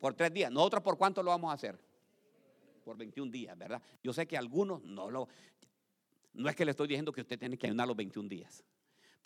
Por 0.00 0.14
tres 0.14 0.32
días. 0.32 0.50
Nosotros 0.50 0.82
por 0.82 0.98
cuánto 0.98 1.22
lo 1.22 1.30
vamos 1.30 1.50
a 1.50 1.54
hacer? 1.54 1.78
por 2.86 2.96
21 2.96 3.32
días, 3.32 3.58
¿verdad? 3.58 3.82
Yo 4.00 4.12
sé 4.12 4.28
que 4.28 4.38
algunos 4.38 4.80
no 4.84 5.10
lo... 5.10 5.26
No 6.34 6.48
es 6.48 6.54
que 6.54 6.64
le 6.64 6.70
estoy 6.70 6.86
diciendo 6.86 7.10
que 7.10 7.22
usted 7.22 7.36
tiene 7.36 7.58
que 7.58 7.66
ayunar 7.66 7.88
los 7.88 7.96
21 7.96 8.28
días. 8.28 8.62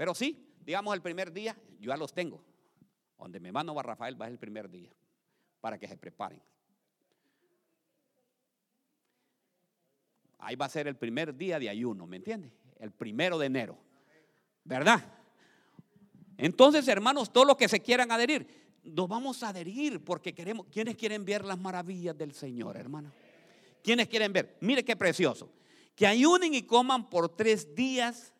Pero 0.00 0.14
sí, 0.14 0.56
digamos 0.64 0.94
el 0.94 1.02
primer 1.02 1.30
día, 1.30 1.54
yo 1.78 1.90
ya 1.90 1.96
los 1.98 2.14
tengo. 2.14 2.40
Donde 3.18 3.38
mi 3.38 3.48
hermano 3.48 3.74
va 3.74 3.82
Rafael 3.82 4.18
va 4.18 4.28
el 4.28 4.38
primer 4.38 4.70
día, 4.70 4.88
para 5.60 5.78
que 5.78 5.86
se 5.86 5.98
preparen. 5.98 6.40
Ahí 10.38 10.56
va 10.56 10.64
a 10.64 10.68
ser 10.70 10.88
el 10.88 10.96
primer 10.96 11.36
día 11.36 11.58
de 11.58 11.68
ayuno, 11.68 12.06
¿me 12.06 12.16
entiende? 12.16 12.50
El 12.78 12.92
primero 12.92 13.36
de 13.36 13.44
enero, 13.44 13.76
¿verdad? 14.64 15.04
Entonces, 16.38 16.88
hermanos, 16.88 17.30
todos 17.30 17.46
los 17.46 17.58
que 17.58 17.68
se 17.68 17.80
quieran 17.80 18.10
adherir, 18.10 18.48
nos 18.82 19.06
vamos 19.06 19.42
a 19.42 19.50
adherir 19.50 20.02
porque 20.02 20.32
queremos, 20.32 20.64
¿quiénes 20.72 20.96
quieren 20.96 21.26
ver 21.26 21.44
las 21.44 21.58
maravillas 21.58 22.16
del 22.16 22.32
Señor, 22.32 22.78
hermano? 22.78 23.12
¿Quiénes 23.84 24.08
quieren 24.08 24.32
ver? 24.32 24.56
Mire 24.62 24.82
qué 24.82 24.96
precioso. 24.96 25.52
Que 25.94 26.06
ayunen 26.06 26.54
y 26.54 26.62
coman 26.62 27.10
por 27.10 27.36
tres 27.36 27.74
días, 27.74 28.32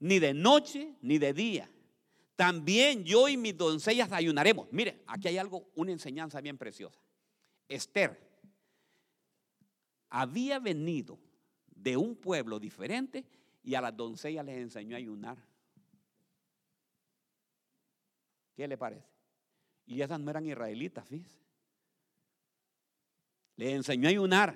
ni 0.00 0.18
de 0.18 0.34
noche 0.34 0.96
ni 1.02 1.18
de 1.18 1.32
día. 1.32 1.70
También 2.34 3.04
yo 3.04 3.28
y 3.28 3.36
mis 3.36 3.56
doncellas 3.56 4.10
ayunaremos. 4.12 4.66
Mire, 4.72 5.02
aquí 5.06 5.28
hay 5.28 5.38
algo, 5.38 5.70
una 5.74 5.92
enseñanza 5.92 6.40
bien 6.40 6.58
preciosa. 6.58 7.00
Esther 7.68 8.18
había 10.08 10.58
venido 10.58 11.18
de 11.68 11.96
un 11.96 12.16
pueblo 12.16 12.58
diferente 12.58 13.24
y 13.62 13.74
a 13.74 13.80
las 13.80 13.96
doncellas 13.96 14.44
les 14.44 14.58
enseñó 14.58 14.96
a 14.96 14.98
ayunar. 14.98 15.38
¿Qué 18.56 18.66
le 18.66 18.76
parece? 18.76 19.06
Y 19.86 20.02
esas 20.02 20.18
no 20.18 20.30
eran 20.30 20.46
israelitas, 20.46 21.06
fíjese 21.06 21.40
le 23.60 23.74
enseñó 23.74 24.08
a 24.08 24.10
ayunar. 24.10 24.54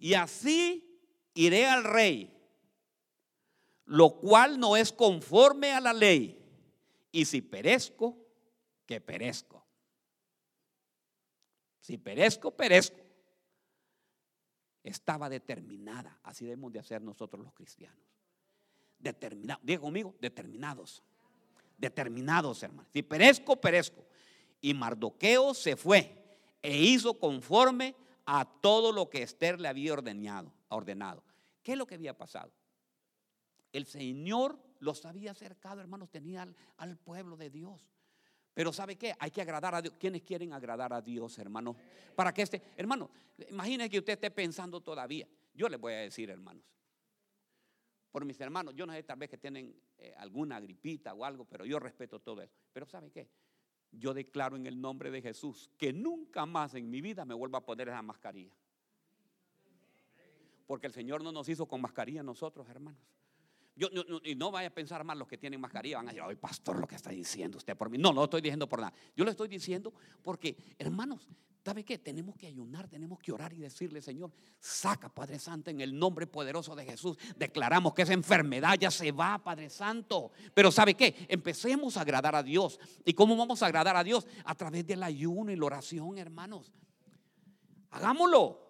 Y 0.00 0.14
así 0.14 1.00
iré 1.32 1.64
al 1.66 1.84
rey, 1.84 2.28
lo 3.86 4.16
cual 4.16 4.58
no 4.58 4.76
es 4.76 4.92
conforme 4.92 5.72
a 5.72 5.80
la 5.80 5.92
ley. 5.92 6.40
Y 7.12 7.24
si 7.24 7.42
perezco, 7.42 8.16
que 8.86 9.00
perezco. 9.00 9.64
Si 11.80 11.98
perezco, 11.98 12.50
perezco. 12.50 12.98
Estaba 14.82 15.28
determinada. 15.28 16.18
Así 16.22 16.44
debemos 16.44 16.72
de 16.72 16.78
hacer 16.78 17.02
nosotros 17.02 17.42
los 17.42 17.52
cristianos. 17.52 18.04
Determinados. 18.98 19.64
Diga 19.64 19.80
conmigo, 19.80 20.14
determinados. 20.20 21.02
Determinados, 21.76 22.62
hermanos. 22.62 22.90
Si 22.92 23.02
perezco, 23.02 23.60
perezco. 23.60 24.04
Y 24.60 24.72
Mardoqueo 24.74 25.54
se 25.54 25.76
fue 25.76 26.24
e 26.62 26.76
hizo 26.76 27.18
conforme 27.18 27.94
a 28.24 28.46
todo 28.60 28.92
lo 28.92 29.10
que 29.10 29.22
Esther 29.22 29.60
le 29.60 29.68
había 29.68 29.92
ordenado. 29.92 30.52
ordenado. 30.68 31.22
¿Qué 31.62 31.72
es 31.72 31.78
lo 31.78 31.86
que 31.86 31.94
había 31.94 32.16
pasado? 32.16 32.50
El 33.74 33.84
Señor 33.86 34.58
los 34.78 35.04
había 35.04 35.32
acercado, 35.32 35.80
hermanos, 35.80 36.10
tenía 36.10 36.48
al, 36.78 36.96
pueblo 36.96 37.36
de 37.36 37.50
Dios. 37.50 37.78
Pero 38.54 38.72
¿sabe 38.72 38.96
qué? 38.96 39.14
Hay 39.18 39.30
que 39.30 39.42
agradar 39.42 39.74
a 39.74 39.82
Dios. 39.82 39.94
¿Quiénes 39.98 40.22
quieren 40.22 40.52
agradar 40.52 40.92
a 40.92 41.02
Dios, 41.02 41.38
hermano? 41.38 41.76
Para 42.14 42.32
que 42.32 42.42
este, 42.42 42.62
hermano, 42.76 43.10
imagine 43.50 43.90
que 43.90 43.98
usted 43.98 44.12
esté 44.14 44.30
pensando 44.30 44.80
todavía. 44.80 45.28
Yo 45.52 45.68
les 45.68 45.78
voy 45.78 45.92
a 45.92 45.98
decir, 45.98 46.30
hermanos, 46.30 46.64
por 48.10 48.24
mis 48.24 48.40
hermanos, 48.40 48.74
yo 48.74 48.86
no 48.86 48.92
sé 48.92 49.02
tal 49.02 49.18
vez 49.18 49.28
que 49.28 49.38
tienen 49.38 49.76
eh, 49.98 50.14
alguna 50.16 50.60
gripita 50.60 51.12
o 51.12 51.24
algo, 51.24 51.44
pero 51.44 51.66
yo 51.66 51.78
respeto 51.80 52.20
todo 52.20 52.40
eso. 52.40 52.56
Pero 52.72 52.86
¿sabe 52.86 53.10
qué? 53.10 53.28
yo 53.98 54.14
declaro 54.14 54.56
en 54.56 54.66
el 54.66 54.80
nombre 54.80 55.10
de 55.10 55.22
Jesús 55.22 55.70
que 55.78 55.92
nunca 55.92 56.46
más 56.46 56.74
en 56.74 56.90
mi 56.90 57.00
vida 57.00 57.24
me 57.24 57.34
vuelva 57.34 57.58
a 57.58 57.64
poner 57.64 57.88
esa 57.88 58.02
mascarilla. 58.02 58.54
Porque 60.66 60.86
el 60.86 60.92
Señor 60.92 61.22
no 61.22 61.30
nos 61.30 61.48
hizo 61.48 61.66
con 61.66 61.80
mascarilla 61.80 62.22
nosotros, 62.22 62.68
hermanos. 62.68 63.00
Y 63.76 64.34
no 64.36 64.52
vaya 64.52 64.68
a 64.68 64.70
pensar 64.70 65.02
más 65.02 65.16
los 65.16 65.26
que 65.26 65.36
tienen 65.36 65.60
mascarilla, 65.60 65.96
van 65.96 66.08
a 66.08 66.12
decir, 66.12 66.22
ay, 66.24 66.36
pastor, 66.36 66.78
lo 66.78 66.86
que 66.86 66.94
está 66.94 67.10
diciendo 67.10 67.58
usted 67.58 67.76
por 67.76 67.90
mí. 67.90 67.98
No, 67.98 68.10
no 68.10 68.20
lo 68.20 68.24
estoy 68.24 68.40
diciendo 68.40 68.68
por 68.68 68.80
nada. 68.80 68.92
Yo 69.16 69.24
lo 69.24 69.30
estoy 69.32 69.48
diciendo 69.48 69.92
porque, 70.22 70.56
hermanos, 70.78 71.28
¿sabe 71.64 71.82
qué? 71.84 71.98
Tenemos 71.98 72.36
que 72.36 72.46
ayunar, 72.46 72.86
tenemos 72.86 73.18
que 73.18 73.32
orar 73.32 73.52
y 73.52 73.58
decirle, 73.58 74.00
Señor, 74.00 74.30
saca, 74.60 75.08
Padre 75.08 75.40
Santo, 75.40 75.70
en 75.70 75.80
el 75.80 75.98
nombre 75.98 76.28
poderoso 76.28 76.76
de 76.76 76.84
Jesús. 76.84 77.18
Declaramos 77.36 77.94
que 77.94 78.02
esa 78.02 78.12
enfermedad 78.12 78.78
ya 78.78 78.92
se 78.92 79.10
va, 79.10 79.42
Padre 79.42 79.68
Santo. 79.70 80.30
Pero 80.54 80.70
¿sabe 80.70 80.94
qué? 80.94 81.26
Empecemos 81.28 81.96
a 81.96 82.02
agradar 82.02 82.36
a 82.36 82.44
Dios. 82.44 82.78
¿Y 83.04 83.12
cómo 83.12 83.36
vamos 83.36 83.60
a 83.64 83.66
agradar 83.66 83.96
a 83.96 84.04
Dios? 84.04 84.24
A 84.44 84.54
través 84.54 84.86
del 84.86 85.02
ayuno 85.02 85.50
y 85.50 85.56
la 85.56 85.66
oración, 85.66 86.16
hermanos. 86.16 86.72
Hagámoslo. 87.90 88.60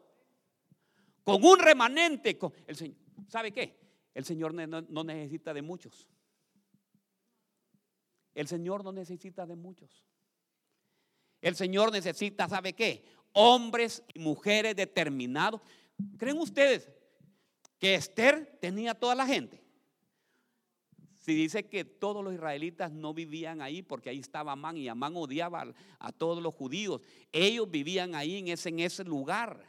Con 1.25 1.45
un 1.45 1.59
remanente. 1.59 2.39
Con 2.39 2.55
el 2.67 2.75
Señor. 2.75 2.97
¿Sabe 3.29 3.53
qué? 3.53 3.84
El 4.15 4.25
Señor 4.25 4.55
no 4.55 5.05
necesita 5.05 5.53
de 5.53 5.63
muchos. 5.63 6.09
El 8.35 8.49
Señor 8.49 8.83
no 8.85 8.93
necesita 8.93 9.47
de 9.47 9.57
muchos. 9.57 10.05
El 11.41 11.55
Señor 11.57 11.93
necesita, 11.93 12.49
¿sabe 12.49 12.73
qué? 12.73 13.05
Hombres 13.33 14.03
y 14.15 14.19
mujeres 14.19 14.75
determinados. 14.75 15.61
¿Creen 16.17 16.39
ustedes 16.39 16.91
que 17.79 17.95
Esther 17.95 18.59
tenía 18.61 18.95
toda 18.95 19.15
la 19.15 19.27
gente? 19.27 19.63
Si 21.19 21.35
dice 21.35 21.69
que 21.69 21.85
todos 21.85 22.23
los 22.25 22.35
israelitas 22.35 22.93
no 22.93 23.15
vivían 23.15 23.63
ahí 23.63 23.83
porque 23.83 24.11
ahí 24.11 24.19
estaba 24.19 24.53
Amán 24.53 24.77
y 24.77 24.89
Amán 24.89 25.15
odiaba 25.17 25.73
a, 25.99 26.13
todos 26.13 26.43
los 26.43 26.55
judíos. 26.55 27.01
Ellos 27.33 27.71
vivían 27.71 28.15
ahí 28.15 28.37
en 28.37 28.49
ese, 28.49 28.71
en 28.71 28.81
ese 28.81 29.05
lugar. 29.05 29.67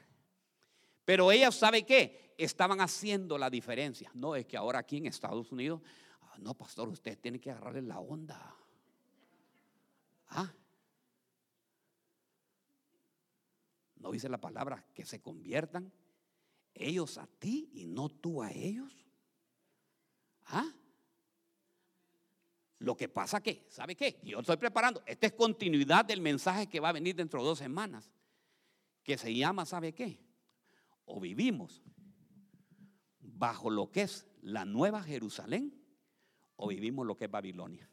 Pero 1.06 1.32
ella, 1.32 1.52
¿sabe 1.52 1.84
qué? 1.84 2.25
Estaban 2.38 2.82
haciendo 2.82 3.38
la 3.38 3.50
diferencia. 3.50 4.12
No, 4.14 4.36
es 4.36 4.46
que 4.46 4.58
ahora 4.58 4.80
aquí 4.80 4.98
en 4.98 5.08
Estados 5.08 5.52
Unidos, 5.52 5.82
ah, 6.22 6.36
no, 6.40 6.54
pastor, 6.54 6.90
usted 6.90 7.18
tiene 7.20 7.40
que 7.40 7.52
agarrarle 7.52 7.82
la 7.82 8.00
onda. 8.00 8.56
¿Ah? 10.30 10.52
¿No 13.98 14.12
dice 14.12 14.30
la 14.30 14.40
palabra 14.40 14.86
que 14.94 15.06
se 15.06 15.22
conviertan 15.22 15.92
ellos 16.74 17.18
a 17.18 17.28
ti 17.28 17.70
y 17.74 17.86
no 17.88 18.10
tú 18.10 18.44
a 18.44 18.52
ellos? 18.52 18.94
¿Ah? 20.48 20.72
Lo 22.80 22.96
que 22.96 23.08
pasa 23.08 23.42
que, 23.42 23.66
¿sabe 23.70 23.96
qué? 23.96 24.20
Yo 24.24 24.40
estoy 24.42 24.58
preparando. 24.58 25.02
Esta 25.06 25.28
es 25.28 25.34
continuidad 25.34 26.06
del 26.06 26.22
mensaje 26.22 26.68
que 26.68 26.80
va 26.80 26.90
a 26.90 26.94
venir 26.94 27.16
dentro 27.16 27.40
de 27.40 27.48
dos 27.48 27.58
semanas. 27.58 28.12
Que 29.02 29.18
se 29.18 29.34
llama, 29.34 29.66
¿sabe 29.66 29.94
qué? 29.94 30.20
O 31.06 31.20
vivimos 31.20 31.82
bajo 33.38 33.70
lo 33.70 33.92
que 33.92 34.04
es 34.04 34.26
la 34.42 34.66
nueva 34.66 35.04
Jerusalén 35.04 35.74
o 36.56 36.68
vivimos 36.70 37.06
lo 37.06 37.18
que 37.18 37.26
es 37.26 37.32
Babilonia. 37.32 37.90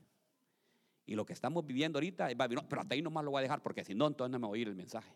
Y 1.05 1.15
lo 1.15 1.27
que 1.27 1.33
estamos 1.33 1.67
viviendo 1.67 1.99
ahorita 1.99 2.31
es 2.31 2.37
Babilonia. 2.37 2.69
Pero 2.69 2.83
hasta 2.83 2.95
ahí 2.95 3.03
nomás 3.03 3.25
lo 3.25 3.33
voy 3.33 3.41
a 3.41 3.43
dejar 3.43 3.63
porque 3.63 3.85
si 3.85 3.95
no, 3.95 4.07
entonces 4.07 4.31
no 4.31 4.39
me 4.39 4.47
voy 4.47 4.59
a 4.59 4.61
oír 4.61 4.69
el 4.69 4.77
mensaje. 4.77 5.15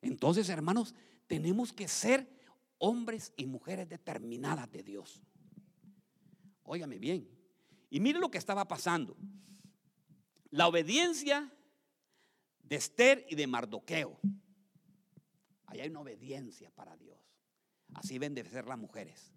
Entonces, 0.00 0.48
hermanos, 0.48 0.94
tenemos 1.26 1.72
que 1.72 1.86
ser 1.86 2.28
hombres 2.78 3.32
y 3.36 3.46
mujeres 3.46 3.88
determinadas 3.88 4.70
de 4.72 4.82
Dios. 4.82 5.22
Óigame 6.64 6.98
bien. 6.98 7.28
Y 7.90 8.00
mire 8.00 8.18
lo 8.18 8.30
que 8.30 8.38
estaba 8.38 8.66
pasando. 8.66 9.16
La 10.50 10.66
obediencia 10.66 11.52
de 12.62 12.76
Esther 12.76 13.24
y 13.28 13.34
de 13.34 13.46
Mardoqueo. 13.46 14.18
Ahí 15.72 15.80
hay 15.80 15.88
una 15.88 16.00
obediencia 16.00 16.70
para 16.70 16.94
Dios. 16.98 17.18
Así 17.94 18.18
ven 18.18 18.34
de 18.34 18.44
ser 18.44 18.66
las 18.66 18.76
mujeres. 18.76 19.32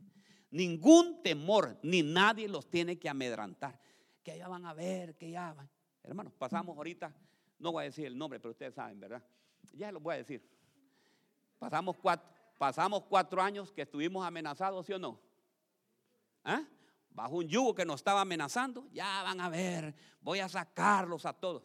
Ningún 0.52 1.24
temor, 1.24 1.80
ni 1.82 2.04
nadie 2.04 2.50
los 2.50 2.70
tiene 2.70 3.00
que 3.00 3.08
amedrantar. 3.08 3.80
Que 4.22 4.38
ya 4.38 4.50
van 4.50 4.66
a 4.66 4.74
ver, 4.74 5.16
que 5.16 5.32
ya 5.32 5.54
van. 5.54 5.70
Hermanos, 6.04 6.34
pasamos 6.34 6.76
ahorita, 6.76 7.16
no 7.58 7.72
voy 7.72 7.84
a 7.84 7.86
decir 7.86 8.06
el 8.06 8.18
nombre, 8.18 8.38
pero 8.42 8.52
ustedes 8.52 8.74
saben, 8.74 9.00
¿verdad? 9.00 9.24
Ya 9.72 9.94
lo 9.94 10.02
voy 10.02 10.16
a 10.16 10.18
decir. 10.18 10.46
Pasamos 11.58 11.96
cuatro, 11.98 12.30
pasamos 12.58 13.06
cuatro 13.06 13.42
años 13.42 13.72
que 13.72 13.84
estuvimos 13.84 14.26
amenazados, 14.26 14.86
¿sí 14.86 14.92
o 14.92 15.00
no? 15.00 15.22
¿Ah? 16.44 16.64
Bajo 17.12 17.38
un 17.38 17.48
yugo 17.48 17.74
que 17.74 17.86
nos 17.86 18.02
estaba 18.02 18.20
amenazando, 18.20 18.90
ya 18.92 19.24
van 19.24 19.40
a 19.40 19.48
ver, 19.48 19.96
voy 20.20 20.40
a 20.40 20.50
sacarlos 20.50 21.26
a 21.26 21.32
todos. 21.32 21.64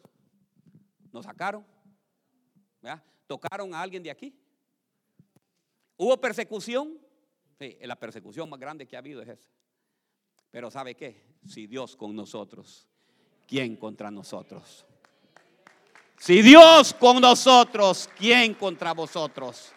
¿Nos 1.11 1.25
sacaron? 1.25 1.65
¿Tocaron 3.27 3.73
a 3.73 3.81
alguien 3.81 4.01
de 4.01 4.11
aquí? 4.11 4.40
¿Hubo 6.01 6.19
persecución? 6.19 6.97
Sí, 7.59 7.77
la 7.81 7.95
persecución 7.95 8.49
más 8.49 8.59
grande 8.59 8.87
que 8.87 8.95
ha 8.95 8.99
habido 8.99 9.21
es 9.21 9.29
esa. 9.29 9.51
Pero 10.49 10.71
¿sabe 10.71 10.95
qué? 10.95 11.37
Si 11.47 11.67
Dios 11.67 11.95
con 11.95 12.15
nosotros, 12.15 12.87
¿quién 13.47 13.75
contra 13.75 14.09
nosotros? 14.09 14.83
Si 16.17 16.41
Dios 16.41 16.95
con 16.95 17.21
nosotros, 17.21 18.09
¿quién 18.17 18.55
contra 18.55 18.95
vosotros? 18.95 19.73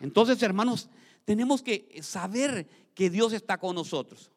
Entonces, 0.00 0.42
hermanos, 0.42 0.88
tenemos 1.26 1.62
que 1.62 2.02
saber 2.02 2.66
que 2.94 3.10
Dios 3.10 3.34
está 3.34 3.58
con 3.58 3.74
nosotros. 3.74 4.30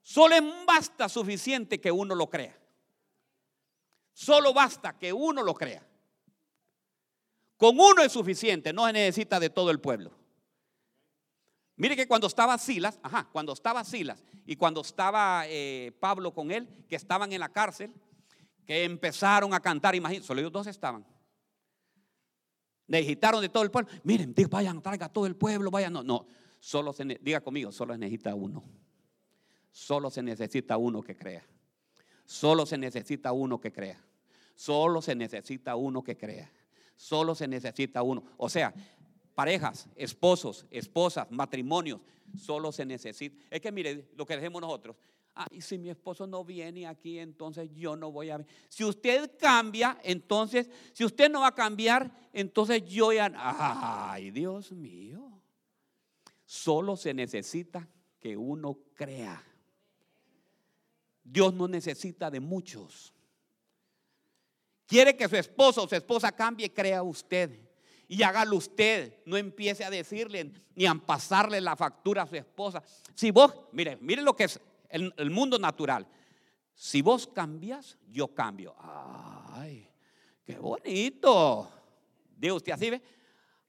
Solo 0.00 0.36
basta 0.64 1.08
suficiente 1.08 1.80
que 1.80 1.90
uno 1.90 2.14
lo 2.14 2.30
crea. 2.30 2.56
Solo 4.12 4.54
basta 4.54 4.96
que 4.96 5.12
uno 5.12 5.42
lo 5.42 5.54
crea. 5.54 5.84
Con 7.56 7.78
uno 7.78 8.02
es 8.02 8.12
suficiente, 8.12 8.72
no 8.72 8.86
se 8.86 8.92
necesita 8.92 9.40
de 9.40 9.50
todo 9.50 9.70
el 9.70 9.80
pueblo. 9.80 10.12
Mire 11.76 11.94
que 11.94 12.08
cuando 12.08 12.26
estaba 12.26 12.56
Silas, 12.58 12.98
ajá, 13.02 13.28
cuando 13.32 13.52
estaba 13.52 13.84
Silas 13.84 14.24
y 14.46 14.56
cuando 14.56 14.80
estaba 14.80 15.44
eh, 15.46 15.92
Pablo 16.00 16.32
con 16.32 16.50
él, 16.50 16.68
que 16.88 16.96
estaban 16.96 17.32
en 17.32 17.40
la 17.40 17.50
cárcel, 17.50 17.92
que 18.64 18.84
empezaron 18.84 19.52
a 19.54 19.60
cantar, 19.60 19.94
imagínense, 19.94 20.26
solo 20.26 20.40
ellos 20.40 20.52
dos 20.52 20.66
estaban. 20.66 21.06
Necesitaron 22.86 23.40
de 23.40 23.48
todo 23.48 23.62
el 23.62 23.70
pueblo. 23.70 23.90
Miren, 24.04 24.34
vayan, 24.48 24.80
traiga 24.80 25.08
todo 25.08 25.26
el 25.26 25.36
pueblo, 25.36 25.70
vayan. 25.70 25.92
No, 25.92 26.02
no. 26.02 26.26
Solo 26.60 26.92
se, 26.92 27.04
diga 27.04 27.40
conmigo, 27.40 27.72
solo 27.72 27.94
se 27.94 27.98
necesita 27.98 28.34
uno. 28.34 28.62
Solo 29.70 30.10
se 30.10 30.22
necesita 30.22 30.76
uno 30.76 31.02
que 31.02 31.16
crea. 31.16 31.44
Solo 32.24 32.64
se 32.64 32.78
necesita 32.78 33.32
uno 33.32 33.60
que 33.60 33.72
crea. 33.72 34.02
Solo 34.54 35.02
se 35.02 35.14
necesita 35.14 35.76
uno 35.76 36.02
que 36.02 36.16
crea. 36.16 36.50
Solo 36.96 37.34
se 37.34 37.46
necesita 37.46 38.02
uno. 38.02 38.24
O 38.36 38.48
sea, 38.48 38.74
parejas, 39.34 39.88
esposos, 39.94 40.66
esposas, 40.70 41.30
matrimonios, 41.30 42.00
solo 42.36 42.72
se 42.72 42.84
necesita. 42.84 43.36
Es 43.50 43.60
que 43.60 43.70
mire 43.70 44.08
lo 44.16 44.26
que 44.26 44.36
decimos 44.36 44.60
nosotros. 44.60 44.96
Ah, 45.38 45.46
y 45.50 45.60
si 45.60 45.76
mi 45.76 45.90
esposo 45.90 46.26
no 46.26 46.42
viene 46.44 46.86
aquí, 46.86 47.18
entonces 47.18 47.70
yo 47.74 47.94
no 47.94 48.10
voy 48.10 48.30
a. 48.30 48.42
Si 48.70 48.82
usted 48.84 49.36
cambia, 49.38 49.98
entonces, 50.02 50.70
si 50.94 51.04
usted 51.04 51.30
no 51.30 51.42
va 51.42 51.48
a 51.48 51.54
cambiar, 51.54 52.10
entonces 52.32 52.82
yo 52.86 53.12
ya. 53.12 53.30
Ay, 53.36 54.30
Dios 54.30 54.72
mío. 54.72 55.30
Solo 56.46 56.96
se 56.96 57.12
necesita 57.12 57.86
que 58.18 58.34
uno 58.34 58.78
crea. 58.94 59.44
Dios 61.22 61.52
no 61.52 61.68
necesita 61.68 62.30
de 62.30 62.40
muchos. 62.40 63.12
Quiere 64.86 65.16
que 65.16 65.28
su 65.28 65.36
esposo 65.36 65.82
o 65.82 65.88
su 65.88 65.96
esposa 65.96 66.32
cambie, 66.32 66.72
crea 66.72 67.02
usted. 67.02 67.60
Y 68.08 68.22
hágalo 68.22 68.56
usted. 68.56 69.18
No 69.26 69.36
empiece 69.36 69.84
a 69.84 69.90
decirle 69.90 70.52
ni 70.74 70.86
a 70.86 70.94
pasarle 70.94 71.60
la 71.60 71.74
factura 71.74 72.22
a 72.22 72.26
su 72.26 72.36
esposa. 72.36 72.82
Si 73.14 73.30
vos, 73.30 73.52
mire, 73.72 73.96
mire 74.00 74.22
lo 74.22 74.36
que 74.36 74.44
es 74.44 74.60
el, 74.88 75.30
mundo 75.30 75.58
natural. 75.58 76.06
Si 76.74 77.02
vos 77.02 77.26
cambias, 77.26 77.98
yo 78.08 78.28
cambio. 78.28 78.76
Ay, 78.78 79.90
qué 80.44 80.56
bonito. 80.56 81.68
Diga 82.36 82.54
usted 82.54 82.72
así, 82.72 82.90
¿ve? 82.90 83.02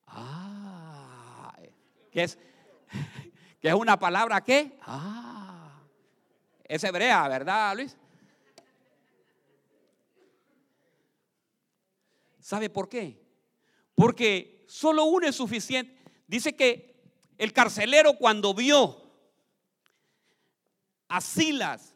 Ah, 0.05 1.57
que 2.11 2.23
es, 2.23 2.37
que 3.59 3.69
es 3.69 3.73
una 3.73 3.97
palabra 3.97 4.41
que, 4.41 4.77
ah, 4.81 5.81
es 6.63 6.83
hebrea, 6.83 7.27
¿verdad, 7.27 7.75
Luis? 7.75 7.97
¿Sabe 12.47 12.69
por 12.69 12.87
qué? 12.87 13.21
Porque 13.93 14.63
solo 14.69 15.03
uno 15.03 15.27
es 15.27 15.35
suficiente. 15.35 15.97
Dice 16.27 16.55
que 16.55 16.95
el 17.37 17.51
carcelero 17.51 18.17
cuando 18.17 18.53
vio 18.53 19.03
a 21.09 21.19
Silas. 21.19 21.93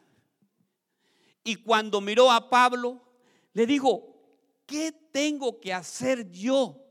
Y 1.42 1.56
cuando 1.56 2.02
miró 2.02 2.30
a 2.30 2.50
Pablo, 2.50 3.00
le 3.54 3.64
dijo, 3.64 4.14
¿qué 4.66 4.92
tengo 4.92 5.58
que 5.58 5.72
hacer 5.72 6.30
yo? 6.30 6.84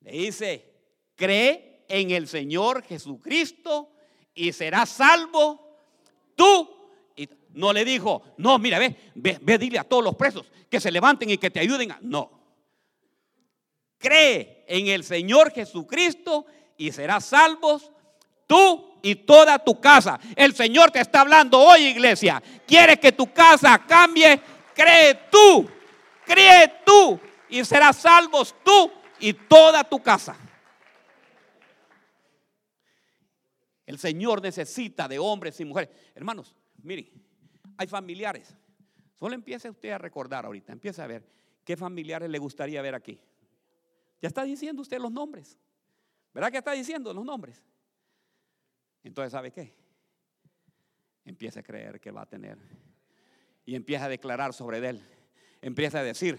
Le 0.00 0.12
dice, 0.12 0.70
cree 1.14 1.86
en 1.88 2.10
el 2.10 2.28
Señor 2.28 2.82
Jesucristo 2.82 3.94
y 4.34 4.52
serás 4.52 4.90
salvo 4.90 5.78
tú. 6.36 6.79
No 7.52 7.72
le 7.72 7.84
dijo, 7.84 8.22
no, 8.38 8.58
mira, 8.58 8.78
ve, 8.78 8.96
ve, 9.14 9.38
ve, 9.40 9.58
dile 9.58 9.78
a 9.78 9.84
todos 9.84 10.04
los 10.04 10.14
presos 10.14 10.46
que 10.68 10.80
se 10.80 10.90
levanten 10.90 11.30
y 11.30 11.38
que 11.38 11.50
te 11.50 11.60
ayuden. 11.60 11.94
No. 12.02 12.30
Cree 13.98 14.64
en 14.68 14.86
el 14.86 15.04
Señor 15.04 15.52
Jesucristo 15.52 16.46
y 16.76 16.92
serás 16.92 17.26
salvos 17.26 17.90
tú 18.46 18.98
y 19.02 19.14
toda 19.14 19.58
tu 19.58 19.80
casa. 19.80 20.18
El 20.36 20.54
Señor 20.54 20.90
te 20.90 21.00
está 21.00 21.20
hablando 21.20 21.58
hoy, 21.58 21.86
iglesia. 21.86 22.42
Quiere 22.66 22.98
que 22.98 23.12
tu 23.12 23.32
casa 23.32 23.84
cambie. 23.86 24.40
Cree 24.74 25.14
tú, 25.30 25.68
cree 26.24 26.80
tú 26.86 27.20
y 27.48 27.64
serás 27.64 27.96
salvos 27.96 28.54
tú 28.64 28.90
y 29.18 29.32
toda 29.32 29.84
tu 29.84 30.00
casa. 30.02 30.36
El 33.84 33.98
Señor 33.98 34.40
necesita 34.40 35.08
de 35.08 35.18
hombres 35.18 35.60
y 35.60 35.64
mujeres. 35.64 35.90
Hermanos, 36.14 36.54
mire, 36.82 37.10
hay 37.80 37.86
familiares. 37.86 38.54
Solo 39.18 39.34
empiece 39.34 39.70
usted 39.70 39.88
a 39.88 39.96
recordar 39.96 40.44
ahorita, 40.44 40.70
empiece 40.70 41.00
a 41.00 41.06
ver 41.06 41.26
qué 41.64 41.78
familiares 41.78 42.28
le 42.28 42.38
gustaría 42.38 42.82
ver 42.82 42.94
aquí. 42.94 43.18
Ya 44.20 44.28
está 44.28 44.44
diciendo 44.44 44.82
usted 44.82 44.98
los 44.98 45.10
nombres. 45.10 45.58
¿Verdad 46.34 46.50
que 46.50 46.58
está 46.58 46.72
diciendo 46.72 47.14
los 47.14 47.24
nombres? 47.24 47.64
Entonces, 49.02 49.32
¿sabe 49.32 49.50
qué? 49.50 49.74
Empieza 51.24 51.60
a 51.60 51.62
creer 51.62 51.98
que 52.00 52.10
va 52.10 52.20
a 52.20 52.26
tener. 52.26 52.58
Y 53.64 53.74
empieza 53.74 54.04
a 54.04 54.08
declarar 54.10 54.52
sobre 54.52 54.86
él. 54.86 55.02
Empieza 55.62 56.00
a 56.00 56.02
decir, 56.02 56.38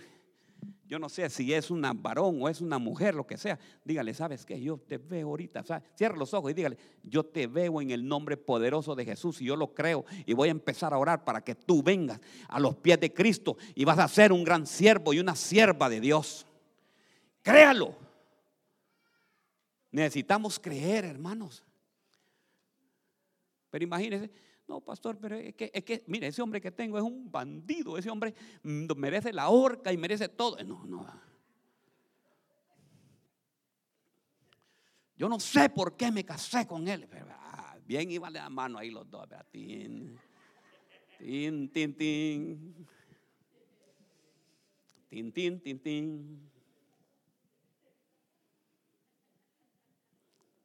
yo 0.86 1.00
no 1.00 1.08
sé 1.08 1.30
si 1.30 1.54
es 1.54 1.71
un 1.71 1.82
varón 2.02 2.39
o 2.41 2.50
es 2.50 2.60
una 2.60 2.78
mujer, 2.78 3.15
lo 3.15 3.26
que 3.26 3.38
sea, 3.38 3.58
dígale, 3.86 4.13
¿sabes 4.13 4.45
qué? 4.45 4.60
Yo 4.62 4.78
te 4.78 4.97
veo 4.97 5.30
ahorita, 5.30 5.63
cierra 5.95 6.17
los 6.17 6.34
ojos 6.34 6.52
y 6.52 6.54
dígale, 6.54 6.78
yo 7.02 7.24
te 7.24 7.47
veo 7.47 7.82
en 7.82 7.91
el 7.91 8.06
nombre 8.06 8.36
poderoso 8.36 8.93
de 8.93 9.06
Jesús 9.06 9.41
y 9.41 9.45
yo 9.45 9.56
lo 9.56 9.74
creo 9.74 10.04
y 10.26 10.34
voy 10.34 10.50
a 10.50 10.52
empezar 10.52 10.93
a 10.93 10.97
orar 10.97 11.24
para 11.24 11.41
que 11.41 11.56
tú 11.56 11.82
vengas 11.82 12.19
a 12.50 12.60
los 12.60 12.76
pies 12.76 13.00
de 13.00 13.13
Cristo 13.13 13.56
y 13.74 13.86
vas 13.86 14.00
a 14.00 14.08
ser 14.10 14.34
un 14.34 14.43
gran 14.43 14.67
siervo 14.67 15.13
y 15.13 15.19
una 15.19 15.36
sierva 15.36 15.88
de 15.88 16.02
Dios. 16.02 16.45
Créalo. 17.41 17.95
Necesitamos 19.91 20.60
creer, 20.60 21.06
hermanos. 21.06 21.63
Pero 23.69 23.84
imagínense, 23.84 24.30
no, 24.71 24.79
pastor, 24.79 25.17
pero 25.19 25.36
es 25.36 25.53
que, 25.53 25.69
es 25.73 25.84
que, 25.84 26.01
mire, 26.07 26.27
ese 26.27 26.41
hombre 26.41 26.62
que 26.62 26.71
tengo 26.71 26.97
es 26.97 27.03
un 27.03 27.29
bandido, 27.29 27.97
ese 27.97 28.10
hombre 28.10 28.34
merece 28.63 29.34
la 29.34 29.49
horca 29.49 29.91
y 29.91 29.97
merece 29.97 30.29
todo. 30.29 30.55
No, 30.63 30.86
no. 30.86 31.05
Yo 35.17 35.27
no 35.27 35.41
sé 35.41 35.69
por 35.69 35.97
qué 35.97 36.10
me 36.10 36.23
casé 36.23 36.65
con 36.65 36.88
él. 36.88 37.05
Pero, 37.12 37.27
ah, 37.31 37.75
bien 37.86 38.10
iban 38.12 38.31
la 38.31 38.49
mano 38.49 38.77
ahí 38.77 38.91
los 38.91 39.10
dos. 39.12 39.27
Tin, 39.51 40.17
tin, 41.19 41.69
tin, 41.69 41.97
tin. 41.97 42.88
Tin, 45.10 45.34
tin, 45.34 45.60
tin, 45.62 45.79
tin. 45.79 46.51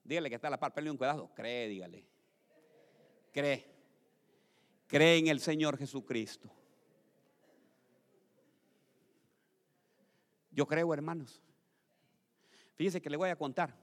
Dígale 0.05 0.29
que 0.29 0.37
está 0.37 0.49
la 0.49 0.61
par, 0.61 0.73
un 0.89 0.97
cuidado. 0.97 1.35
Cree, 1.35 1.67
dígale. 1.67 2.07
Cree. 3.33 3.76
Cree 4.87 5.19
en 5.19 5.29
el 5.29 5.41
Señor 5.41 5.77
Jesucristo. 5.77 6.51
Yo 10.51 10.67
creo, 10.67 10.95
hermanos. 10.95 11.43
Fíjese 12.77 13.03
que 13.03 13.11
le 13.11 13.17
voy 13.17 13.31
a 13.31 13.37
contar. 13.37 13.75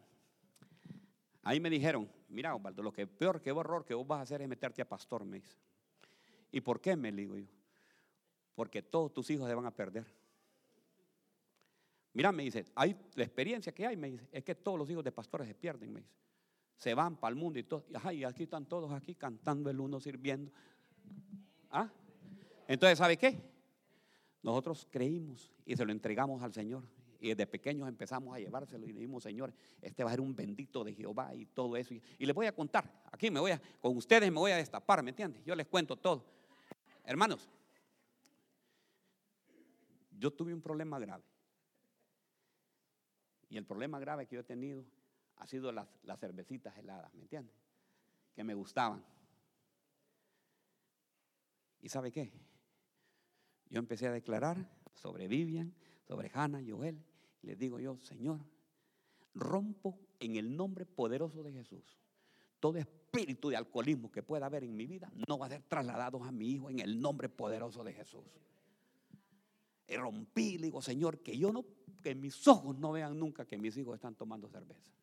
Ahí 1.43 1.59
me 1.59 1.69
dijeron, 1.69 2.09
mira, 2.29 2.55
Osvaldo, 2.55 2.81
lo 2.81 2.93
que 2.93 3.05
peor, 3.05 3.41
que 3.41 3.51
horror 3.51 3.83
que 3.85 3.93
vos 3.93 4.07
vas 4.07 4.19
a 4.19 4.21
hacer 4.23 4.41
es 4.41 4.47
meterte 4.47 4.81
a 4.81 4.87
pastor, 4.87 5.25
me 5.25 5.37
dice. 5.37 5.57
¿Y 6.51 6.61
por 6.61 6.79
qué? 6.79 6.95
Me 6.95 7.11
digo 7.11 7.37
yo. 7.37 7.47
Porque 8.55 8.81
todos 8.81 9.13
tus 9.13 9.29
hijos 9.29 9.47
se 9.47 9.55
van 9.55 9.65
a 9.65 9.71
perder. 9.71 10.05
Mira, 12.13 12.31
me 12.31 12.43
dice, 12.43 12.65
hay 12.75 12.95
la 13.15 13.23
experiencia 13.23 13.73
que 13.73 13.85
hay, 13.85 13.97
me 13.97 14.11
dice, 14.11 14.27
es 14.31 14.43
que 14.43 14.55
todos 14.55 14.77
los 14.77 14.89
hijos 14.89 15.03
de 15.03 15.11
pastores 15.11 15.47
se 15.47 15.55
pierden, 15.55 15.91
me 15.91 16.01
dice. 16.01 16.13
Se 16.77 16.93
van 16.93 17.17
para 17.17 17.33
el 17.33 17.35
mundo 17.35 17.59
y 17.59 17.63
todo. 17.63 17.85
Y 18.11 18.23
aquí 18.23 18.43
están 18.43 18.65
todos 18.65 18.91
aquí 18.91 19.15
cantando 19.15 19.69
el 19.69 19.79
uno, 19.79 19.99
sirviendo. 19.99 20.51
¿Ah? 21.73 21.89
Entonces, 22.67 22.99
¿sabe 22.99 23.17
qué? 23.17 23.41
Nosotros 24.43 24.87
creímos 24.89 25.51
y 25.65 25.75
se 25.75 25.83
lo 25.83 25.91
entregamos 25.91 26.41
al 26.43 26.53
Señor. 26.53 26.83
Y 27.19 27.29
desde 27.29 27.47
pequeños 27.47 27.87
empezamos 27.87 28.35
a 28.35 28.39
llevárselo 28.39 28.85
y 28.85 28.91
dijimos, 28.91 29.23
Señor, 29.23 29.53
este 29.81 30.03
va 30.03 30.11
a 30.11 30.13
ser 30.13 30.21
un 30.21 30.35
bendito 30.35 30.83
de 30.83 30.93
Jehová 30.93 31.33
y 31.33 31.45
todo 31.47 31.75
eso. 31.75 31.93
Y, 31.93 32.25
les 32.25 32.35
voy 32.35 32.45
a 32.45 32.53
contar, 32.53 33.01
aquí 33.11 33.31
me 33.31 33.39
voy 33.39 33.51
a, 33.51 33.61
con 33.81 33.97
ustedes 33.97 34.31
me 34.31 34.37
voy 34.37 34.51
a 34.51 34.57
destapar, 34.57 35.01
¿me 35.01 35.09
entiendes? 35.09 35.43
Yo 35.45 35.55
les 35.55 35.65
cuento 35.65 35.95
todo. 35.95 36.25
Hermanos, 37.05 37.49
yo 40.11 40.31
tuve 40.31 40.53
un 40.53 40.61
problema 40.61 40.99
grave. 40.99 41.23
Y 43.49 43.57
el 43.57 43.65
problema 43.65 43.99
grave 43.99 44.27
que 44.27 44.35
yo 44.35 44.41
he 44.41 44.45
tenido 44.45 44.85
ha 45.37 45.47
sido 45.47 45.71
las, 45.71 45.87
las 46.03 46.19
cervecitas 46.19 46.77
heladas, 46.77 47.11
¿me 47.13 47.21
entiendes? 47.21 47.55
Que 48.35 48.43
me 48.43 48.53
gustaban. 48.53 49.03
¿Y 51.83 51.89
sabe 51.89 52.13
qué? 52.13 52.31
Yo 53.69 53.77
empecé 53.77 54.07
a 54.07 54.11
declarar 54.13 54.57
sobre 54.93 55.27
Vivian, 55.27 55.75
sobre 56.07 56.31
Hannah 56.33 56.63
Joel. 56.65 57.03
Y 57.41 57.47
les 57.47 57.59
digo 57.59 57.77
yo, 57.77 57.99
Señor, 58.01 58.39
rompo 59.33 59.99
en 60.21 60.37
el 60.37 60.55
nombre 60.55 60.85
poderoso 60.85 61.43
de 61.43 61.51
Jesús. 61.51 61.99
Todo 62.61 62.77
espíritu 62.77 63.49
de 63.49 63.57
alcoholismo 63.57 64.09
que 64.09 64.23
pueda 64.23 64.45
haber 64.45 64.63
en 64.63 64.77
mi 64.77 64.87
vida 64.87 65.11
no 65.27 65.37
va 65.37 65.47
a 65.47 65.49
ser 65.49 65.63
trasladado 65.63 66.23
a 66.23 66.31
mi 66.31 66.51
hijo 66.51 66.69
en 66.69 66.79
el 66.79 67.01
nombre 67.01 67.27
poderoso 67.27 67.83
de 67.83 67.91
Jesús. 67.91 68.39
Y 69.85 69.97
rompí, 69.97 70.57
le 70.57 70.67
digo, 70.67 70.81
Señor, 70.81 71.19
que 71.19 71.37
yo 71.37 71.51
no, 71.51 71.65
que 72.01 72.15
mis 72.15 72.47
ojos 72.47 72.77
no 72.77 72.93
vean 72.93 73.19
nunca 73.19 73.45
que 73.45 73.57
mis 73.57 73.75
hijos 73.75 73.95
están 73.95 74.15
tomando 74.15 74.47
cerveza. 74.47 74.93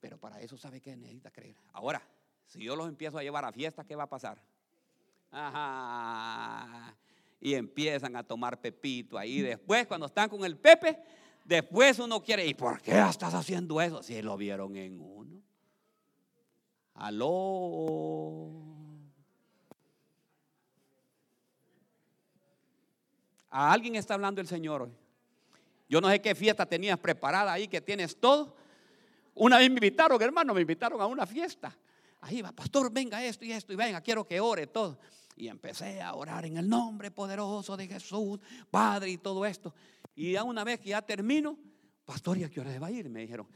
Pero 0.00 0.18
para 0.18 0.40
eso 0.40 0.56
sabe 0.56 0.80
que 0.80 0.96
necesita 0.96 1.30
creer. 1.30 1.56
Ahora, 1.74 2.02
si 2.46 2.62
yo 2.62 2.76
los 2.76 2.88
empiezo 2.88 3.18
a 3.18 3.22
llevar 3.22 3.44
a 3.44 3.52
fiesta, 3.52 3.84
¿qué 3.84 3.96
va 3.96 4.04
a 4.04 4.08
pasar? 4.08 4.40
Ajá. 5.30 6.96
Y 7.40 7.54
empiezan 7.54 8.16
a 8.16 8.22
tomar 8.22 8.60
pepito 8.60 9.18
ahí. 9.18 9.40
Después, 9.40 9.86
cuando 9.86 10.06
están 10.06 10.28
con 10.28 10.44
el 10.44 10.56
pepe, 10.56 10.98
después 11.44 11.98
uno 11.98 12.22
quiere, 12.22 12.46
¿y 12.46 12.54
por 12.54 12.80
qué 12.80 12.98
estás 12.98 13.34
haciendo 13.34 13.80
eso? 13.80 14.02
Si 14.02 14.20
lo 14.22 14.36
vieron 14.36 14.76
en 14.76 15.00
uno. 15.00 15.42
Aló. 16.94 18.50
A 23.50 23.72
alguien 23.72 23.96
está 23.96 24.14
hablando 24.14 24.40
el 24.40 24.46
Señor 24.46 24.82
hoy. 24.82 24.92
Yo 25.88 26.00
no 26.00 26.08
sé 26.08 26.20
qué 26.20 26.34
fiesta 26.34 26.66
tenías 26.66 26.98
preparada 26.98 27.52
ahí, 27.52 27.68
que 27.68 27.80
tienes 27.80 28.18
todo. 28.18 28.56
Una 29.34 29.58
vez 29.58 29.68
me 29.68 29.76
invitaron, 29.76 30.20
hermano, 30.20 30.54
me 30.54 30.62
invitaron 30.62 31.00
a 31.00 31.06
una 31.06 31.26
fiesta 31.26 31.76
ahí 32.20 32.42
va, 32.42 32.52
pastor, 32.52 32.92
venga 32.92 33.24
esto 33.24 33.44
y 33.44 33.52
esto, 33.52 33.72
y 33.72 33.76
venga, 33.76 34.00
quiero 34.00 34.26
que 34.26 34.40
ore 34.40 34.66
todo. 34.66 34.98
Y 35.36 35.48
empecé 35.48 36.00
a 36.00 36.14
orar 36.14 36.46
en 36.46 36.56
el 36.56 36.68
nombre 36.68 37.10
poderoso 37.10 37.76
de 37.76 37.86
Jesús, 37.86 38.40
Padre 38.70 39.10
y 39.10 39.18
todo 39.18 39.44
esto. 39.44 39.74
Y 40.14 40.32
ya 40.32 40.44
una 40.44 40.64
vez 40.64 40.80
que 40.80 40.90
ya 40.90 41.02
termino, 41.02 41.58
pastor, 42.04 42.38
¿y 42.38 42.44
a 42.44 42.50
qué 42.50 42.60
hora 42.60 42.78
va 42.78 42.86
a 42.86 42.90
ir? 42.90 43.08
Me 43.10 43.20
dijeron, 43.20 43.46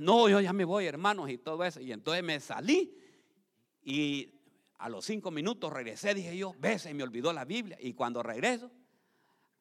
no, 0.00 0.28
yo 0.28 0.40
ya 0.40 0.52
me 0.52 0.64
voy, 0.64 0.86
hermanos, 0.86 1.28
y 1.30 1.38
todo 1.38 1.64
eso. 1.64 1.80
Y 1.80 1.92
entonces 1.92 2.22
me 2.22 2.40
salí 2.40 2.96
y 3.82 4.30
a 4.78 4.88
los 4.88 5.04
cinco 5.04 5.30
minutos 5.30 5.72
regresé, 5.72 6.14
dije 6.14 6.36
yo, 6.36 6.54
ve, 6.58 6.78
se 6.78 6.92
me 6.94 7.02
olvidó 7.02 7.32
la 7.32 7.44
Biblia. 7.44 7.76
Y 7.80 7.94
cuando 7.94 8.22
regreso, 8.22 8.70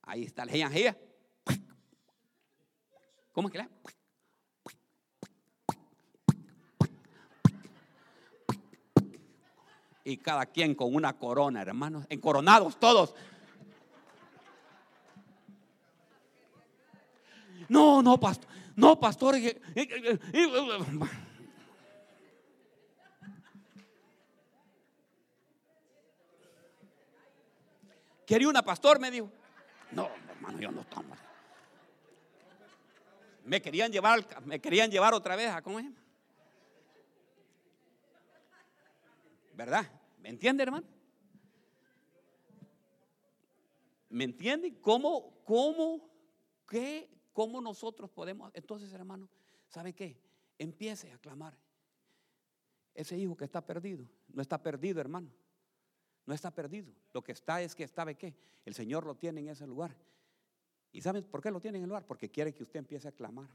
ahí 0.02 0.24
está 0.24 0.44
el 0.44 0.96
¿Cómo 3.32 3.48
es 3.48 3.52
que 3.52 3.58
la? 3.58 3.70
Y 10.04 10.18
cada 10.18 10.46
quien 10.46 10.76
con 10.76 10.94
una 10.94 11.14
corona, 11.18 11.62
hermanos, 11.62 12.06
encoronados 12.10 12.80
todos. 12.80 13.16
No, 17.70 18.02
no, 18.02 18.20
pastor, 18.20 18.50
no, 18.76 19.00
pastor. 19.00 19.36
Quería 28.26 28.50
una 28.50 28.64
pastor, 28.64 29.00
me 29.00 29.10
dijo. 29.12 29.30
No, 29.92 30.10
hermano, 30.30 30.60
yo 30.60 30.72
no 30.72 30.84
tomo. 30.86 31.16
Me 33.46 33.62
querían 33.62 33.92
llevar, 33.92 34.26
me 34.46 34.60
querían 34.60 34.90
llevar 34.90 35.14
otra 35.14 35.36
vez 35.36 35.50
a 35.50 35.62
cómo. 35.62 35.80
¿Verdad? 39.54 39.90
¿Me 40.20 40.30
entiende, 40.30 40.64
hermano? 40.64 40.88
¿Me 44.10 44.26
entiende? 44.26 44.80
¿Cómo, 44.80 45.44
cómo, 45.44 46.10
qué, 46.68 47.10
cómo 47.32 47.62
nosotros 47.62 48.10
podemos? 48.10 48.52
Entonces, 48.54 48.94
hermano, 48.94 49.30
¿sabe 49.68 49.94
qué? 49.94 50.18
Empiece 50.58 51.12
a 51.12 51.18
clamar. 51.18 51.58
Ese 52.94 53.18
hijo 53.18 53.36
que 53.36 53.46
está 53.46 53.66
perdido, 53.66 54.08
no 54.28 54.42
está 54.42 54.62
perdido, 54.62 55.02
hermano. 55.02 55.32
No 56.26 56.34
está 56.34 56.52
perdido. 56.52 56.94
Lo 57.12 57.24
que 57.24 57.32
está 57.32 57.62
es 57.62 57.76
que, 57.76 57.88
¿sabe 57.88 58.16
qué? 58.16 58.36
El 58.66 58.74
Señor 58.74 59.06
lo 59.06 59.16
tiene 59.16 59.42
en 59.42 59.50
ese 59.50 59.68
lugar. 59.68 59.96
¿Y 60.92 61.02
saben 61.02 61.24
por 61.24 61.42
qué 61.42 61.52
lo 61.52 61.60
tiene 61.60 61.80
en 61.80 61.84
el 61.84 61.90
lugar? 61.90 62.06
Porque 62.06 62.30
quiere 62.30 62.54
que 62.54 62.64
usted 62.64 62.80
empiece 62.80 63.08
a 63.08 63.12
clamar, 63.12 63.50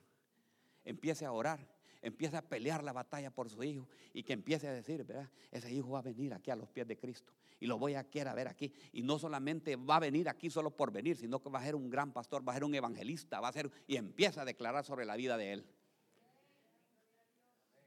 empiece 0.84 1.24
a 1.24 1.32
orar, 1.32 1.60
empiece 2.02 2.36
a 2.36 2.42
pelear 2.42 2.82
la 2.82 2.92
batalla 2.92 3.30
por 3.30 3.50
su 3.50 3.62
hijo 3.62 3.88
y 4.12 4.22
que 4.22 4.32
empiece 4.32 4.68
a 4.68 4.72
decir, 4.72 5.04
¿verdad? 5.04 5.28
Ese 5.50 5.72
hijo 5.72 5.90
va 5.90 5.98
a 5.98 6.02
venir 6.02 6.32
aquí 6.34 6.50
a 6.50 6.56
los 6.56 6.68
pies 6.68 6.86
de 6.86 6.96
Cristo 6.96 7.32
y 7.60 7.66
lo 7.66 7.78
voy 7.78 7.94
a 7.94 8.04
querer 8.04 8.34
ver 8.34 8.48
aquí. 8.48 8.72
Y 8.92 9.02
no 9.02 9.18
solamente 9.18 9.76
va 9.76 9.96
a 9.96 10.00
venir 10.00 10.28
aquí 10.28 10.50
solo 10.50 10.70
por 10.70 10.92
venir, 10.92 11.16
sino 11.16 11.40
que 11.42 11.50
va 11.50 11.58
a 11.58 11.64
ser 11.64 11.74
un 11.74 11.90
gran 11.90 12.12
pastor, 12.12 12.46
va 12.46 12.52
a 12.52 12.56
ser 12.56 12.64
un 12.64 12.74
evangelista, 12.74 13.40
va 13.40 13.48
a 13.48 13.52
ser 13.52 13.70
y 13.86 13.96
empieza 13.96 14.42
a 14.42 14.44
declarar 14.44 14.84
sobre 14.84 15.04
la 15.04 15.16
vida 15.16 15.36
de 15.36 15.52
él. 15.52 15.66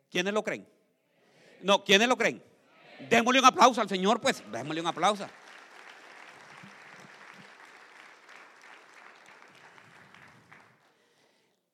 ¿Quiénes 0.09 0.33
lo 0.33 0.43
creen? 0.43 0.67
No, 1.61 1.83
¿quiénes 1.83 2.07
lo 2.07 2.17
creen? 2.17 2.43
Démosle 3.09 3.39
un 3.39 3.45
aplauso 3.45 3.81
al 3.81 3.89
Señor, 3.89 4.19
pues, 4.19 4.43
démosle 4.51 4.81
un 4.81 4.87
aplauso. 4.87 5.25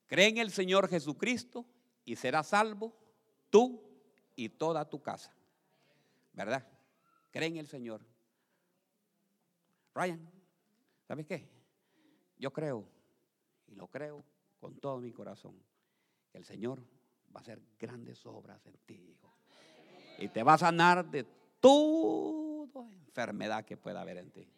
Creen 0.07 0.37
en 0.37 0.43
el 0.43 0.51
Señor 0.51 0.87
Jesucristo 0.87 1.65
y 2.07 2.15
serás 2.15 2.47
salvo 2.47 2.95
tú 3.51 3.83
y 4.33 4.47
toda 4.47 4.89
tu 4.89 5.03
casa. 5.03 5.31
¿Verdad? 6.31 6.65
Cree 7.31 7.49
en 7.49 7.57
el 7.57 7.67
Señor. 7.67 8.01
Ryan, 9.93 10.27
¿Sabes 11.07 11.25
qué? 11.25 11.47
Yo 12.37 12.51
creo, 12.51 12.85
y 13.67 13.75
lo 13.75 13.87
creo 13.87 14.23
con 14.59 14.77
todo 14.79 14.99
mi 14.99 15.11
corazón, 15.11 15.55
que 16.31 16.37
el 16.37 16.43
Señor 16.43 16.79
va 17.33 17.39
a 17.39 17.41
hacer 17.41 17.61
grandes 17.79 18.25
obras 18.25 18.65
en 18.65 18.77
ti, 18.85 18.95
hijo. 18.95 19.33
Y 20.17 20.27
te 20.27 20.43
va 20.43 20.55
a 20.55 20.57
sanar 20.57 21.09
de 21.09 21.23
toda 21.61 22.89
enfermedad 22.91 23.63
que 23.63 23.77
pueda 23.77 24.01
haber 24.01 24.17
en 24.17 24.31
ti. 24.31 24.49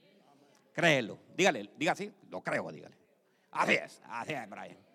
Créelo. 0.73 1.19
Dígale, 1.35 1.69
diga 1.77 1.91
así, 1.91 2.11
lo 2.29 2.41
creo, 2.41 2.71
dígale. 2.71 2.97
Así 3.51 3.73
es, 3.73 4.01
así 4.05 4.33
es, 4.33 4.49
Brian. 4.49 4.88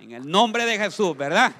En 0.00 0.12
el 0.12 0.28
nombre 0.28 0.64
de 0.64 0.78
Jesús, 0.78 1.16
¿verdad? 1.16 1.52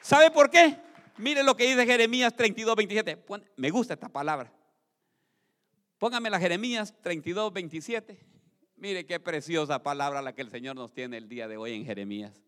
¿Sabe 0.00 0.30
por 0.30 0.50
qué? 0.50 0.78
Mire 1.16 1.42
lo 1.42 1.56
que 1.56 1.64
dice 1.64 1.86
Jeremías 1.86 2.34
32, 2.34 2.76
27. 2.76 3.24
Me 3.56 3.70
gusta 3.70 3.94
esta 3.94 4.08
palabra. 4.08 4.52
Póngame 5.98 6.30
la 6.30 6.40
Jeremías 6.40 6.94
32, 7.00 7.52
27. 7.52 8.18
Mire 8.76 9.06
qué 9.06 9.20
preciosa 9.20 9.82
palabra 9.82 10.20
la 10.20 10.34
que 10.34 10.42
el 10.42 10.50
Señor 10.50 10.74
nos 10.74 10.92
tiene 10.92 11.16
el 11.16 11.28
día 11.28 11.46
de 11.46 11.56
hoy 11.56 11.74
en 11.74 11.84
Jeremías. 11.84 12.42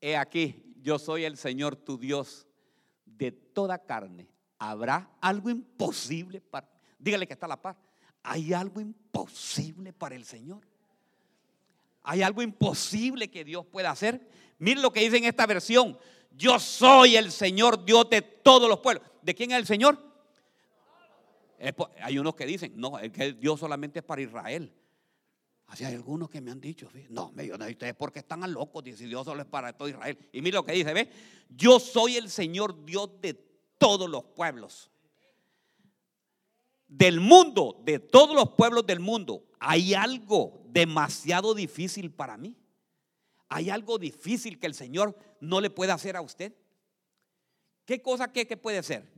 He 0.00 0.16
aquí, 0.16 0.74
yo 0.82 0.98
soy 0.98 1.24
el 1.24 1.36
Señor 1.38 1.74
tu 1.74 1.98
Dios 1.98 2.46
de 3.06 3.32
toda 3.32 3.78
carne. 3.78 4.28
¿Habrá 4.58 5.10
algo 5.20 5.48
imposible 5.48 6.40
para... 6.40 6.68
Dígale 6.98 7.26
que 7.26 7.32
está 7.32 7.48
la 7.48 7.60
par. 7.60 7.76
¿Hay 8.30 8.52
algo 8.52 8.78
imposible 8.78 9.94
para 9.94 10.14
el 10.14 10.22
Señor? 10.26 10.60
¿Hay 12.02 12.20
algo 12.20 12.42
imposible 12.42 13.30
que 13.30 13.42
Dios 13.42 13.64
pueda 13.64 13.90
hacer? 13.90 14.28
Mire 14.58 14.82
lo 14.82 14.92
que 14.92 15.00
dice 15.00 15.16
en 15.16 15.24
esta 15.24 15.46
versión. 15.46 15.98
Yo 16.36 16.60
soy 16.60 17.16
el 17.16 17.32
Señor 17.32 17.86
Dios 17.86 18.10
de 18.10 18.20
todos 18.20 18.68
los 18.68 18.80
pueblos. 18.80 19.02
¿De 19.22 19.34
quién 19.34 19.52
es 19.52 19.56
el 19.56 19.66
Señor? 19.66 19.98
Hay 22.02 22.18
unos 22.18 22.34
que 22.34 22.44
dicen, 22.44 22.74
no, 22.76 22.98
es 22.98 23.10
que 23.12 23.32
Dios 23.32 23.60
solamente 23.60 24.00
es 24.00 24.04
para 24.04 24.20
Israel. 24.20 24.74
Así 25.68 25.86
hay 25.86 25.94
algunos 25.94 26.28
que 26.28 26.42
me 26.42 26.50
han 26.50 26.60
dicho, 26.60 26.90
no, 27.08 27.32
me 27.32 27.46
no, 27.46 27.66
ustedes 27.66 27.94
porque 27.94 28.18
están 28.18 28.52
locos, 28.52 28.84
dice 28.84 29.06
Dios 29.06 29.24
solo 29.24 29.40
es 29.40 29.48
para 29.48 29.72
todo 29.72 29.88
Israel. 29.88 30.18
Y 30.32 30.42
mire 30.42 30.56
lo 30.56 30.66
que 30.66 30.72
dice, 30.72 31.10
yo 31.48 31.80
soy 31.80 32.16
el 32.16 32.28
Señor 32.28 32.84
Dios 32.84 33.08
de 33.22 33.32
todos 33.78 34.08
los 34.08 34.24
pueblos. 34.24 34.90
Del 36.88 37.20
mundo, 37.20 37.80
de 37.84 37.98
todos 37.98 38.34
los 38.34 38.50
pueblos 38.50 38.86
del 38.86 38.98
mundo, 38.98 39.44
hay 39.60 39.94
algo 39.94 40.62
demasiado 40.70 41.54
difícil 41.54 42.10
para 42.10 42.36
mí. 42.36 42.56
Hay 43.48 43.70
algo 43.70 43.98
difícil 43.98 44.58
que 44.58 44.66
el 44.66 44.74
Señor 44.74 45.16
no 45.40 45.60
le 45.60 45.70
puede 45.70 45.92
hacer 45.92 46.16
a 46.16 46.22
usted. 46.22 46.54
¿Qué 47.84 48.02
cosa 48.02 48.32
que, 48.32 48.46
que 48.46 48.56
puede 48.56 48.82
ser? 48.82 49.10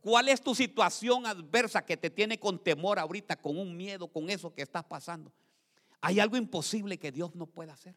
¿Cuál 0.00 0.28
es 0.28 0.40
tu 0.40 0.54
situación 0.54 1.26
adversa 1.26 1.84
que 1.84 1.96
te 1.96 2.08
tiene 2.08 2.38
con 2.38 2.62
temor 2.62 2.98
ahorita, 2.98 3.36
con 3.36 3.58
un 3.58 3.76
miedo, 3.76 4.08
con 4.08 4.30
eso 4.30 4.54
que 4.54 4.62
estás 4.62 4.84
pasando? 4.84 5.32
¿Hay 6.00 6.20
algo 6.20 6.36
imposible 6.36 6.98
que 6.98 7.12
Dios 7.12 7.34
no 7.34 7.46
pueda 7.46 7.72
hacer? 7.72 7.94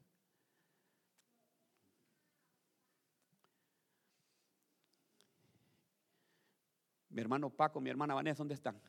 Mi 7.10 7.22
hermano 7.22 7.50
Paco, 7.50 7.80
mi 7.80 7.90
hermana 7.90 8.14
Vanessa, 8.14 8.40
¿dónde 8.40 8.56
están? 8.56 8.82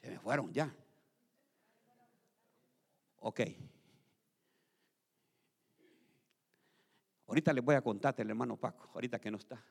Se 0.00 0.10
me 0.10 0.18
fueron 0.18 0.52
ya. 0.52 0.74
Ok. 3.20 3.40
Ahorita 7.26 7.52
les 7.52 7.62
voy 7.62 7.74
a 7.74 7.82
contarte 7.82 8.22
el 8.22 8.30
hermano 8.30 8.56
Paco, 8.56 8.90
ahorita 8.94 9.20
que 9.20 9.30
no 9.30 9.36
está. 9.36 9.62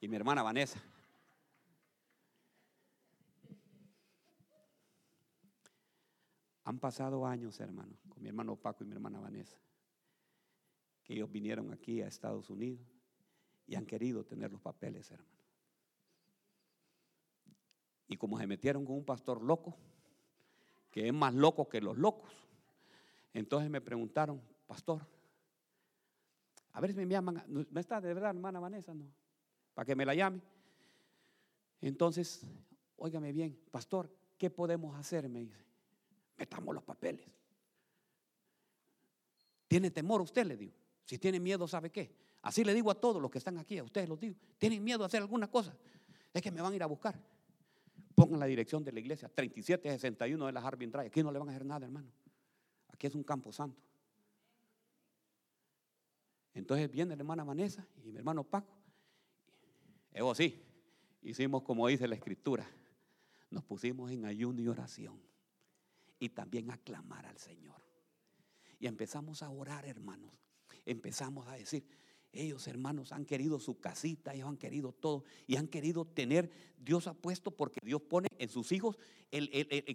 Y 0.00 0.08
mi 0.08 0.16
hermana 0.16 0.42
Vanessa. 0.42 0.82
Han 6.64 6.78
pasado 6.78 7.24
años, 7.24 7.58
hermano, 7.60 7.96
con 8.08 8.22
mi 8.22 8.28
hermano 8.28 8.56
Paco 8.56 8.84
y 8.84 8.86
mi 8.86 8.92
hermana 8.92 9.20
Vanessa, 9.20 9.58
que 11.02 11.14
ellos 11.14 11.30
vinieron 11.30 11.72
aquí 11.72 12.02
a 12.02 12.08
Estados 12.08 12.50
Unidos 12.50 12.86
y 13.66 13.74
han 13.74 13.86
querido 13.86 14.24
tener 14.24 14.52
los 14.52 14.60
papeles, 14.60 15.10
hermano. 15.10 15.37
Y 18.08 18.16
como 18.16 18.38
se 18.38 18.46
metieron 18.46 18.84
con 18.84 18.96
un 18.96 19.04
pastor 19.04 19.42
loco, 19.42 19.76
que 20.90 21.06
es 21.06 21.14
más 21.14 21.34
loco 21.34 21.68
que 21.68 21.80
los 21.80 21.96
locos, 21.96 22.32
entonces 23.32 23.70
me 23.70 23.80
preguntaron, 23.80 24.40
pastor, 24.66 25.06
a 26.72 26.80
ver 26.80 26.90
si 26.90 26.96
me 26.96 27.06
llaman, 27.06 27.44
¿no 27.46 27.80
está 27.80 28.00
de 28.00 28.14
verdad, 28.14 28.30
hermana 28.30 28.60
Vanessa? 28.60 28.94
No, 28.94 29.06
para 29.74 29.84
que 29.84 29.94
me 29.94 30.06
la 30.06 30.14
llame. 30.14 30.40
Entonces, 31.80 32.46
óigame 32.96 33.32
bien, 33.32 33.58
pastor, 33.70 34.10
¿qué 34.36 34.50
podemos 34.50 34.96
hacer? 34.96 35.28
Me 35.28 35.40
dice 35.40 35.68
metamos 36.38 36.74
los 36.74 36.84
papeles. 36.84 37.26
¿Tiene 39.66 39.90
temor 39.90 40.22
usted? 40.22 40.46
Le 40.46 40.56
digo. 40.56 40.72
Si 41.04 41.18
tiene 41.18 41.40
miedo, 41.40 41.66
¿sabe 41.66 41.90
qué? 41.90 42.14
Así 42.42 42.64
le 42.64 42.72
digo 42.72 42.90
a 42.90 42.94
todos 42.94 43.20
los 43.20 43.30
que 43.30 43.38
están 43.38 43.58
aquí, 43.58 43.78
a 43.78 43.84
ustedes 43.84 44.08
los 44.08 44.18
digo. 44.18 44.36
¿Tienen 44.56 44.82
miedo 44.82 45.00
de 45.00 45.06
hacer 45.06 45.20
alguna 45.20 45.50
cosa? 45.50 45.76
Es 46.32 46.40
que 46.40 46.50
me 46.50 46.62
van 46.62 46.72
a 46.72 46.76
ir 46.76 46.82
a 46.82 46.86
buscar. 46.86 47.18
Pongan 48.18 48.40
la 48.40 48.46
dirección 48.46 48.82
de 48.82 48.90
la 48.90 48.98
iglesia, 48.98 49.28
3761 49.28 50.46
de 50.46 50.52
la 50.52 50.60
Harbin 50.60 50.90
Drive. 50.90 51.06
Aquí 51.06 51.22
no 51.22 51.30
le 51.30 51.38
van 51.38 51.50
a 51.50 51.52
hacer 51.52 51.64
nada, 51.64 51.86
hermano. 51.86 52.10
Aquí 52.88 53.06
es 53.06 53.14
un 53.14 53.22
campo 53.22 53.52
santo. 53.52 53.80
Entonces 56.52 56.90
viene 56.90 57.14
la 57.14 57.22
hermana 57.22 57.44
Vanessa 57.44 57.86
y 58.02 58.10
mi 58.10 58.18
hermano 58.18 58.42
Paco. 58.42 58.76
Evo 60.10 60.34
sí, 60.34 60.60
hicimos 61.22 61.62
como 61.62 61.86
dice 61.86 62.08
la 62.08 62.16
escritura. 62.16 62.68
Nos 63.50 63.62
pusimos 63.62 64.10
en 64.10 64.24
ayuno 64.24 64.60
y 64.60 64.66
oración 64.66 65.22
y 66.18 66.30
también 66.30 66.72
a 66.72 66.78
clamar 66.78 67.24
al 67.24 67.38
Señor. 67.38 67.80
Y 68.80 68.88
empezamos 68.88 69.44
a 69.44 69.50
orar, 69.50 69.86
hermanos. 69.86 70.32
Empezamos 70.84 71.46
a 71.46 71.52
decir, 71.52 71.86
ellos 72.32 72.66
hermanos 72.68 73.12
han 73.12 73.24
querido 73.24 73.58
su 73.58 73.78
casita, 73.80 74.34
ellos 74.34 74.48
han 74.48 74.56
querido 74.56 74.92
todo 74.92 75.24
y 75.46 75.56
han 75.56 75.66
querido 75.66 76.04
tener, 76.04 76.50
Dios 76.78 77.06
ha 77.06 77.14
puesto 77.14 77.50
porque 77.50 77.80
Dios 77.82 78.02
pone 78.02 78.28
en 78.38 78.48
sus 78.48 78.70
hijos 78.72 78.98
el, 79.30 79.50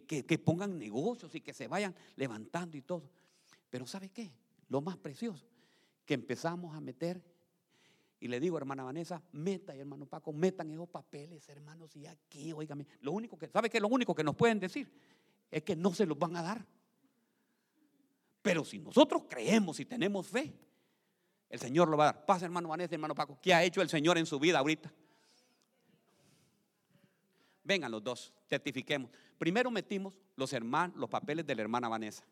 que, 0.07 0.25
que, 0.25 0.39
pongan 0.39 0.77
negocios 0.77 1.33
y 1.35 1.41
que 1.41 1.53
se 1.53 1.67
vayan 1.67 1.95
levantando 2.15 2.77
y 2.77 2.81
todo. 2.81 3.09
Pero 3.69 3.87
¿sabe 3.87 4.09
qué? 4.09 4.31
Lo 4.69 4.81
más 4.81 4.97
precioso, 4.97 5.45
que 6.05 6.13
empezamos 6.13 6.75
a 6.75 6.81
meter, 6.81 7.23
y 8.19 8.27
le 8.27 8.39
digo, 8.39 8.57
hermana 8.57 8.83
Vanessa, 8.83 9.21
meta 9.33 9.75
y 9.75 9.79
hermano 9.79 10.05
Paco, 10.05 10.31
metan 10.31 10.71
esos 10.71 10.87
papeles, 10.87 11.47
hermanos, 11.49 11.95
y 11.95 12.05
aquí, 12.05 12.53
oígame, 12.53 12.87
lo 13.01 13.11
único 13.11 13.37
que, 13.37 13.49
¿sabe 13.49 13.69
qué? 13.69 13.79
Lo 13.79 13.89
único 13.89 14.15
que 14.15 14.23
nos 14.23 14.35
pueden 14.35 14.59
decir 14.59 14.89
es 15.51 15.63
que 15.63 15.75
no 15.75 15.93
se 15.93 16.05
los 16.05 16.17
van 16.17 16.35
a 16.35 16.41
dar. 16.41 16.65
Pero 18.41 18.65
si 18.65 18.79
nosotros 18.79 19.23
creemos 19.29 19.79
y 19.79 19.85
tenemos 19.85 20.27
fe, 20.27 20.53
el 21.53 21.59
Señor 21.59 21.87
lo 21.87 21.97
va 21.97 22.09
a 22.09 22.13
dar. 22.13 22.25
Pasa, 22.25 22.45
hermano 22.45 22.67
Vanessa, 22.67 22.95
hermano 22.95 23.13
Paco, 23.13 23.37
¿qué 23.39 23.53
ha 23.53 23.63
hecho 23.63 23.83
el 23.83 23.87
Señor 23.87 24.17
en 24.17 24.25
su 24.25 24.39
vida 24.39 24.57
ahorita? 24.57 24.91
Vengan 27.63 27.91
los 27.91 28.03
dos, 28.03 28.33
certifiquemos. 28.49 29.11
Primero 29.37 29.69
metimos 29.69 30.19
los 30.35 30.51
hermanos, 30.51 30.97
los 30.97 31.07
papeles 31.11 31.45
de 31.45 31.53
la 31.53 31.61
hermana 31.61 31.87
Vanessa. 31.87 32.23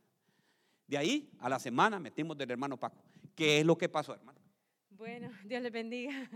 De 0.88 0.97
ahí 0.97 1.30
a 1.39 1.49
la 1.49 1.59
semana 1.59 1.99
metimos 1.99 2.36
del 2.36 2.49
hermano 2.49 2.78
Paco. 2.78 2.97
¿Qué 3.36 3.59
es 3.59 3.65
lo 3.65 3.78
que 3.78 3.88
pasó, 3.88 4.15
hermano? 4.15 4.39
Bueno, 4.89 5.30
Dios 5.45 5.61
les 5.61 5.72
bendiga. 5.72 6.28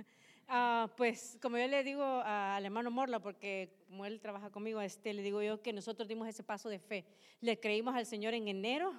Ah, 0.47 0.93
pues 0.95 1.39
como 1.41 1.57
yo 1.57 1.67
le 1.67 1.83
digo 1.83 2.03
al 2.03 2.63
hermano 2.63 2.91
Morla, 2.91 3.19
porque 3.19 3.83
como 3.87 4.05
él 4.05 4.21
trabaja 4.21 4.51
conmigo, 4.51 4.79
este, 4.79 5.11
le 5.11 5.23
digo 5.23 5.41
yo 5.41 5.59
que 5.59 5.73
nosotros 5.73 6.07
dimos 6.07 6.27
ese 6.27 6.43
paso 6.43 6.69
de 6.69 6.77
fe. 6.77 7.03
Le 7.41 7.59
creímos 7.59 7.95
al 7.95 8.05
Señor 8.05 8.35
en 8.35 8.47
enero. 8.47 8.93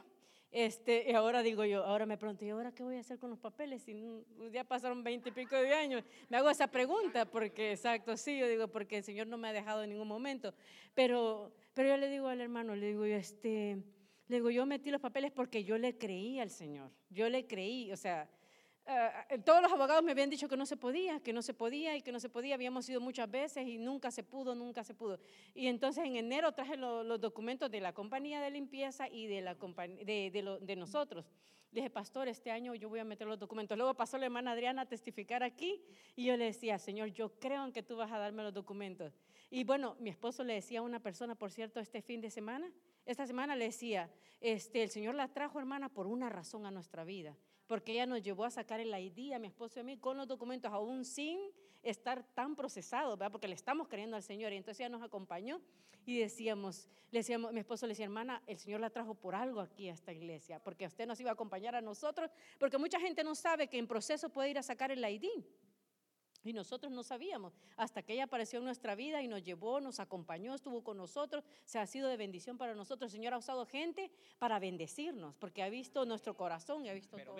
Este, 0.50 1.10
y 1.10 1.12
ahora 1.12 1.42
digo 1.42 1.64
yo, 1.64 1.84
ahora 1.84 2.06
me 2.06 2.16
pregunto, 2.16 2.44
¿y 2.44 2.50
ahora 2.50 2.72
qué 2.72 2.82
voy 2.82 2.96
a 2.96 3.00
hacer 3.00 3.18
con 3.18 3.30
los 3.30 3.38
papeles? 3.38 3.82
Si 3.82 3.94
ya 4.52 4.64
pasaron 4.64 5.02
veinte 5.02 5.28
y 5.28 5.32
pico 5.32 5.56
de 5.56 5.74
años. 5.74 6.02
Me 6.28 6.36
hago 6.36 6.48
esa 6.48 6.68
pregunta 6.68 7.26
porque, 7.26 7.72
exacto, 7.72 8.16
sí, 8.16 8.38
yo 8.38 8.48
digo, 8.48 8.68
porque 8.68 8.98
el 8.98 9.04
Señor 9.04 9.26
no 9.26 9.36
me 9.36 9.48
ha 9.48 9.52
dejado 9.52 9.82
en 9.82 9.90
ningún 9.90 10.08
momento. 10.08 10.54
Pero, 10.94 11.52
pero 11.74 11.90
yo 11.90 11.96
le 11.96 12.08
digo 12.08 12.28
al 12.28 12.40
hermano, 12.40 12.74
le 12.74 12.86
digo 12.86 13.06
yo, 13.06 13.16
este, 13.16 13.82
le 14.28 14.36
digo, 14.36 14.50
yo 14.50 14.66
metí 14.66 14.90
los 14.90 15.00
papeles 15.00 15.30
porque 15.30 15.64
yo 15.64 15.78
le 15.78 15.98
creí 15.98 16.40
al 16.40 16.50
Señor. 16.50 16.90
Yo 17.10 17.28
le 17.28 17.46
creí, 17.46 17.92
o 17.92 17.96
sea, 17.96 18.28
Uh, 18.88 19.42
todos 19.42 19.60
los 19.60 19.72
abogados 19.72 20.04
me 20.04 20.12
habían 20.12 20.30
dicho 20.30 20.48
que 20.48 20.56
no 20.56 20.64
se 20.64 20.76
podía, 20.76 21.18
que 21.18 21.32
no 21.32 21.42
se 21.42 21.52
podía 21.52 21.96
y 21.96 22.02
que 22.02 22.12
no 22.12 22.20
se 22.20 22.28
podía. 22.28 22.54
Habíamos 22.54 22.88
ido 22.88 23.00
muchas 23.00 23.28
veces 23.28 23.66
y 23.66 23.78
nunca 23.78 24.12
se 24.12 24.22
pudo, 24.22 24.54
nunca 24.54 24.84
se 24.84 24.94
pudo. 24.94 25.18
Y 25.54 25.66
entonces 25.66 26.04
en 26.04 26.14
enero 26.14 26.52
traje 26.52 26.76
los 26.76 27.20
documentos 27.20 27.68
de 27.68 27.80
la 27.80 27.92
compañía 27.92 28.40
de 28.40 28.48
limpieza 28.52 29.08
y 29.08 29.26
de, 29.26 29.40
la 29.40 29.54
de, 29.56 30.30
de, 30.30 30.58
de 30.60 30.76
nosotros. 30.76 31.24
Le 31.72 31.80
dije, 31.80 31.90
pastor, 31.90 32.28
este 32.28 32.52
año 32.52 32.76
yo 32.76 32.88
voy 32.88 33.00
a 33.00 33.04
meter 33.04 33.26
los 33.26 33.40
documentos. 33.40 33.76
Luego 33.76 33.92
pasó 33.94 34.18
la 34.18 34.26
hermana 34.26 34.52
Adriana 34.52 34.82
a 34.82 34.86
testificar 34.86 35.42
aquí 35.42 35.82
y 36.14 36.26
yo 36.26 36.36
le 36.36 36.44
decía, 36.44 36.78
Señor, 36.78 37.08
yo 37.08 37.40
creo 37.40 37.64
en 37.64 37.72
que 37.72 37.82
tú 37.82 37.96
vas 37.96 38.12
a 38.12 38.18
darme 38.18 38.44
los 38.44 38.54
documentos. 38.54 39.12
Y 39.50 39.64
bueno, 39.64 39.96
mi 39.98 40.10
esposo 40.10 40.44
le 40.44 40.54
decía 40.54 40.78
a 40.78 40.82
una 40.82 41.00
persona, 41.00 41.34
por 41.34 41.50
cierto, 41.50 41.80
este 41.80 42.02
fin 42.02 42.20
de 42.20 42.30
semana, 42.30 42.70
esta 43.04 43.26
semana 43.26 43.56
le 43.56 43.64
decía, 43.64 44.08
este, 44.40 44.84
el 44.84 44.90
Señor 44.90 45.16
la 45.16 45.26
trajo, 45.26 45.58
hermana, 45.58 45.88
por 45.88 46.06
una 46.06 46.28
razón 46.28 46.66
a 46.66 46.70
nuestra 46.70 47.02
vida 47.02 47.36
porque 47.66 47.92
ella 47.92 48.06
nos 48.06 48.22
llevó 48.22 48.44
a 48.44 48.50
sacar 48.50 48.80
el 48.80 48.94
ID 48.94 49.32
a 49.32 49.38
mi 49.38 49.48
esposo 49.48 49.78
y 49.78 49.80
a 49.80 49.84
mí 49.84 49.96
con 49.96 50.16
los 50.16 50.28
documentos, 50.28 50.72
aún 50.72 51.04
sin 51.04 51.38
estar 51.82 52.22
tan 52.34 52.56
procesado, 52.56 53.16
¿verdad? 53.16 53.32
Porque 53.32 53.48
le 53.48 53.54
estamos 53.54 53.88
creyendo 53.88 54.16
al 54.16 54.22
Señor. 54.22 54.52
Y 54.52 54.56
entonces 54.56 54.80
ella 54.80 54.88
nos 54.88 55.02
acompañó 55.02 55.60
y 56.04 56.18
decíamos, 56.18 56.88
le 57.10 57.20
decíamos, 57.20 57.52
mi 57.52 57.60
esposo 57.60 57.86
le 57.86 57.92
decía, 57.92 58.04
hermana, 58.04 58.42
el 58.46 58.58
Señor 58.58 58.80
la 58.80 58.90
trajo 58.90 59.14
por 59.14 59.34
algo 59.34 59.60
aquí 59.60 59.88
a 59.88 59.92
esta 59.92 60.12
iglesia, 60.12 60.60
porque 60.60 60.86
usted 60.86 61.06
nos 61.06 61.18
iba 61.20 61.30
a 61.30 61.34
acompañar 61.34 61.74
a 61.74 61.80
nosotros, 61.80 62.30
porque 62.58 62.78
mucha 62.78 63.00
gente 63.00 63.24
no 63.24 63.34
sabe 63.34 63.68
que 63.68 63.78
en 63.78 63.86
proceso 63.86 64.28
puede 64.28 64.50
ir 64.50 64.58
a 64.58 64.62
sacar 64.62 64.90
el 64.90 65.04
ID. 65.04 65.44
Y 66.46 66.52
nosotros 66.52 66.92
no 66.92 67.02
sabíamos, 67.02 67.58
hasta 67.76 68.02
que 68.02 68.12
ella 68.12 68.24
apareció 68.24 68.60
en 68.60 68.64
nuestra 68.66 68.94
vida 68.94 69.20
y 69.20 69.26
nos 69.26 69.42
llevó, 69.42 69.80
nos 69.80 69.98
acompañó, 69.98 70.54
estuvo 70.54 70.84
con 70.84 70.96
nosotros, 70.96 71.44
se 71.64 71.80
ha 71.80 71.86
sido 71.86 72.08
de 72.08 72.16
bendición 72.16 72.56
para 72.56 72.74
nosotros. 72.74 73.12
El 73.12 73.18
Señor 73.18 73.34
ha 73.34 73.38
usado 73.38 73.66
gente 73.66 74.12
para 74.38 74.60
bendecirnos, 74.60 75.34
porque 75.36 75.64
ha 75.64 75.68
visto 75.68 76.04
nuestro 76.06 76.36
corazón 76.36 76.84
y 76.84 76.88
ha 76.88 76.94
visto 76.94 77.16
todo. 77.18 77.36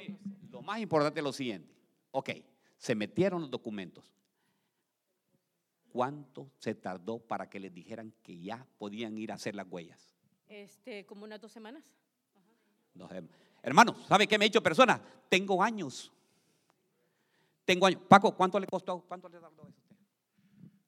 lo 0.50 0.62
más 0.62 0.80
importante 0.80 1.20
es 1.20 1.24
lo 1.24 1.32
siguiente. 1.32 1.72
Ok, 2.10 2.30
se 2.78 2.96
metieron 2.96 3.42
los 3.42 3.50
documentos. 3.50 4.12
¿Cuánto 5.88 6.50
se 6.58 6.74
tardó 6.74 7.20
para 7.20 7.48
que 7.48 7.60
les 7.60 7.72
dijeran 7.72 8.12
que 8.22 8.38
ya 8.38 8.66
podían 8.76 9.16
ir 9.18 9.30
a 9.30 9.36
hacer 9.36 9.54
las 9.54 9.66
huellas? 9.70 10.16
Este, 10.48 11.06
como 11.06 11.24
unas 11.24 11.40
dos 11.40 11.52
semanas. 11.52 11.84
hermanos, 13.62 14.04
¿sabe 14.08 14.26
qué 14.26 14.36
me 14.36 14.46
ha 14.46 14.48
dicho 14.48 14.62
persona? 14.62 15.00
Tengo 15.28 15.62
años 15.62 16.12
tengo 17.66 17.86
años. 17.86 18.00
Paco, 18.08 18.34
¿cuánto 18.34 18.58
le 18.58 18.66
costó? 18.66 19.04
¿Cuánto 19.06 19.28
le 19.28 19.38
tardó 19.38 19.68
eso? 19.68 19.82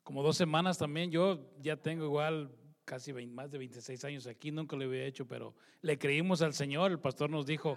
Como 0.03 0.23
dos 0.23 0.39
semanas 0.39 0.79
también. 0.79 1.11
Yo 1.11 1.51
ya 1.61 1.77
tengo 1.77 2.05
igual 2.05 2.51
casi 2.87 3.13
más 3.13 3.51
de 3.51 3.59
26 3.59 4.03
años 4.05 4.27
aquí, 4.27 4.51
nunca 4.51 4.75
lo 4.75 4.85
había 4.85 5.05
hecho, 5.05 5.27
pero 5.27 5.55
le 5.83 5.99
creímos 5.99 6.41
al 6.41 6.55
Señor. 6.55 6.91
El 6.91 6.99
pastor 6.99 7.29
nos 7.29 7.45
dijo, 7.45 7.77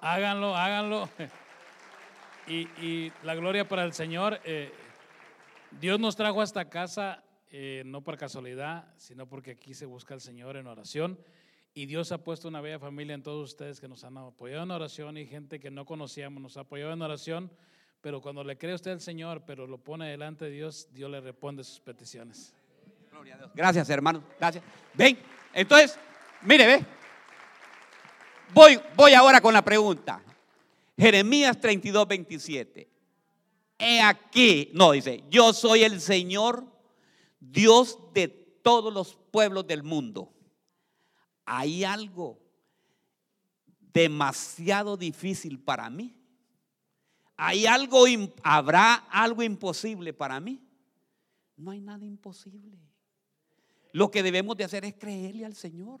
háganlo, 0.00 0.54
háganlo. 0.54 1.08
Y, 2.48 3.12
la 3.22 3.36
gloria 3.36 3.68
para 3.68 3.84
el 3.84 3.92
Señor. 3.92 4.40
Eh, 4.44 4.72
Dios 5.80 6.00
nos 6.00 6.16
trajo 6.16 6.40
a 6.40 6.44
esta 6.44 6.68
casa 6.68 7.22
eh, 7.50 7.84
no 7.86 8.02
por 8.02 8.16
casualidad, 8.16 8.92
sino 8.96 9.28
porque 9.28 9.52
aquí 9.52 9.74
se 9.74 9.86
busca 9.86 10.14
al 10.14 10.20
Señor 10.20 10.56
en 10.56 10.66
oración. 10.66 11.20
Y 11.72 11.86
Dios 11.86 12.10
ha 12.10 12.24
puesto 12.24 12.48
una 12.48 12.60
bella 12.60 12.80
familia 12.80 13.14
en 13.14 13.22
todos 13.22 13.50
ustedes 13.50 13.80
que 13.80 13.88
nos 13.88 14.02
han 14.02 14.18
apoyado 14.18 14.64
en 14.64 14.72
oración 14.72 15.16
y 15.16 15.26
gente 15.26 15.60
que 15.60 15.70
no 15.70 15.86
conocíamos 15.86 16.42
nos 16.42 16.56
ha 16.56 16.62
apoyado 16.62 16.92
en 16.92 17.00
oración. 17.00 17.50
Pero 18.02 18.20
cuando 18.20 18.42
le 18.42 18.58
cree 18.58 18.74
usted 18.74 18.90
al 18.90 19.00
Señor, 19.00 19.44
pero 19.46 19.64
lo 19.64 19.78
pone 19.78 20.10
delante 20.10 20.46
de 20.46 20.50
Dios, 20.50 20.88
Dios 20.92 21.08
le 21.08 21.20
responde 21.20 21.62
sus 21.62 21.78
peticiones. 21.78 22.52
Gloria 23.12 23.36
a 23.36 23.38
Dios. 23.38 23.50
Gracias, 23.54 23.88
hermano. 23.90 24.24
Gracias. 24.40 24.64
Ven, 24.92 25.16
entonces, 25.54 25.96
mire, 26.42 26.66
ve. 26.66 26.86
Voy, 28.52 28.80
voy 28.96 29.14
ahora 29.14 29.40
con 29.40 29.54
la 29.54 29.62
pregunta. 29.62 30.20
Jeremías 30.98 31.58
32, 31.60 32.08
27. 32.08 32.88
He 33.78 34.00
aquí, 34.00 34.70
no, 34.74 34.90
dice, 34.90 35.22
yo 35.30 35.52
soy 35.52 35.84
el 35.84 36.00
Señor, 36.00 36.66
Dios 37.38 38.00
de 38.12 38.26
todos 38.26 38.92
los 38.92 39.14
pueblos 39.30 39.64
del 39.68 39.84
mundo. 39.84 40.32
Hay 41.44 41.84
algo 41.84 42.40
demasiado 43.92 44.96
difícil 44.96 45.60
para 45.60 45.88
mí 45.88 46.16
¿Hay 47.44 47.66
algo, 47.66 48.04
habrá 48.44 48.94
algo 49.10 49.42
imposible 49.42 50.12
para 50.12 50.38
mí? 50.38 50.64
No 51.56 51.72
hay 51.72 51.80
nada 51.80 52.04
imposible. 52.04 52.78
Lo 53.90 54.12
que 54.12 54.22
debemos 54.22 54.56
de 54.56 54.62
hacer 54.62 54.84
es 54.84 54.94
creerle 54.94 55.44
al 55.44 55.56
Señor. 55.56 56.00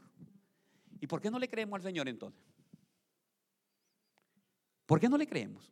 ¿Y 1.00 1.08
por 1.08 1.20
qué 1.20 1.32
no 1.32 1.40
le 1.40 1.48
creemos 1.48 1.78
al 1.78 1.82
Señor 1.82 2.08
entonces? 2.08 2.40
¿Por 4.86 5.00
qué 5.00 5.08
no 5.08 5.18
le 5.18 5.26
creemos? 5.26 5.68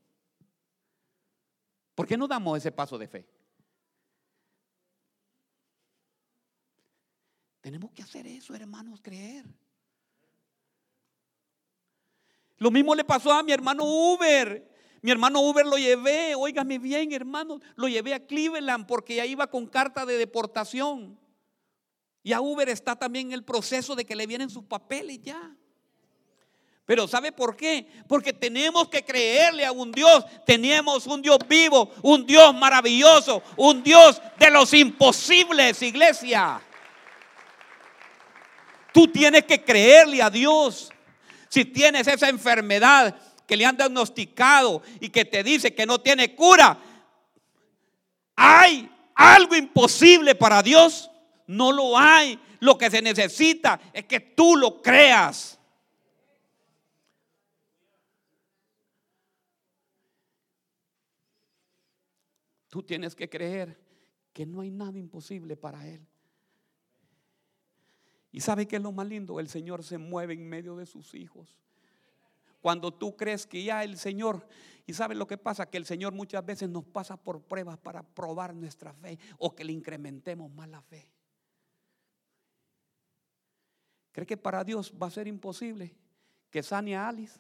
¿Por 1.95 2.05
qué 2.05 2.17
no 2.17 2.27
damos 2.27 2.59
ese 2.59 2.73
paso 2.73 2.99
de 2.99 3.07
fe? 3.07 3.29
Tenemos 7.61 7.93
que 7.93 8.03
hacer 8.03 8.27
eso, 8.27 8.57
hermanos, 8.57 9.01
creer. 9.01 9.47
Lo 12.59 12.73
mismo 12.73 12.93
le 12.93 13.05
pasó 13.05 13.33
a 13.33 13.45
mi 13.45 13.53
hermano 13.53 13.85
Uber. 13.85 14.70
Mi 15.03 15.11
hermano 15.11 15.41
Uber 15.41 15.65
lo 15.65 15.79
llevé, 15.79 16.35
óigame 16.35 16.79
bien, 16.79 17.13
hermano, 17.13 17.61
lo 17.77 17.89
llevé 17.89 18.13
a 18.15 18.27
Cleveland 18.27 18.87
porque 18.87 19.15
ya 19.17 19.25
iba 19.25 19.47
con 19.47 19.67
carta 19.67 20.05
de 20.05 20.19
deportación. 20.19 21.19
Y 22.23 22.33
a 22.33 22.41
Uber 22.41 22.69
está 22.69 22.97
también 22.97 23.29
en 23.29 23.33
el 23.33 23.45
proceso 23.45 23.97
de 23.97 24.05
que 24.05 24.15
le 24.15 24.27
vienen 24.27 24.51
sus 24.51 24.65
papeles 24.65 25.21
ya. 25.23 25.57
Pero 26.85 27.07
¿sabe 27.07 27.31
por 27.33 27.57
qué? 27.57 27.87
Porque 28.09 28.33
tenemos 28.33 28.89
que 28.89 29.05
creerle 29.05 29.65
a 29.65 29.73
un 29.73 29.93
Dios. 29.93 30.25
Tenemos 30.45 31.07
un 31.07 31.23
Dios 31.23 31.39
vivo, 31.49 31.89
un 32.03 32.27
Dios 32.27 32.53
maravilloso, 32.53 33.43
un 33.57 33.83
Dios 33.83 34.21
de 34.39 34.51
los 34.51 34.75
imposibles, 34.75 35.81
iglesia. 35.83 36.61
Tú 38.93 39.07
tienes 39.07 39.45
que 39.45 39.63
creerle 39.63 40.21
a 40.21 40.31
Dios. 40.31 40.91
Si 41.49 41.65
tienes 41.65 42.07
esa 42.07 42.29
enfermedad, 42.29 43.17
que 43.51 43.57
le 43.57 43.67
han 43.67 43.77
diagnosticado 43.77 44.81
y 45.01 45.09
que 45.09 45.25
te 45.25 45.43
dice 45.43 45.75
que 45.75 45.85
no 45.85 46.01
tiene 46.01 46.37
cura, 46.37 46.79
¿hay 48.37 48.89
algo 49.13 49.57
imposible 49.57 50.37
para 50.37 50.63
Dios? 50.63 51.11
No 51.49 51.73
lo 51.73 51.99
hay. 51.99 52.39
Lo 52.61 52.79
que 52.79 52.89
se 52.89 53.03
necesita 53.03 53.81
es 53.93 54.05
que 54.05 54.21
tú 54.21 54.57
lo 54.57 54.81
creas. 54.81 55.59
Tú 62.69 62.85
tienes 62.85 63.17
que 63.17 63.29
creer 63.29 63.77
que 64.33 64.47
no 64.47 64.61
hay 64.61 64.71
nada 64.71 64.97
imposible 64.97 65.57
para 65.57 65.89
Él. 65.89 66.07
¿Y 68.31 68.43
sabe 68.43 68.69
qué 68.69 68.77
es 68.77 68.83
lo 68.83 68.93
más 68.93 69.09
lindo? 69.09 69.41
El 69.41 69.49
Señor 69.49 69.83
se 69.83 69.99
mueve 69.99 70.35
en 70.35 70.49
medio 70.49 70.77
de 70.77 70.87
sus 70.87 71.17
hijos. 71.17 71.61
Cuando 72.61 72.93
tú 72.93 73.17
crees 73.17 73.47
que 73.47 73.63
ya 73.63 73.83
el 73.85 73.97
Señor, 73.97 74.47
y 74.87 74.93
sabes 74.93 75.17
lo 75.17 75.27
que 75.27 75.39
pasa, 75.39 75.69
que 75.69 75.79
el 75.79 75.87
Señor 75.87 76.13
muchas 76.13 76.45
veces 76.45 76.69
nos 76.69 76.85
pasa 76.85 77.17
por 77.17 77.43
pruebas 77.43 77.79
para 77.79 78.03
probar 78.03 78.55
nuestra 78.55 78.93
fe 78.93 79.19
o 79.39 79.55
que 79.55 79.65
le 79.65 79.73
incrementemos 79.73 80.51
más 80.53 80.69
la 80.69 80.83
fe. 80.83 81.11
¿Cree 84.13 84.27
que 84.27 84.37
para 84.37 84.65
Dios 84.65 84.93
va 85.01 85.07
a 85.07 85.11
ser 85.11 85.29
imposible 85.29 85.95
que 86.51 86.63
sane 86.63 86.97
a 86.97 87.09
Alice? 87.09 87.39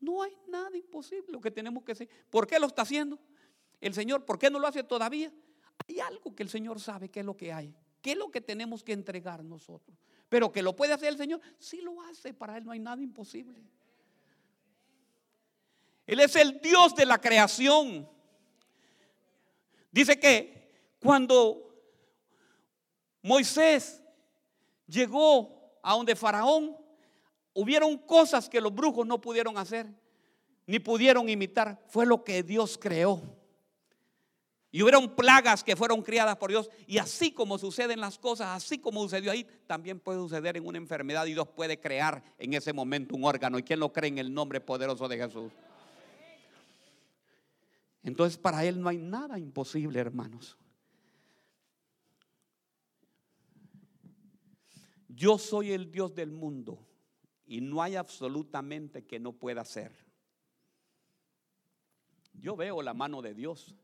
No 0.00 0.22
hay 0.22 0.36
nada 0.48 0.76
imposible. 0.76 1.32
Lo 1.32 1.40
que 1.40 1.50
tenemos 1.50 1.82
que 1.84 1.92
hacer. 1.92 2.08
¿Por 2.28 2.46
qué 2.46 2.58
lo 2.58 2.66
está 2.66 2.82
haciendo? 2.82 3.18
El 3.80 3.94
Señor, 3.94 4.24
¿por 4.24 4.38
qué 4.38 4.50
no 4.50 4.58
lo 4.58 4.66
hace 4.66 4.82
todavía? 4.82 5.32
Hay 5.88 6.00
algo 6.00 6.34
que 6.34 6.42
el 6.42 6.48
Señor 6.48 6.80
sabe 6.80 7.08
que 7.08 7.20
es 7.20 7.26
lo 7.26 7.36
que 7.36 7.52
hay. 7.52 7.74
¿Qué 8.02 8.12
es 8.12 8.18
lo 8.18 8.30
que 8.30 8.40
tenemos 8.40 8.84
que 8.84 8.92
entregar 8.92 9.42
nosotros? 9.44 9.96
Pero 10.28 10.52
que 10.52 10.62
lo 10.62 10.76
puede 10.76 10.92
hacer 10.92 11.08
el 11.08 11.16
Señor, 11.16 11.40
sí 11.58 11.80
lo 11.80 12.02
hace. 12.02 12.34
Para 12.34 12.58
Él 12.58 12.64
no 12.64 12.72
hay 12.72 12.80
nada 12.80 13.00
imposible. 13.00 13.62
Él 16.06 16.20
es 16.20 16.36
el 16.36 16.60
Dios 16.60 16.94
de 16.94 17.06
la 17.06 17.20
creación. 17.20 18.08
Dice 19.90 20.18
que 20.18 20.72
cuando 21.00 21.64
Moisés 23.22 24.02
llegó 24.86 25.78
a 25.82 25.94
donde 25.94 26.16
Faraón, 26.16 26.76
hubieron 27.54 27.96
cosas 27.98 28.48
que 28.48 28.60
los 28.60 28.74
brujos 28.74 29.06
no 29.06 29.20
pudieron 29.20 29.56
hacer, 29.56 29.86
ni 30.66 30.78
pudieron 30.78 31.28
imitar. 31.28 31.82
Fue 31.88 32.04
lo 32.04 32.24
que 32.24 32.42
Dios 32.42 32.78
creó. 32.78 33.22
Y 34.70 34.82
hubieron 34.82 35.14
plagas 35.14 35.62
que 35.62 35.76
fueron 35.76 36.02
criadas 36.02 36.36
por 36.36 36.50
Dios. 36.50 36.68
Y 36.88 36.98
así 36.98 37.30
como 37.30 37.58
suceden 37.58 38.00
las 38.00 38.18
cosas, 38.18 38.48
así 38.48 38.78
como 38.78 39.00
sucedió 39.02 39.30
ahí, 39.30 39.46
también 39.68 40.00
puede 40.00 40.18
suceder 40.18 40.56
en 40.56 40.66
una 40.66 40.78
enfermedad. 40.78 41.26
Y 41.26 41.32
Dios 41.32 41.46
puede 41.46 41.78
crear 41.78 42.24
en 42.38 42.54
ese 42.54 42.72
momento 42.72 43.14
un 43.14 43.24
órgano. 43.24 43.56
¿Y 43.56 43.62
quién 43.62 43.78
lo 43.78 43.92
cree 43.92 44.08
en 44.08 44.18
el 44.18 44.34
nombre 44.34 44.60
poderoso 44.60 45.06
de 45.06 45.16
Jesús? 45.16 45.52
Entonces 48.04 48.38
para 48.38 48.64
Él 48.64 48.80
no 48.80 48.88
hay 48.88 48.98
nada 48.98 49.38
imposible, 49.38 49.98
hermanos. 49.98 50.56
Yo 55.08 55.38
soy 55.38 55.72
el 55.72 55.90
Dios 55.90 56.14
del 56.14 56.30
mundo 56.30 56.86
y 57.46 57.60
no 57.60 57.82
hay 57.82 57.96
absolutamente 57.96 59.04
que 59.04 59.18
no 59.18 59.32
pueda 59.32 59.62
hacer. 59.62 59.92
Yo 62.34 62.56
veo 62.56 62.82
la 62.82 62.94
mano 62.94 63.22
de 63.22 63.32
Dios. 63.32 63.74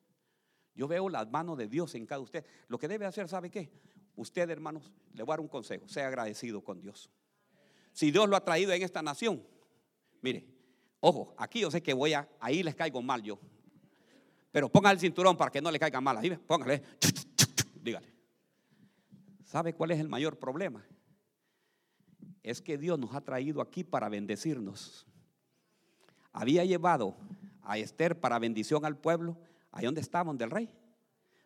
Yo 0.75 0.87
veo 0.87 1.09
la 1.09 1.25
mano 1.25 1.57
de 1.57 1.67
Dios 1.69 1.95
en 1.95 2.05
cada 2.05 2.21
usted. 2.21 2.45
Lo 2.69 2.79
que 2.79 2.89
debe 2.89 3.07
hacer, 3.07 3.27
¿sabe 3.29 3.51
qué? 3.51 3.73
Usted, 4.17 4.51
hermanos, 4.51 4.93
le 5.15 5.23
voy 5.23 5.33
a 5.33 5.35
dar 5.35 5.41
un 5.41 5.49
consejo. 5.49 5.89
Sea 5.89 6.09
agradecido 6.09 6.63
con 6.63 6.81
Dios. 6.81 7.09
Si 7.93 8.11
Dios 8.11 8.29
lo 8.29 8.37
ha 8.37 8.45
traído 8.45 8.73
en 8.73 8.83
esta 8.83 9.01
nación, 9.03 9.43
mire, 10.21 10.47
ojo, 11.01 11.35
aquí 11.39 11.61
yo 11.61 11.71
sé 11.71 11.83
que 11.83 11.95
voy 11.95 12.13
a, 12.13 12.29
ahí 12.39 12.63
les 12.63 12.75
caigo 12.75 13.01
mal 13.01 13.23
yo. 13.23 13.39
Pero 14.51 14.69
ponga 14.69 14.91
el 14.91 14.99
cinturón 14.99 15.37
para 15.37 15.51
que 15.51 15.61
no 15.61 15.71
le 15.71 15.79
caiga 15.79 16.01
mal. 16.01 16.17
Ahí, 16.19 16.31
póngale. 16.37 16.83
Dígale. 17.83 18.13
¿Sabe 19.45 19.75
cuál 19.75 19.93
es 19.93 20.01
el 20.01 20.09
mayor 20.09 20.39
problema? 20.39 20.85
Es 22.43 22.61
que 22.61 22.79
Dios 22.79 22.99
nos 22.99 23.15
ha 23.15 23.21
traído 23.21 23.61
aquí 23.61 23.85
para 23.85 24.09
bendecirnos. 24.09 25.07
Había 26.33 26.65
llevado 26.65 27.17
a 27.63 27.79
Esther 27.79 28.19
para 28.19 28.39
bendición 28.39 28.85
al 28.85 28.97
pueblo, 28.97 29.37
ahí 29.73 29.85
donde 29.85 30.01
estaban 30.01 30.39
del 30.39 30.51
rey. 30.51 30.73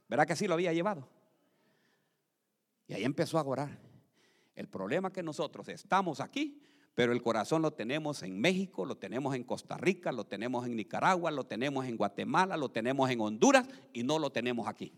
¿Verdad 0.09 0.27
que 0.27 0.37
sí 0.37 0.47
lo 0.47 0.55
había 0.55 0.73
llevado? 0.73 1.09
Y 2.87 2.95
ahí 2.95 3.05
empezó 3.05 3.39
a 3.39 3.43
orar. 3.43 3.79
El 4.55 4.69
problema 4.69 5.09
es 5.09 5.15
que 5.15 5.23
nosotros 5.23 5.69
estamos 5.69 6.21
aquí, 6.21 6.61
pero 6.95 7.13
el 7.13 7.23
corazón 7.23 7.63
lo 7.63 7.73
tenemos 7.73 8.23
en 8.23 8.41
México, 8.41 8.85
lo 8.87 8.97
tenemos 8.97 9.35
en 9.35 9.43
Costa 9.43 9.77
Rica, 9.77 10.13
lo 10.13 10.27
tenemos 10.27 10.65
en 10.67 10.77
Nicaragua, 10.77 11.31
lo 11.33 11.45
tenemos 11.45 11.87
en 11.87 11.97
Guatemala, 11.97 12.57
lo 12.57 12.71
tenemos 12.71 13.11
en 13.11 13.21
Honduras 13.21 13.69
y 13.93 14.05
no 14.05 14.19
lo 14.19 14.31
tenemos 14.31 14.69
aquí. 14.69 14.93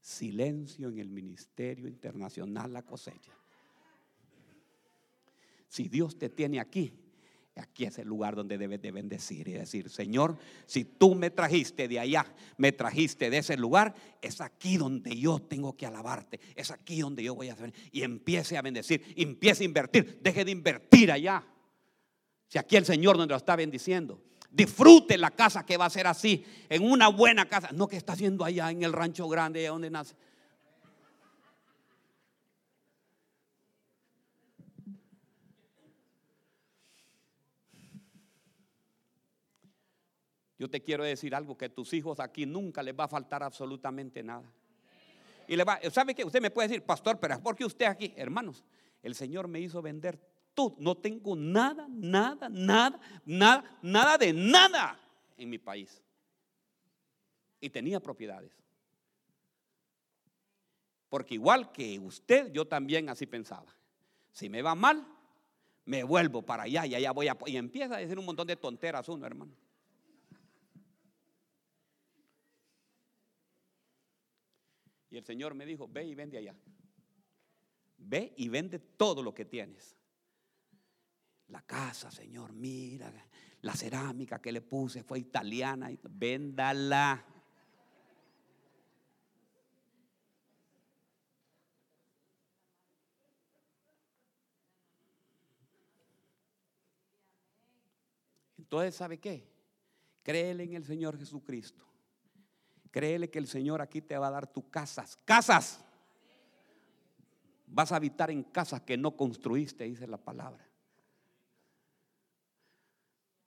Silencio 0.00 0.88
en 0.88 0.98
el 0.98 1.08
Ministerio 1.08 1.88
Internacional 1.88 2.72
La 2.72 2.82
Cosecha. 2.82 3.32
Si 5.68 5.88
Dios 5.88 6.18
te 6.18 6.28
tiene 6.28 6.60
aquí, 6.60 7.09
aquí 7.60 7.84
es 7.84 7.98
el 7.98 8.08
lugar 8.08 8.34
donde 8.34 8.58
debes 8.58 8.82
de 8.82 8.90
bendecir 8.90 9.48
y 9.48 9.52
decir, 9.52 9.88
Señor, 9.88 10.36
si 10.66 10.84
tú 10.84 11.14
me 11.14 11.30
trajiste 11.30 11.88
de 11.88 12.00
allá, 12.00 12.26
me 12.56 12.72
trajiste 12.72 13.30
de 13.30 13.38
ese 13.38 13.56
lugar, 13.56 13.94
es 14.20 14.40
aquí 14.40 14.76
donde 14.76 15.16
yo 15.16 15.38
tengo 15.38 15.76
que 15.76 15.86
alabarte, 15.86 16.40
es 16.54 16.70
aquí 16.70 17.00
donde 17.00 17.22
yo 17.22 17.34
voy 17.34 17.48
a 17.48 17.54
hacer. 17.54 17.72
Y 17.92 18.02
empiece 18.02 18.56
a 18.56 18.62
bendecir, 18.62 19.02
empiece 19.16 19.64
a 19.64 19.66
invertir, 19.66 20.20
deje 20.22 20.44
de 20.44 20.50
invertir 20.50 21.12
allá. 21.12 21.46
Si 22.48 22.58
aquí 22.58 22.76
el 22.76 22.84
Señor 22.84 23.16
donde 23.16 23.32
lo 23.32 23.36
está 23.36 23.56
bendiciendo. 23.56 24.22
Disfrute 24.50 25.16
la 25.16 25.30
casa 25.30 25.64
que 25.64 25.76
va 25.76 25.84
a 25.84 25.90
ser 25.90 26.08
así, 26.08 26.44
en 26.68 26.82
una 26.82 27.06
buena 27.06 27.48
casa, 27.48 27.70
no 27.72 27.86
que 27.86 27.96
está 27.96 28.14
haciendo 28.14 28.44
allá 28.44 28.68
en 28.70 28.82
el 28.82 28.92
rancho 28.92 29.28
grande, 29.28 29.64
donde 29.68 29.90
nace. 29.90 30.16
Yo 40.60 40.68
te 40.68 40.82
quiero 40.82 41.04
decir 41.04 41.34
algo, 41.34 41.56
que 41.56 41.70
tus 41.70 41.90
hijos 41.94 42.20
aquí 42.20 42.44
nunca 42.44 42.82
les 42.82 42.94
va 42.94 43.04
a 43.04 43.08
faltar 43.08 43.42
absolutamente 43.42 44.22
nada. 44.22 44.44
Y 45.48 45.56
le 45.56 45.64
va, 45.64 45.80
¿sabe 45.90 46.14
que 46.14 46.22
Usted 46.22 46.42
me 46.42 46.50
puede 46.50 46.68
decir, 46.68 46.84
pastor, 46.84 47.18
pero 47.18 47.32
es 47.32 47.40
porque 47.40 47.64
usted 47.64 47.86
aquí, 47.86 48.12
hermanos, 48.14 48.62
el 49.02 49.14
Señor 49.14 49.48
me 49.48 49.58
hizo 49.58 49.80
vender 49.80 50.20
todo. 50.52 50.76
No 50.78 50.98
tengo 50.98 51.34
nada, 51.34 51.86
nada, 51.88 52.50
nada, 52.50 53.00
nada, 53.24 53.78
nada 53.80 54.18
de 54.18 54.34
nada 54.34 55.00
en 55.38 55.48
mi 55.48 55.56
país. 55.56 56.02
Y 57.58 57.70
tenía 57.70 57.98
propiedades. 57.98 58.52
Porque 61.08 61.36
igual 61.36 61.72
que 61.72 61.98
usted, 61.98 62.52
yo 62.52 62.66
también 62.66 63.08
así 63.08 63.24
pensaba. 63.24 63.74
Si 64.30 64.50
me 64.50 64.60
va 64.60 64.74
mal, 64.74 65.06
me 65.86 66.04
vuelvo 66.04 66.42
para 66.42 66.64
allá 66.64 66.84
y 66.84 66.96
allá 66.96 67.12
voy 67.12 67.28
a... 67.28 67.38
Y 67.46 67.56
empieza 67.56 67.94
a 67.96 67.98
decir 68.00 68.18
un 68.18 68.26
montón 68.26 68.46
de 68.46 68.56
tonteras 68.56 69.08
uno, 69.08 69.24
hermano. 69.24 69.54
Y 75.10 75.16
el 75.16 75.24
Señor 75.24 75.54
me 75.54 75.66
dijo, 75.66 75.88
ve 75.88 76.04
y 76.04 76.14
vende 76.14 76.38
allá. 76.38 76.54
Ve 77.98 78.32
y 78.36 78.48
vende 78.48 78.78
todo 78.78 79.22
lo 79.22 79.34
que 79.34 79.44
tienes. 79.44 79.96
La 81.48 81.62
casa, 81.62 82.12
Señor, 82.12 82.52
mira, 82.52 83.12
la 83.62 83.74
cerámica 83.74 84.40
que 84.40 84.52
le 84.52 84.60
puse 84.60 85.02
fue 85.02 85.18
italiana, 85.18 85.90
véndala. 86.08 87.26
Entonces, 98.56 98.94
¿sabe 98.94 99.18
qué? 99.18 99.50
Créele 100.22 100.62
en 100.62 100.74
el 100.74 100.84
Señor 100.84 101.18
Jesucristo. 101.18 101.89
Créele 102.90 103.30
que 103.30 103.38
el 103.38 103.46
Señor 103.46 103.80
aquí 103.80 104.00
te 104.00 104.18
va 104.18 104.28
a 104.28 104.32
dar 104.32 104.46
tus 104.46 104.64
casas. 104.64 105.16
Casas. 105.24 105.84
Vas 107.66 107.92
a 107.92 107.96
habitar 107.96 108.30
en 108.30 108.42
casas 108.42 108.80
que 108.82 108.96
no 108.96 109.16
construiste, 109.16 109.84
dice 109.84 110.06
la 110.06 110.18
palabra. 110.18 110.66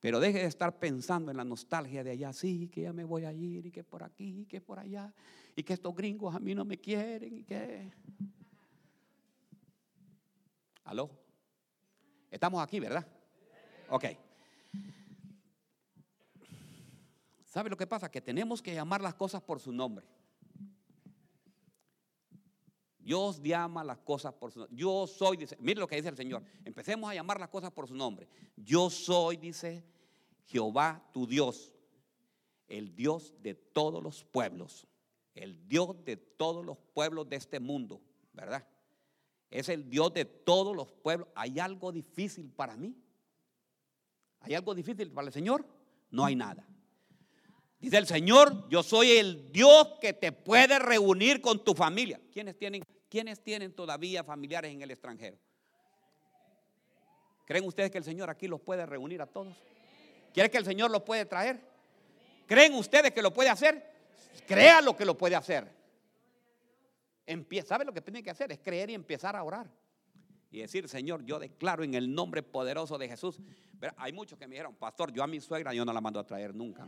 Pero 0.00 0.20
deje 0.20 0.40
de 0.40 0.46
estar 0.46 0.78
pensando 0.78 1.30
en 1.30 1.36
la 1.36 1.44
nostalgia 1.44 2.04
de 2.04 2.10
allá, 2.10 2.32
sí, 2.32 2.68
que 2.68 2.82
ya 2.82 2.92
me 2.92 3.04
voy 3.04 3.24
a 3.24 3.32
ir, 3.32 3.66
y 3.66 3.70
que 3.70 3.84
por 3.84 4.02
aquí, 4.02 4.40
y 4.40 4.46
que 4.46 4.60
por 4.60 4.78
allá, 4.78 5.12
y 5.56 5.62
que 5.62 5.72
estos 5.72 5.94
gringos 5.94 6.34
a 6.34 6.40
mí 6.40 6.54
no 6.54 6.64
me 6.64 6.78
quieren, 6.78 7.36
y 7.38 7.42
que... 7.42 7.90
¿Aló? 10.84 11.10
Estamos 12.30 12.62
aquí, 12.62 12.80
¿verdad? 12.80 13.06
Ok. 13.88 14.04
¿Sabe 17.54 17.70
lo 17.70 17.76
que 17.76 17.86
pasa? 17.86 18.10
Que 18.10 18.20
tenemos 18.20 18.60
que 18.60 18.74
llamar 18.74 19.00
las 19.00 19.14
cosas 19.14 19.40
por 19.40 19.60
su 19.60 19.70
nombre. 19.70 20.04
Dios 22.98 23.40
llama 23.40 23.84
las 23.84 23.98
cosas 23.98 24.34
por 24.34 24.50
su 24.50 24.58
nombre. 24.58 24.76
Yo 24.76 25.06
soy, 25.06 25.36
dice, 25.36 25.56
mire 25.60 25.78
lo 25.78 25.86
que 25.86 25.94
dice 25.94 26.08
el 26.08 26.16
Señor. 26.16 26.42
Empecemos 26.64 27.08
a 27.08 27.14
llamar 27.14 27.38
las 27.38 27.50
cosas 27.50 27.70
por 27.70 27.86
su 27.86 27.94
nombre. 27.94 28.26
Yo 28.56 28.90
soy, 28.90 29.36
dice 29.36 29.84
Jehová 30.46 31.08
tu 31.12 31.28
Dios, 31.28 31.72
el 32.66 32.96
Dios 32.96 33.32
de 33.40 33.54
todos 33.54 34.02
los 34.02 34.24
pueblos, 34.24 34.88
el 35.36 35.68
Dios 35.68 36.04
de 36.04 36.16
todos 36.16 36.66
los 36.66 36.76
pueblos 36.92 37.28
de 37.28 37.36
este 37.36 37.60
mundo, 37.60 38.00
¿verdad? 38.32 38.66
Es 39.48 39.68
el 39.68 39.88
Dios 39.88 40.12
de 40.12 40.24
todos 40.24 40.74
los 40.74 40.90
pueblos. 40.90 41.28
¿Hay 41.36 41.60
algo 41.60 41.92
difícil 41.92 42.50
para 42.50 42.76
mí? 42.76 42.96
¿Hay 44.40 44.54
algo 44.54 44.74
difícil 44.74 45.12
para 45.12 45.28
el 45.28 45.32
Señor? 45.32 45.64
No 46.10 46.24
hay 46.24 46.34
nada. 46.34 46.66
Dice 47.78 47.98
el 47.98 48.06
Señor, 48.06 48.68
yo 48.68 48.82
soy 48.82 49.12
el 49.12 49.52
Dios 49.52 49.98
que 50.00 50.12
te 50.12 50.32
puede 50.32 50.78
reunir 50.78 51.40
con 51.40 51.62
tu 51.62 51.74
familia. 51.74 52.20
¿Quiénes 52.32 52.56
tienen, 52.56 52.82
¿Quiénes 53.08 53.42
tienen 53.42 53.72
todavía 53.72 54.24
familiares 54.24 54.72
en 54.72 54.80
el 54.82 54.90
extranjero? 54.90 55.36
¿Creen 57.46 57.64
ustedes 57.64 57.90
que 57.90 57.98
el 57.98 58.04
Señor 58.04 58.30
aquí 58.30 58.48
los 58.48 58.60
puede 58.60 58.86
reunir 58.86 59.20
a 59.20 59.26
todos? 59.26 59.54
¿Quieren 60.32 60.50
que 60.50 60.58
el 60.58 60.64
Señor 60.64 60.90
los 60.90 61.02
puede 61.02 61.26
traer? 61.26 61.60
¿Creen 62.46 62.74
ustedes 62.74 63.12
que 63.12 63.22
lo 63.22 63.32
puede 63.32 63.50
hacer? 63.50 63.84
Crea 64.46 64.80
lo 64.80 64.96
que 64.96 65.04
lo 65.04 65.16
puede 65.16 65.36
hacer. 65.36 65.70
¿Sabe 67.66 67.84
lo 67.84 67.92
que 67.92 68.00
tiene 68.00 68.22
que 68.22 68.30
hacer? 68.30 68.50
Es 68.52 68.58
creer 68.58 68.90
y 68.90 68.94
empezar 68.94 69.36
a 69.36 69.42
orar. 69.42 69.70
Y 70.50 70.60
decir, 70.60 70.88
Señor, 70.88 71.24
yo 71.24 71.38
declaro 71.38 71.82
en 71.82 71.94
el 71.94 72.14
nombre 72.14 72.42
poderoso 72.42 72.98
de 72.98 73.08
Jesús. 73.08 73.40
Pero 73.80 73.94
hay 73.96 74.12
muchos 74.12 74.38
que 74.38 74.46
me 74.46 74.54
dijeron, 74.54 74.74
pastor, 74.74 75.12
yo 75.12 75.22
a 75.22 75.26
mi 75.26 75.40
suegra 75.40 75.74
yo 75.74 75.84
no 75.84 75.92
la 75.92 76.00
mando 76.00 76.20
a 76.20 76.26
traer 76.26 76.54
nunca. 76.54 76.86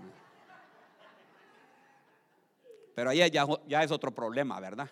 Pero 2.97 3.11
ahí 3.11 3.19
ya, 3.31 3.83
es 3.83 3.91
otro 3.91 4.11
problema, 4.11 4.59
¿verdad? 4.59 4.89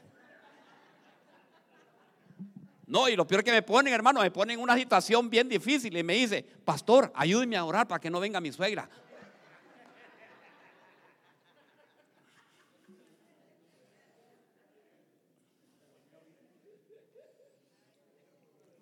No, 2.87 3.09
y 3.09 3.17
lo 3.17 3.27
peor 3.27 3.43
que 3.43 3.51
me 3.51 3.63
ponen, 3.63 3.95
hermano, 3.95 4.21
me 4.21 4.31
ponen 4.31 4.59
en 4.59 4.63
una 4.63 4.77
situación 4.77 5.31
bien 5.31 5.49
difícil 5.49 5.97
y 5.97 6.03
me 6.03 6.13
dice, 6.13 6.43
pastor, 6.43 7.11
ayúdeme 7.15 7.57
a 7.57 7.65
orar 7.65 7.89
para 7.89 7.99
que 7.99 8.11
no 8.11 8.21
venga 8.21 8.43
mi 8.43 8.53
suegra. 8.53 8.91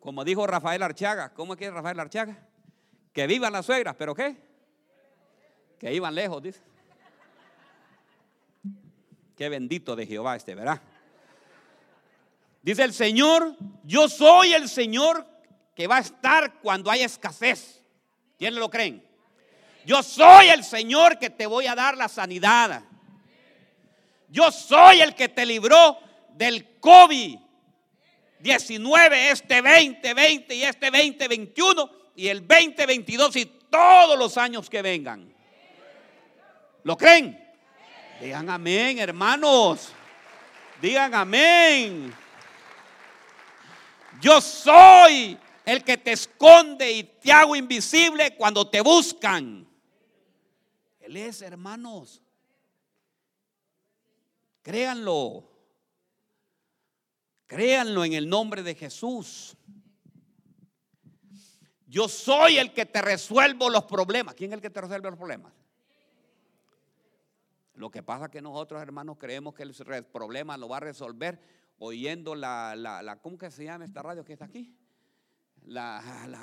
Como 0.00 0.24
dijo 0.24 0.44
Rafael 0.48 0.82
Archaga, 0.82 1.32
¿cómo 1.32 1.52
es 1.52 1.60
que 1.60 1.66
es 1.66 1.72
Rafael 1.72 2.00
Archaga? 2.00 2.44
Que 3.12 3.28
vivan 3.28 3.52
las 3.52 3.66
suegras, 3.66 3.94
pero 3.96 4.16
¿qué? 4.16 4.36
Que 5.78 5.94
iban 5.94 6.12
lejos, 6.12 6.42
dice. 6.42 6.71
Qué 9.42 9.48
bendito 9.48 9.96
de 9.96 10.06
Jehová 10.06 10.36
este, 10.36 10.54
¿verdad? 10.54 10.80
Dice 12.62 12.84
el 12.84 12.94
Señor, 12.94 13.56
yo 13.82 14.08
soy 14.08 14.52
el 14.52 14.68
Señor 14.68 15.26
que 15.74 15.88
va 15.88 15.96
a 15.96 16.00
estar 16.00 16.60
cuando 16.60 16.92
haya 16.92 17.06
escasez. 17.06 17.82
¿Quiénes 18.38 18.60
lo 18.60 18.70
creen? 18.70 19.04
Yo 19.84 20.00
soy 20.04 20.46
el 20.46 20.62
Señor 20.62 21.18
que 21.18 21.28
te 21.28 21.46
voy 21.46 21.66
a 21.66 21.74
dar 21.74 21.96
la 21.96 22.06
sanidad. 22.06 22.84
Yo 24.28 24.52
soy 24.52 25.00
el 25.00 25.12
que 25.16 25.28
te 25.28 25.44
libró 25.44 25.98
del 26.34 26.78
COVID 26.78 27.36
19, 28.38 29.30
este 29.32 29.60
2020 29.60 30.54
y 30.54 30.62
este 30.62 30.86
2021 30.88 31.90
y 32.14 32.28
el 32.28 32.46
2022 32.46 33.34
y 33.34 33.46
todos 33.68 34.16
los 34.16 34.38
años 34.38 34.70
que 34.70 34.82
vengan. 34.82 35.34
¿Lo 36.84 36.96
creen? 36.96 37.41
Digan 38.22 38.48
amén, 38.48 39.00
hermanos. 39.00 39.88
Digan 40.80 41.12
amén. 41.12 42.14
Yo 44.20 44.40
soy 44.40 45.36
el 45.64 45.82
que 45.82 45.96
te 45.96 46.12
esconde 46.12 46.92
y 46.92 47.02
te 47.02 47.32
hago 47.32 47.56
invisible 47.56 48.36
cuando 48.36 48.70
te 48.70 48.80
buscan. 48.80 49.66
Él 51.00 51.16
es, 51.16 51.42
hermanos. 51.42 52.22
Créanlo. 54.62 55.42
Créanlo 57.48 58.04
en 58.04 58.12
el 58.12 58.28
nombre 58.28 58.62
de 58.62 58.76
Jesús. 58.76 59.56
Yo 61.88 62.08
soy 62.08 62.58
el 62.58 62.72
que 62.72 62.86
te 62.86 63.02
resuelvo 63.02 63.68
los 63.68 63.82
problemas. 63.82 64.36
¿Quién 64.36 64.52
es 64.52 64.58
el 64.58 64.62
que 64.62 64.70
te 64.70 64.80
resuelve 64.80 65.10
los 65.10 65.18
problemas? 65.18 65.52
Lo 67.82 67.90
que 67.90 68.00
pasa 68.00 68.26
es 68.26 68.30
que 68.30 68.40
nosotros, 68.40 68.80
hermanos, 68.80 69.16
creemos 69.18 69.54
que 69.54 69.64
el 69.64 70.04
problema 70.04 70.56
lo 70.56 70.68
va 70.68 70.76
a 70.76 70.80
resolver 70.80 71.40
oyendo 71.80 72.36
la, 72.36 72.76
la, 72.76 73.18
¿cómo 73.20 73.36
que 73.36 73.50
se 73.50 73.64
llama 73.64 73.84
esta 73.84 74.00
radio 74.00 74.24
que 74.24 74.34
está 74.34 74.44
aquí? 74.44 74.72
La, 75.64 75.98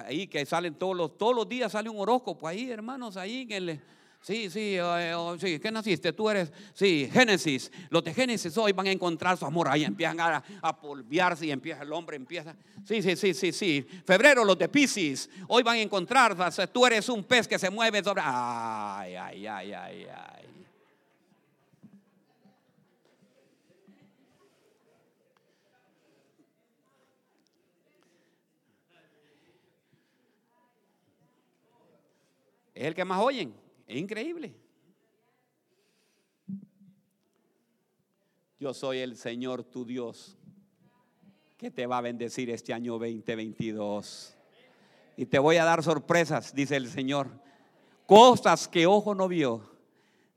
ahí 0.06 0.28
que 0.28 0.46
salen 0.46 0.76
todos 0.76 0.98
los, 0.98 1.18
todos 1.18 1.34
los 1.34 1.48
días 1.48 1.72
sale 1.72 1.88
un 1.88 1.98
horóscopo 1.98 2.46
ahí, 2.46 2.70
hermanos, 2.70 3.16
ahí 3.16 3.44
en 3.44 3.52
el 3.70 3.82
Sí, 4.22 4.50
sí, 4.50 4.76
eh, 4.76 5.14
oh, 5.16 5.40
sí, 5.40 5.60
¿qué 5.60 5.72
naciste? 5.72 6.12
Tú 6.12 6.30
eres, 6.30 6.52
sí, 6.74 7.10
Génesis. 7.10 7.72
Los 7.90 8.04
de 8.04 8.14
Génesis 8.14 8.58
hoy 8.58 8.74
van 8.74 8.88
a 8.88 8.92
encontrar 8.92 9.38
su 9.38 9.46
amor. 9.46 9.70
Ahí 9.70 9.86
empiezan 9.86 10.20
a, 10.20 10.44
a 10.62 10.82
polviarse 10.82 11.46
y 11.46 11.52
empieza 11.52 11.84
el 11.84 11.94
hombre, 11.94 12.18
empieza. 12.18 12.54
Sí, 12.84 13.02
sí, 13.02 13.16
sí, 13.16 13.34
sí, 13.34 13.54
sí. 13.54 13.88
Febrero, 14.06 14.44
los 14.44 14.58
de 14.58 14.68
Pisces. 14.68 15.30
Hoy 15.48 15.64
van 15.64 15.78
a 15.78 15.82
encontrar, 15.82 16.36
tú 16.68 16.86
eres 16.86 17.08
un 17.08 17.24
pez 17.24 17.48
que 17.48 17.58
se 17.58 17.70
mueve 17.70 18.04
sobre. 18.04 18.22
Ay, 18.26 19.16
ay, 19.16 19.48
ay, 19.48 19.72
ay, 19.72 20.06
ay. 20.14 20.59
Es 32.80 32.86
el 32.86 32.96
que 32.96 33.04
más 33.04 33.20
oyen. 33.20 33.54
Es 33.86 33.98
increíble. 33.98 34.56
Yo 38.58 38.74
soy 38.74 39.00
el 39.00 39.18
Señor 39.18 39.66
tu 39.66 39.84
Dios 39.84 40.38
que 41.58 41.70
te 41.72 41.86
va 41.86 41.98
a 41.98 42.02
bendecir 42.02 42.50
este 42.50 42.74
año 42.74 42.94
2022. 42.94 44.34
Y 45.18 45.26
te 45.26 45.40
voy 45.40 45.58
a 45.58 45.66
dar 45.66 45.84
sorpresas, 45.84 46.56
dice 46.56 46.78
el 46.78 46.90
Señor. 46.90 47.28
Cosas 48.06 48.66
que 48.70 48.88
ojo 48.88 49.14
no 49.14 49.28
vio, 49.28 49.70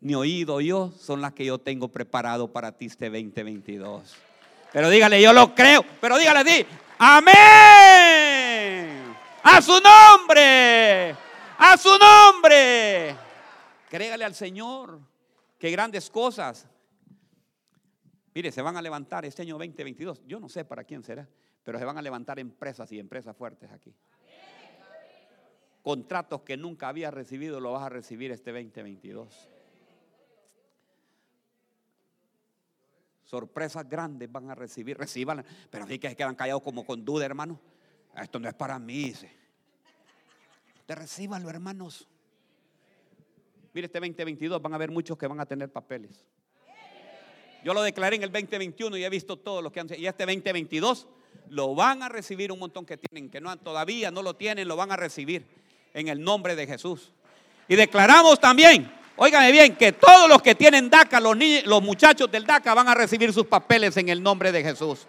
ni 0.01 0.17
oído 0.17 0.61
yo, 0.61 0.91
son 0.99 1.21
las 1.21 1.35
que 1.35 1.45
yo 1.45 1.59
tengo 1.59 1.87
preparado 1.87 2.53
para 2.53 2.73
ti 2.77 2.87
este 2.87 3.09
2022. 3.09 4.17
Pero 4.73 4.91
dígale, 4.91 5.23
yo 5.23 5.33
lo 5.33 5.55
creo. 5.55 5.85
Pero 6.01 6.19
dígale, 6.19 6.43
di, 6.43 6.67
amén. 6.99 7.35
A 9.45 9.63
su 9.63 9.81
nombre. 9.81 11.32
A 11.59 11.77
su 11.77 11.91
nombre. 11.99 13.17
Créale 13.89 14.25
al 14.25 14.35
Señor 14.35 15.01
que 15.59 15.71
grandes 15.71 16.11
cosas. 16.11 16.67
Mire, 18.35 18.51
se 18.51 18.63
van 18.63 18.77
a 18.77 18.83
levantar 18.83 19.25
este 19.25 19.43
año 19.43 19.59
2022. 19.59 20.23
Yo 20.27 20.41
no 20.41 20.49
sé 20.49 20.65
para 20.65 20.85
quién 20.85 21.03
será, 21.03 21.29
pero 21.63 21.79
se 21.79 21.85
van 21.85 21.99
a 21.99 22.03
levantar 22.03 22.39
empresas 22.39 22.91
y 22.93 22.99
empresas 22.99 23.37
fuertes 23.37 23.71
aquí. 23.71 23.95
Contratos 25.83 26.43
que 26.43 26.57
nunca 26.57 26.89
había 26.89 27.11
recibido 27.11 27.61
lo 27.61 27.73
vas 27.73 27.83
a 27.83 27.89
recibir 27.89 28.31
este 28.31 28.53
2022. 28.53 29.49
Sorpresas 33.25 33.89
grandes 33.89 34.31
van 34.31 34.51
a 34.51 34.55
recibir, 34.55 34.97
reciban, 34.97 35.45
pero 35.71 35.85
así 35.85 35.99
que 35.99 36.09
se 36.09 36.17
quedan 36.17 36.35
callados 36.35 36.63
como 36.63 36.85
con 36.85 37.05
duda, 37.05 37.25
hermano. 37.25 37.59
Esto 38.15 38.39
no 38.39 38.49
es 38.49 38.55
para 38.55 38.79
mí, 38.79 39.05
dice. 39.05 39.42
Te 40.93 40.97
recíbanlo, 40.97 41.49
hermanos. 41.49 42.07
Mire, 43.73 43.87
este 43.87 43.99
2022 43.99 44.61
van 44.61 44.75
a 44.75 44.77
haber 44.77 44.91
muchos 44.91 45.17
que 45.17 45.27
van 45.27 45.41
a 45.41 45.47
tener 45.47 45.73
papeles. 45.73 46.27
Yo 47.65 47.73
lo 47.73 47.81
declaré 47.81 48.17
en 48.17 48.25
el 48.25 48.31
2021 48.31 48.99
y 48.99 49.05
he 49.05 49.09
visto 49.09 49.39
todos 49.39 49.65
los 49.65 49.73
que 49.73 49.81
han 49.81 49.89
y 49.97 50.05
este 50.05 50.27
2022 50.27 51.07
lo 51.49 51.75
van 51.75 52.03
a 52.03 52.11
recibir 52.11 52.53
un 52.53 52.59
montón 52.59 52.85
que 52.85 52.99
tienen, 52.99 53.31
que 53.31 53.41
no 53.41 53.57
todavía 53.57 54.11
no 54.11 54.21
lo 54.21 54.37
tienen, 54.37 54.69
lo 54.69 54.77
van 54.77 54.93
a 54.93 54.97
recibir 54.97 55.47
en 55.95 56.09
el 56.09 56.23
nombre 56.23 56.55
de 56.55 56.67
Jesús. 56.67 57.11
Y 57.69 57.75
declaramos 57.75 58.39
también, 58.39 58.93
óigame 59.17 59.51
bien, 59.51 59.75
que 59.77 59.93
todos 59.93 60.29
los 60.29 60.43
que 60.43 60.55
tienen 60.55 60.91
DACA, 60.91 61.21
los, 61.21 61.39
los 61.65 61.83
muchachos 61.83 62.31
del 62.31 62.45
DACA 62.45 62.75
van 62.75 62.89
a 62.89 62.95
recibir 62.95 63.33
sus 63.33 63.47
papeles 63.47 63.97
en 63.97 64.11
el 64.11 64.23
nombre 64.23 64.53
de 64.53 64.63
Jesús. 64.63 65.07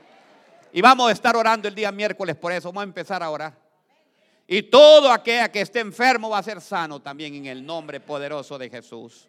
Y 0.71 0.81
vamos 0.81 1.09
a 1.09 1.11
estar 1.11 1.35
orando 1.35 1.67
el 1.67 1.75
día 1.75 1.91
miércoles 1.91 2.37
por 2.37 2.53
eso, 2.53 2.69
vamos 2.69 2.83
a 2.83 2.85
empezar 2.85 3.21
a 3.21 3.29
orar. 3.29 3.62
Y 4.47 4.63
todo 4.63 5.11
aquel 5.11 5.49
que 5.51 5.61
esté 5.61 5.79
enfermo 5.79 6.29
va 6.29 6.39
a 6.39 6.43
ser 6.43 6.59
sano 6.59 7.01
también 7.01 7.33
en 7.35 7.45
el 7.45 7.65
nombre 7.65 7.99
poderoso 7.99 8.57
de 8.57 8.69
Jesús. 8.69 9.27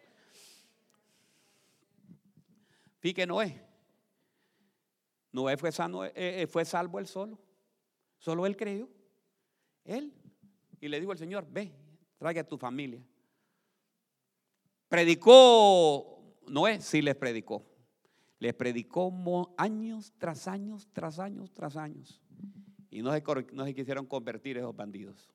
Fíjate 2.99 3.25
Noé. 3.25 3.61
Noé 5.31 5.57
fue, 5.57 5.71
sano, 5.71 6.05
eh, 6.05 6.11
eh, 6.15 6.47
fue 6.47 6.65
salvo 6.65 6.99
él 6.99 7.07
solo. 7.07 7.39
Solo 8.17 8.45
él 8.45 8.57
creyó. 8.57 8.89
Él. 9.83 10.13
Y 10.81 10.87
le 10.87 10.99
dijo 10.99 11.11
al 11.11 11.17
Señor, 11.17 11.45
ve, 11.49 11.71
traiga 12.17 12.41
a 12.41 12.47
tu 12.47 12.57
familia. 12.57 13.05
Predicó 14.89 16.39
Noé, 16.47 16.81
sí 16.81 17.01
les 17.01 17.15
predicó. 17.15 17.65
Les 18.39 18.53
predicó 18.53 19.13
años 19.57 20.13
tras 20.17 20.47
años, 20.47 20.87
tras 20.91 21.19
años, 21.19 21.51
tras 21.51 21.77
años. 21.77 22.21
Y 22.95 23.01
no 23.01 23.11
se, 23.11 23.75
quisieron 23.75 24.05
convertir 24.05 24.57
esos 24.57 24.73
bandidos. 24.73 25.29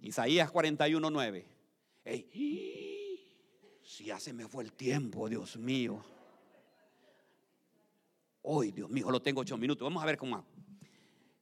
Isaías 0.00 0.50
41, 0.50 1.10
9. 1.10 1.46
si 3.82 4.04
ya 4.06 4.18
se 4.18 4.32
me 4.32 4.48
fue 4.48 4.64
el 4.64 4.72
tiempo, 4.72 5.28
Dios 5.28 5.58
mío. 5.58 6.02
Hoy, 8.40 8.72
Dios 8.72 8.88
mío, 8.88 9.10
lo 9.10 9.20
tengo 9.20 9.42
ocho 9.42 9.58
minutos. 9.58 9.84
Vamos 9.84 10.02
a 10.02 10.06
ver 10.06 10.16
cómo. 10.16 10.42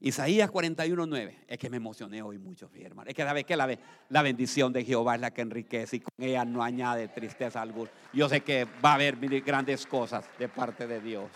Isaías 0.00 0.50
41, 0.50 1.06
9. 1.06 1.44
Es 1.46 1.56
que 1.56 1.70
me 1.70 1.76
emocioné 1.76 2.20
hoy 2.20 2.38
mucho, 2.38 2.68
mi 2.70 2.82
hermano. 2.82 3.10
Es 3.10 3.14
que 3.14 3.22
sabe 3.22 3.44
que 3.44 3.54
la, 3.54 3.78
la 4.08 4.22
bendición 4.22 4.72
de 4.72 4.84
Jehová 4.84 5.14
es 5.14 5.20
la 5.20 5.30
que 5.32 5.42
enriquece 5.42 5.96
y 5.98 6.00
con 6.00 6.12
ella 6.18 6.44
no 6.44 6.64
añade 6.64 7.06
tristeza 7.06 7.62
alguna. 7.62 7.92
Yo 8.12 8.28
sé 8.28 8.40
que 8.40 8.64
va 8.64 8.90
a 8.90 8.94
haber 8.94 9.14
grandes 9.42 9.86
cosas 9.86 10.28
de 10.36 10.48
parte 10.48 10.88
de 10.88 11.00
Dios. 11.00 11.30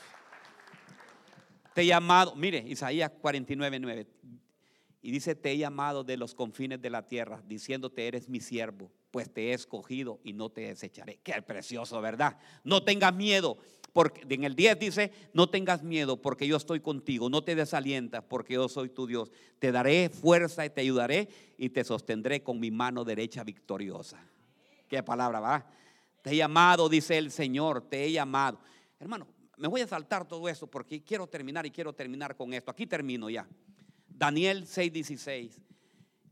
Te 1.74 1.82
he 1.82 1.86
llamado, 1.86 2.34
mire, 2.34 2.64
Isaías 2.66 3.10
49, 3.20 3.78
9. 3.78 4.06
Y 5.02 5.10
dice, 5.10 5.34
te 5.34 5.52
he 5.52 5.58
llamado 5.58 6.04
de 6.04 6.16
los 6.16 6.34
confines 6.34 6.80
de 6.82 6.90
la 6.90 7.06
tierra, 7.06 7.42
diciéndote, 7.46 8.06
eres 8.06 8.28
mi 8.28 8.40
siervo, 8.40 8.90
pues 9.10 9.32
te 9.32 9.48
he 9.48 9.52
escogido 9.54 10.20
y 10.24 10.34
no 10.34 10.50
te 10.50 10.62
desecharé. 10.62 11.18
Qué 11.22 11.40
precioso, 11.42 12.00
¿verdad? 12.02 12.36
No 12.64 12.82
tengas 12.82 13.14
miedo, 13.14 13.56
porque 13.92 14.22
en 14.28 14.44
el 14.44 14.54
10 14.54 14.78
dice, 14.78 15.12
no 15.32 15.48
tengas 15.48 15.82
miedo 15.82 16.20
porque 16.20 16.46
yo 16.46 16.56
estoy 16.56 16.80
contigo, 16.80 17.28
no 17.30 17.42
te 17.42 17.54
desalientas 17.54 18.22
porque 18.28 18.54
yo 18.54 18.68
soy 18.68 18.90
tu 18.90 19.06
Dios. 19.06 19.32
Te 19.58 19.72
daré 19.72 20.10
fuerza 20.10 20.64
y 20.66 20.70
te 20.70 20.82
ayudaré 20.82 21.28
y 21.56 21.70
te 21.70 21.82
sostendré 21.82 22.42
con 22.42 22.60
mi 22.60 22.70
mano 22.70 23.04
derecha 23.04 23.42
victoriosa. 23.42 24.22
Qué 24.86 25.02
palabra, 25.02 25.40
va. 25.40 25.66
Te 26.22 26.30
he 26.30 26.36
llamado, 26.36 26.88
dice 26.88 27.16
el 27.16 27.30
Señor, 27.30 27.88
te 27.88 28.04
he 28.04 28.12
llamado. 28.12 28.60
Hermano, 28.98 29.26
me 29.60 29.68
voy 29.68 29.82
a 29.82 29.86
saltar 29.86 30.26
todo 30.26 30.48
esto 30.48 30.66
porque 30.66 31.02
quiero 31.02 31.26
terminar 31.26 31.66
y 31.66 31.70
quiero 31.70 31.92
terminar 31.92 32.34
con 32.34 32.54
esto. 32.54 32.70
Aquí 32.70 32.86
termino 32.86 33.28
ya. 33.28 33.46
Daniel 34.08 34.66
6:16. 34.66 35.60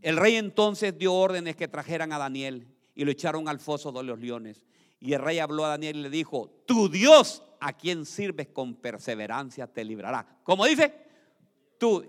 El 0.01 0.17
rey 0.17 0.37
entonces 0.37 0.97
dio 0.97 1.13
órdenes 1.13 1.55
que 1.55 1.69
trajeran 1.69 2.11
a 2.15 2.19
Daniel 2.19 2.67
y 2.95 3.05
lo 3.05 3.11
echaron 3.11 3.47
al 3.47 3.61
foso 3.61 3.93
de 3.93 4.03
los 4.03 4.19
leones. 4.19 4.65
Y 4.99 5.13
el 5.13 5.21
rey 5.21 5.41
habló 5.41 5.67
a 5.67 5.69
Daniel 5.69 5.97
y 5.99 6.03
le 6.05 6.11
dijo, 6.11 6.49
tu 6.65 6.89
Dios 6.89 7.43
a 7.61 7.75
quien 7.75 8.07
sirves 8.07 8.49
con 8.49 8.75
perseverancia 8.75 9.67
te 9.67 9.85
librará. 9.85 10.27
Como 10.43 10.65
dice, 10.65 10.95
tú, 11.77 12.07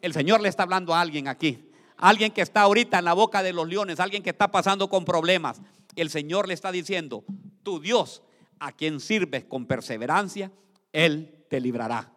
el 0.00 0.12
Señor 0.12 0.40
le 0.40 0.48
está 0.48 0.62
hablando 0.62 0.94
a 0.94 1.00
alguien 1.00 1.26
aquí. 1.26 1.72
Alguien 1.96 2.30
que 2.30 2.42
está 2.42 2.62
ahorita 2.62 3.00
en 3.00 3.04
la 3.04 3.14
boca 3.14 3.42
de 3.42 3.52
los 3.52 3.68
leones, 3.68 3.98
alguien 3.98 4.22
que 4.22 4.30
está 4.30 4.48
pasando 4.48 4.88
con 4.88 5.04
problemas. 5.04 5.60
El 5.96 6.08
Señor 6.08 6.46
le 6.46 6.54
está 6.54 6.70
diciendo, 6.70 7.24
tu 7.64 7.80
Dios 7.80 8.22
a 8.60 8.72
quien 8.72 9.00
sirves 9.00 9.44
con 9.44 9.66
perseverancia, 9.66 10.52
Él 10.92 11.44
te 11.48 11.60
librará. 11.60 12.12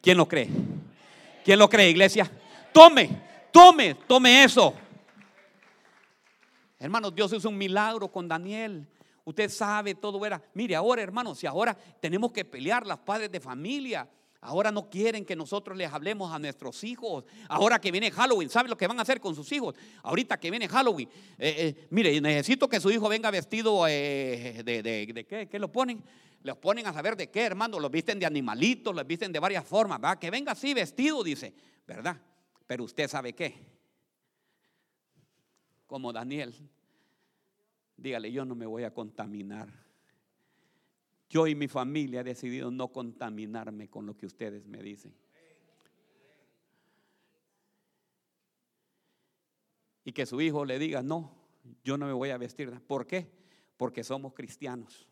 ¿Quién 0.00 0.16
lo 0.16 0.28
cree? 0.28 0.48
¿Quién 1.44 1.58
lo 1.58 1.68
cree, 1.68 1.90
iglesia? 1.90 2.30
Tome, 2.72 3.08
tome, 3.50 3.94
tome 4.06 4.44
eso. 4.44 4.74
Hermanos, 6.78 7.14
Dios 7.14 7.32
hizo 7.32 7.48
un 7.48 7.58
milagro 7.58 8.08
con 8.08 8.28
Daniel. 8.28 8.86
Usted 9.24 9.48
sabe, 9.48 9.94
todo 9.94 10.24
era. 10.26 10.42
Mire, 10.54 10.74
ahora, 10.74 11.02
hermanos, 11.02 11.38
si 11.38 11.46
ahora 11.46 11.76
tenemos 12.00 12.32
que 12.32 12.44
pelear 12.44 12.86
las 12.86 12.98
padres 12.98 13.30
de 13.30 13.40
familia, 13.40 14.08
Ahora 14.44 14.72
no 14.72 14.90
quieren 14.90 15.24
que 15.24 15.36
nosotros 15.36 15.78
les 15.78 15.92
hablemos 15.92 16.32
a 16.32 16.38
nuestros 16.40 16.82
hijos. 16.82 17.24
Ahora 17.48 17.80
que 17.80 17.92
viene 17.92 18.10
Halloween, 18.10 18.50
¿sabe 18.50 18.68
lo 18.68 18.76
que 18.76 18.88
van 18.88 18.98
a 18.98 19.02
hacer 19.02 19.20
con 19.20 19.36
sus 19.36 19.50
hijos? 19.52 19.76
Ahorita 20.02 20.40
que 20.40 20.50
viene 20.50 20.66
Halloween, 20.66 21.08
eh, 21.38 21.54
eh, 21.58 21.86
mire, 21.90 22.20
necesito 22.20 22.68
que 22.68 22.80
su 22.80 22.90
hijo 22.90 23.08
venga 23.08 23.30
vestido 23.30 23.86
eh, 23.86 24.62
de, 24.64 24.82
de, 24.82 25.26
qué, 25.26 25.48
¿qué 25.48 25.58
lo 25.60 25.70
ponen? 25.70 26.02
Los 26.42 26.56
ponen 26.56 26.88
a 26.88 26.92
saber 26.92 27.16
de 27.16 27.30
qué, 27.30 27.42
hermano. 27.42 27.78
Los 27.78 27.88
visten 27.92 28.18
de 28.18 28.26
animalitos, 28.26 28.92
los 28.92 29.06
visten 29.06 29.30
de 29.30 29.38
varias 29.38 29.64
formas, 29.64 30.00
¿verdad? 30.00 30.18
Que 30.18 30.28
venga 30.28 30.50
así 30.50 30.74
vestido, 30.74 31.22
dice, 31.22 31.54
¿verdad? 31.86 32.20
Pero 32.66 32.82
usted 32.82 33.06
sabe 33.06 33.34
qué. 33.34 33.54
Como 35.86 36.12
Daniel, 36.12 36.52
dígale, 37.96 38.32
yo 38.32 38.44
no 38.44 38.56
me 38.56 38.66
voy 38.66 38.82
a 38.82 38.92
contaminar. 38.92 39.81
Yo 41.32 41.46
y 41.46 41.54
mi 41.54 41.66
familia 41.66 42.20
he 42.20 42.24
decidido 42.24 42.70
no 42.70 42.92
contaminarme 42.92 43.88
con 43.88 44.04
lo 44.04 44.14
que 44.14 44.26
ustedes 44.26 44.66
me 44.66 44.82
dicen. 44.82 45.14
Y 50.04 50.12
que 50.12 50.26
su 50.26 50.42
hijo 50.42 50.66
le 50.66 50.78
diga, 50.78 51.02
no, 51.02 51.34
yo 51.82 51.96
no 51.96 52.04
me 52.04 52.12
voy 52.12 52.28
a 52.28 52.36
vestir. 52.36 52.70
¿Por 52.82 53.06
qué? 53.06 53.32
Porque 53.78 54.04
somos 54.04 54.34
cristianos. 54.34 55.08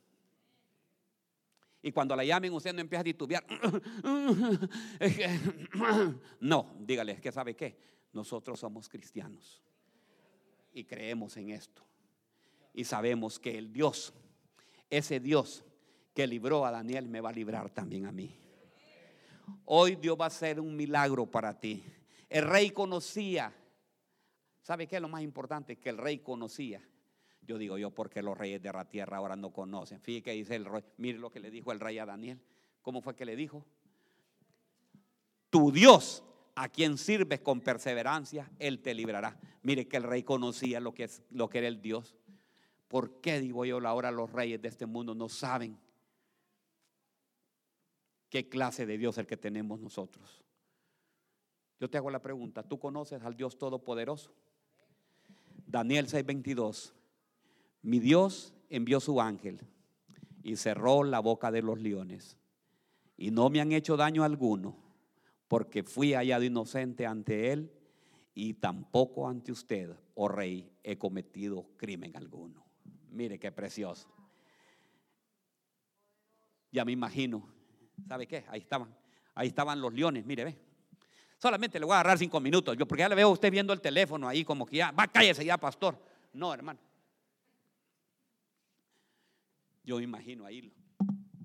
Y 1.80 1.90
cuando 1.90 2.14
la 2.14 2.22
llamen, 2.22 2.52
usted 2.52 2.74
no 2.74 2.82
empieza 2.82 3.00
a 3.00 3.04
titubear. 3.04 3.46
No, 6.38 6.76
dígale, 6.80 7.12
es 7.12 7.20
que 7.22 7.32
sabe 7.32 7.56
qué. 7.56 7.78
Nosotros 8.12 8.60
somos 8.60 8.90
cristianos 8.90 9.62
y 10.74 10.84
creemos 10.84 11.34
en 11.38 11.48
esto. 11.48 11.82
Y 12.74 12.84
sabemos 12.84 13.40
que 13.40 13.56
el 13.56 13.72
Dios, 13.72 14.12
ese 14.90 15.18
Dios 15.18 15.64
que 16.14 16.26
libró 16.26 16.66
a 16.66 16.70
Daniel, 16.70 17.08
me 17.08 17.20
va 17.20 17.30
a 17.30 17.32
librar 17.32 17.70
también 17.70 18.06
a 18.06 18.12
mí. 18.12 18.34
Hoy 19.64 19.96
Dios 19.96 20.16
va 20.18 20.24
a 20.24 20.28
hacer 20.28 20.60
un 20.60 20.76
milagro 20.76 21.26
para 21.26 21.58
ti. 21.58 21.82
El 22.28 22.44
rey 22.44 22.70
conocía. 22.70 23.52
¿Sabe 24.62 24.86
qué 24.86 24.96
es 24.96 25.02
lo 25.02 25.08
más 25.08 25.22
importante? 25.22 25.76
Que 25.76 25.90
el 25.90 25.98
rey 25.98 26.18
conocía. 26.18 26.82
Yo 27.42 27.58
digo 27.58 27.78
yo, 27.78 27.90
porque 27.90 28.22
los 28.22 28.36
reyes 28.36 28.62
de 28.62 28.72
la 28.72 28.84
tierra 28.84 29.16
ahora 29.16 29.36
no 29.36 29.52
conocen. 29.52 30.00
Fíjate 30.00 30.22
que 30.22 30.32
dice 30.32 30.56
el 30.56 30.64
rey. 30.64 30.84
Mire 30.98 31.18
lo 31.18 31.30
que 31.30 31.40
le 31.40 31.50
dijo 31.50 31.72
el 31.72 31.80
rey 31.80 31.98
a 31.98 32.06
Daniel. 32.06 32.40
¿Cómo 32.82 33.00
fue 33.02 33.16
que 33.16 33.24
le 33.24 33.34
dijo? 33.36 33.64
Tu 35.50 35.72
Dios, 35.72 36.22
a 36.54 36.68
quien 36.68 36.96
sirves 36.96 37.40
con 37.40 37.60
perseverancia, 37.60 38.50
Él 38.58 38.80
te 38.80 38.94
librará. 38.94 39.38
Mire 39.62 39.88
que 39.88 39.96
el 39.96 40.04
rey 40.04 40.22
conocía 40.22 40.78
lo 40.78 40.94
que, 40.94 41.04
es, 41.04 41.22
lo 41.30 41.48
que 41.48 41.58
era 41.58 41.68
el 41.68 41.82
Dios. 41.82 42.16
¿Por 42.86 43.20
qué, 43.20 43.40
digo 43.40 43.64
yo, 43.64 43.78
ahora 43.86 44.10
los 44.10 44.30
reyes 44.30 44.62
de 44.62 44.68
este 44.68 44.86
mundo 44.86 45.14
no 45.14 45.28
saben 45.28 45.78
qué 48.30 48.48
clase 48.48 48.86
de 48.86 48.96
Dios 48.96 49.16
es 49.16 49.18
el 49.18 49.26
que 49.26 49.36
tenemos 49.36 49.80
nosotros? 49.80 50.42
Yo 51.78 51.90
te 51.90 51.98
hago 51.98 52.10
la 52.10 52.22
pregunta, 52.22 52.62
¿tú 52.62 52.78
conoces 52.78 53.22
al 53.22 53.36
Dios 53.36 53.58
Todopoderoso? 53.58 54.32
Daniel 55.66 56.06
6:22, 56.06 56.94
mi 57.82 57.98
Dios 57.98 58.54
envió 58.68 59.00
su 59.00 59.20
ángel 59.20 59.60
y 60.42 60.56
cerró 60.56 61.04
la 61.04 61.20
boca 61.20 61.50
de 61.50 61.62
los 61.62 61.80
leones 61.80 62.38
y 63.16 63.30
no 63.30 63.50
me 63.50 63.60
han 63.60 63.72
hecho 63.72 63.96
daño 63.96 64.24
alguno 64.24 64.76
porque 65.48 65.82
fui 65.82 66.14
hallado 66.14 66.44
inocente 66.44 67.06
ante 67.06 67.52
él 67.52 67.72
y 68.34 68.54
tampoco 68.54 69.28
ante 69.28 69.52
usted, 69.52 69.94
oh 70.14 70.28
rey, 70.28 70.70
he 70.82 70.96
cometido 70.96 71.66
crimen 71.76 72.16
alguno. 72.16 72.64
Mire 73.10 73.38
qué 73.38 73.50
precioso. 73.50 74.08
Ya 76.70 76.84
me 76.84 76.92
imagino, 76.92 77.48
¿sabe 78.06 78.26
qué? 78.26 78.44
Ahí 78.48 78.60
estaban, 78.60 78.94
ahí 79.34 79.48
estaban 79.48 79.80
los 79.80 79.92
leones, 79.92 80.24
mire, 80.24 80.44
ve. 80.44 80.58
Solamente 81.38 81.78
le 81.78 81.86
voy 81.86 81.94
a 81.94 82.00
agarrar 82.00 82.18
cinco 82.18 82.38
minutos, 82.38 82.76
yo 82.76 82.86
porque 82.86 83.00
ya 83.00 83.08
le 83.08 83.14
veo 83.14 83.28
a 83.28 83.32
usted 83.32 83.50
viendo 83.50 83.72
el 83.72 83.80
teléfono 83.80 84.28
ahí 84.28 84.44
como 84.44 84.66
que 84.66 84.76
ya, 84.76 84.90
va, 84.90 85.06
cállese 85.06 85.44
ya, 85.44 85.56
pastor. 85.56 85.98
No, 86.32 86.52
hermano. 86.52 86.78
Yo 89.82 89.96
me 89.96 90.02
imagino 90.02 90.44
ahí 90.44 90.72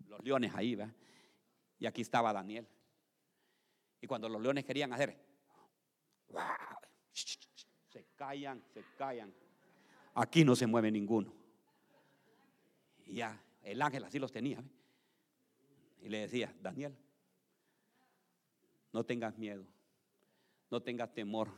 los 0.08 0.24
leones 0.24 0.54
ahí, 0.54 0.76
¿verdad? 0.76 0.94
Y 1.80 1.86
aquí 1.86 2.02
estaba 2.02 2.34
Daniel. 2.34 2.68
Y 4.02 4.08
cuando 4.08 4.30
los 4.30 4.42
leones 4.42 4.66
querían 4.66 4.94
hacer, 4.94 5.18
se 7.90 8.06
callan, 8.16 8.62
se 8.74 8.84
callan. 8.98 9.34
Aquí 10.14 10.44
no 10.44 10.56
se 10.56 10.68
mueve 10.68 10.92
ninguno. 10.92 11.34
Y 13.06 13.16
ya, 13.16 13.42
el 13.64 13.82
ángel 13.82 14.04
así 14.04 14.20
los 14.20 14.32
tenía. 14.32 14.64
Y 16.06 16.10
le 16.10 16.20
decía, 16.20 16.56
Daniel, 16.62 16.96
no 18.94 19.04
tengas 19.04 19.36
miedo, 19.40 19.66
no 20.70 20.80
tengas 20.80 21.12
temor. 21.12 21.50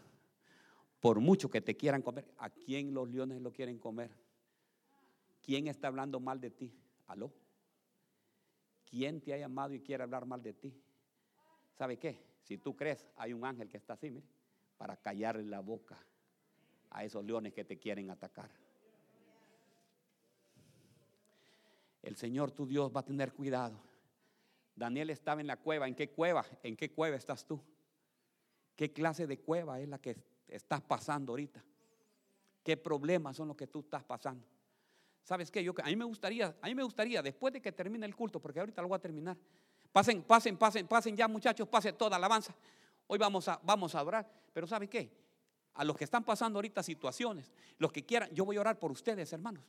Por 1.02 1.20
mucho 1.20 1.50
que 1.50 1.60
te 1.60 1.76
quieran 1.76 2.02
comer, 2.02 2.34
¿a 2.38 2.50
quién 2.50 2.94
los 2.94 3.10
leones 3.10 3.42
lo 3.42 3.52
quieren 3.52 3.78
comer? 3.78 4.10
¿Quién 5.42 5.68
está 5.68 5.90
hablando 5.90 6.22
mal 6.22 6.40
de 6.40 6.50
ti? 6.50 6.74
¿Aló? 7.08 7.34
¿Quién 8.90 9.20
te 9.20 9.34
ha 9.34 9.38
llamado 9.38 9.74
y 9.74 9.82
quiere 9.82 10.04
hablar 10.04 10.26
mal 10.26 10.42
de 10.42 10.54
ti? 10.54 10.74
¿Sabe 11.78 11.98
qué? 11.98 12.18
Si 12.44 12.58
tú 12.58 12.74
crees, 12.74 13.06
hay 13.18 13.34
un 13.34 13.44
ángel 13.44 13.68
que 13.68 13.76
está 13.76 13.96
así, 13.96 14.10
mire, 14.10 14.30
para 14.78 14.96
callarle 14.96 15.44
la 15.44 15.60
boca 15.60 16.00
a 16.90 17.04
esos 17.04 17.26
leones 17.26 17.54
que 17.54 17.66
te 17.66 17.78
quieren 17.78 18.10
atacar. 18.12 18.50
El 22.02 22.16
Señor 22.16 22.52
tu 22.52 22.66
Dios 22.66 22.90
va 22.96 23.02
a 23.02 23.06
tener 23.06 23.34
cuidado. 23.34 23.87
Daniel 24.78 25.10
estaba 25.10 25.42
en 25.42 25.48
la 25.48 25.58
cueva. 25.58 25.88
¿En 25.88 25.96
qué 25.96 26.10
cueva? 26.12 26.46
¿En 26.62 26.78
qué 26.78 26.92
cueva 26.92 27.18
estás 27.18 27.46
tú? 27.46 27.60
¿Qué 28.76 28.94
clase 28.94 29.26
de 29.26 29.40
cueva 29.40 29.80
es 29.82 29.90
la 29.90 29.98
que 29.98 30.16
estás 30.48 30.82
pasando 30.82 31.34
ahorita? 31.34 31.64
¿Qué 32.64 32.78
problemas 32.78 33.36
son 33.36 33.48
los 33.48 33.58
que 33.58 33.66
tú 33.66 33.80
estás 33.80 34.04
pasando? 34.04 34.46
¿Sabes 35.24 35.50
qué? 35.50 35.64
Yo, 35.64 35.74
a 35.84 35.88
mí 35.88 35.96
me 35.96 36.06
gustaría, 36.06 36.56
a 36.62 36.68
mí 36.68 36.76
me 36.76 36.84
gustaría, 36.84 37.24
después 37.24 37.52
de 37.54 37.62
que 37.62 37.72
termine 37.72 38.06
el 38.06 38.16
culto, 38.16 38.40
porque 38.40 38.60
ahorita 38.60 38.82
lo 38.84 38.88
voy 38.88 38.98
a 38.98 39.00
terminar. 39.00 39.36
Pasen, 39.92 40.22
pasen, 40.22 40.58
pasen, 40.58 40.88
pasen 40.88 41.18
ya 41.18 41.28
muchachos, 41.28 41.68
pasen 41.68 41.98
toda 41.98 42.16
alabanza. 42.16 42.56
Hoy 43.08 43.18
vamos 43.18 43.48
a, 43.48 43.60
vamos 43.64 43.96
a 43.96 44.04
orar. 44.04 44.30
Pero 44.54 44.68
¿sabe 44.68 44.88
qué? 44.88 45.12
A 45.74 45.84
los 45.84 45.98
que 45.98 46.04
están 46.04 46.24
pasando 46.24 46.60
ahorita 46.60 46.84
situaciones, 46.84 47.52
los 47.80 47.92
que 47.92 48.06
quieran, 48.06 48.30
yo 48.32 48.46
voy 48.46 48.58
a 48.58 48.62
orar 48.62 48.78
por 48.78 48.92
ustedes, 48.92 49.34
hermanos. 49.34 49.64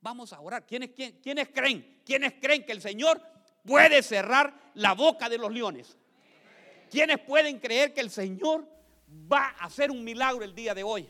Vamos 0.00 0.32
a 0.32 0.40
orar. 0.40 0.66
¿Quiénes, 0.66 0.90
quiénes 0.90 1.48
creen? 1.48 2.00
¿Quiénes 2.04 2.34
creen 2.40 2.64
que 2.64 2.72
el 2.72 2.80
Señor 2.80 3.20
puede 3.64 4.02
cerrar 4.02 4.54
la 4.74 4.94
boca 4.94 5.28
de 5.28 5.38
los 5.38 5.52
leones? 5.52 5.96
¿Quiénes 6.90 7.18
pueden 7.20 7.58
creer 7.58 7.92
que 7.92 8.00
el 8.00 8.10
Señor 8.10 8.66
va 9.30 9.48
a 9.58 9.64
hacer 9.64 9.90
un 9.90 10.04
milagro 10.04 10.44
el 10.44 10.54
día 10.54 10.74
de 10.74 10.82
hoy? 10.82 11.08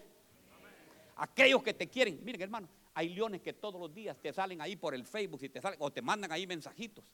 Aquellos 1.17 1.63
que 1.63 1.75
te 1.75 1.89
quieren. 1.89 2.21
Miren, 2.25 2.41
hermano, 2.41 2.69
hay 2.95 3.11
leones 3.11 3.43
que 3.43 3.53
todos 3.53 3.81
los 3.81 3.93
días 3.93 4.17
te 4.21 4.33
salen 4.33 4.61
ahí 4.61 4.77
por 4.77 4.95
el 4.95 5.05
Facebook 5.05 5.43
y 5.43 5.49
te 5.49 5.61
salen, 5.61 5.79
o 5.81 5.93
te 5.93 6.01
mandan 6.01 6.33
ahí 6.33 6.47
mensajitos. 6.47 7.05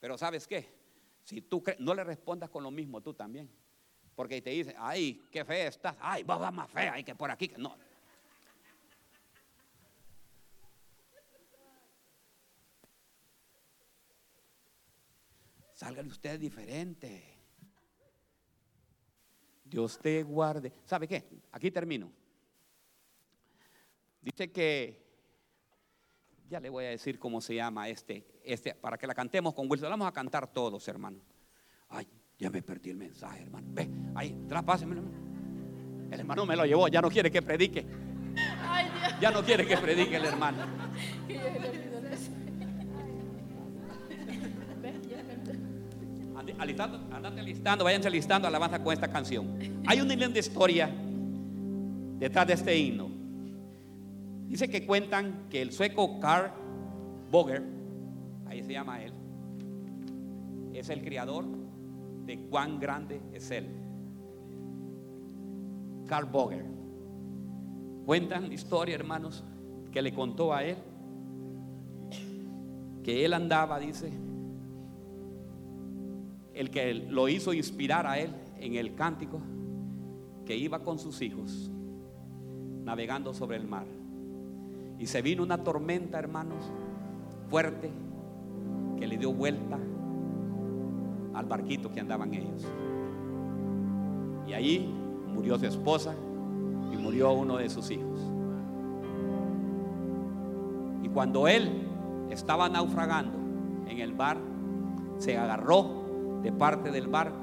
Pero 0.00 0.16
¿sabes 0.16 0.46
qué? 0.46 0.66
Si 1.22 1.42
tú 1.42 1.62
no 1.78 1.94
le 1.94 2.02
respondas 2.02 2.50
con 2.50 2.62
lo 2.62 2.70
mismo 2.70 3.00
tú 3.00 3.14
también. 3.14 3.50
Porque 4.14 4.42
te 4.42 4.50
dicen, 4.50 4.74
ay, 4.78 5.24
qué 5.30 5.44
fea 5.44 5.68
estás. 5.68 5.96
Ay, 6.00 6.22
vos 6.22 6.38
vas 6.38 6.52
más 6.52 6.70
fea, 6.70 6.98
y 6.98 7.04
que 7.04 7.14
por 7.14 7.30
aquí. 7.30 7.52
No. 7.56 7.76
Salgan 15.82 16.06
ustedes 16.06 16.38
diferente. 16.38 17.24
Dios 19.64 19.98
te 19.98 20.22
guarde. 20.22 20.72
¿Sabe 20.84 21.08
qué? 21.08 21.24
Aquí 21.50 21.72
termino. 21.72 22.08
Dice 24.20 24.52
que, 24.52 25.02
ya 26.48 26.60
le 26.60 26.70
voy 26.70 26.84
a 26.84 26.90
decir 26.90 27.18
cómo 27.18 27.40
se 27.40 27.56
llama 27.56 27.88
este, 27.88 28.24
este, 28.44 28.76
para 28.76 28.96
que 28.96 29.08
la 29.08 29.14
cantemos 29.16 29.54
con 29.54 29.68
Wilson. 29.68 29.90
Vamos 29.90 30.06
a 30.06 30.12
cantar 30.12 30.52
todos, 30.52 30.86
hermano. 30.86 31.18
Ay, 31.88 32.06
ya 32.38 32.48
me 32.48 32.62
perdí 32.62 32.90
el 32.90 32.96
mensaje, 32.96 33.42
hermano. 33.42 33.66
Ve, 33.72 33.90
ahí, 34.14 34.40
traspáseme, 34.48 34.94
hermano. 34.94 36.12
El 36.12 36.20
hermano 36.20 36.46
me 36.46 36.54
lo 36.54 36.64
llevó, 36.64 36.86
ya 36.86 37.00
no 37.00 37.10
quiere 37.10 37.28
que 37.28 37.42
predique. 37.42 37.84
Ya 39.20 39.32
no 39.32 39.42
quiere 39.42 39.66
que 39.66 39.76
predique 39.76 40.14
el 40.14 40.26
hermano. 40.26 40.64
Alistando, 46.58 47.00
andate 47.12 47.40
alistando, 47.40 47.84
váyanse 47.84 48.08
alistando 48.08 48.48
alabanza 48.48 48.82
con 48.82 48.92
esta 48.92 49.08
canción. 49.08 49.58
Hay 49.86 50.00
una 50.00 50.14
linda 50.14 50.38
historia 50.38 50.90
detrás 52.18 52.46
de 52.46 52.52
este 52.54 52.76
himno. 52.76 53.10
Dice 54.48 54.68
que 54.68 54.84
cuentan 54.86 55.46
que 55.48 55.62
el 55.62 55.72
sueco 55.72 56.20
Carl 56.20 56.50
Boger, 57.30 57.62
ahí 58.46 58.62
se 58.62 58.72
llama 58.72 59.02
él, 59.02 59.12
es 60.74 60.88
el 60.88 61.02
criador 61.02 61.44
de 62.26 62.38
cuán 62.50 62.78
grande 62.78 63.20
es 63.32 63.50
él. 63.50 63.66
Carl 66.06 66.26
Boger. 66.26 66.64
Cuentan 68.04 68.48
la 68.48 68.54
historia, 68.54 68.94
hermanos, 68.94 69.44
que 69.92 70.02
le 70.02 70.12
contó 70.12 70.52
a 70.52 70.64
él 70.64 70.76
que 73.02 73.24
él 73.24 73.34
andaba, 73.34 73.78
dice, 73.78 74.10
el 76.54 76.70
que 76.70 76.94
lo 76.94 77.28
hizo 77.28 77.52
inspirar 77.52 78.06
a 78.06 78.18
él 78.18 78.34
en 78.58 78.74
el 78.76 78.94
cántico, 78.94 79.40
que 80.44 80.56
iba 80.56 80.80
con 80.80 80.98
sus 80.98 81.20
hijos 81.22 81.70
navegando 82.84 83.32
sobre 83.32 83.56
el 83.56 83.66
mar. 83.66 83.86
Y 84.98 85.06
se 85.06 85.22
vino 85.22 85.42
una 85.42 85.62
tormenta, 85.62 86.18
hermanos, 86.18 86.64
fuerte, 87.48 87.90
que 88.98 89.06
le 89.06 89.18
dio 89.18 89.32
vuelta 89.32 89.78
al 91.34 91.46
barquito 91.46 91.90
que 91.90 92.00
andaban 92.00 92.34
ellos. 92.34 92.66
Y 94.46 94.52
ahí 94.52 94.92
murió 95.32 95.58
su 95.58 95.66
esposa 95.66 96.14
y 96.92 96.96
murió 96.96 97.32
uno 97.32 97.56
de 97.56 97.68
sus 97.70 97.90
hijos. 97.90 98.20
Y 101.02 101.08
cuando 101.08 101.48
él 101.48 101.88
estaba 102.30 102.68
naufragando 102.68 103.38
en 103.88 103.98
el 103.98 104.12
bar, 104.12 104.38
se 105.18 105.36
agarró 105.36 106.01
de 106.42 106.52
parte 106.52 106.90
del 106.90 107.08
barco 107.08 107.38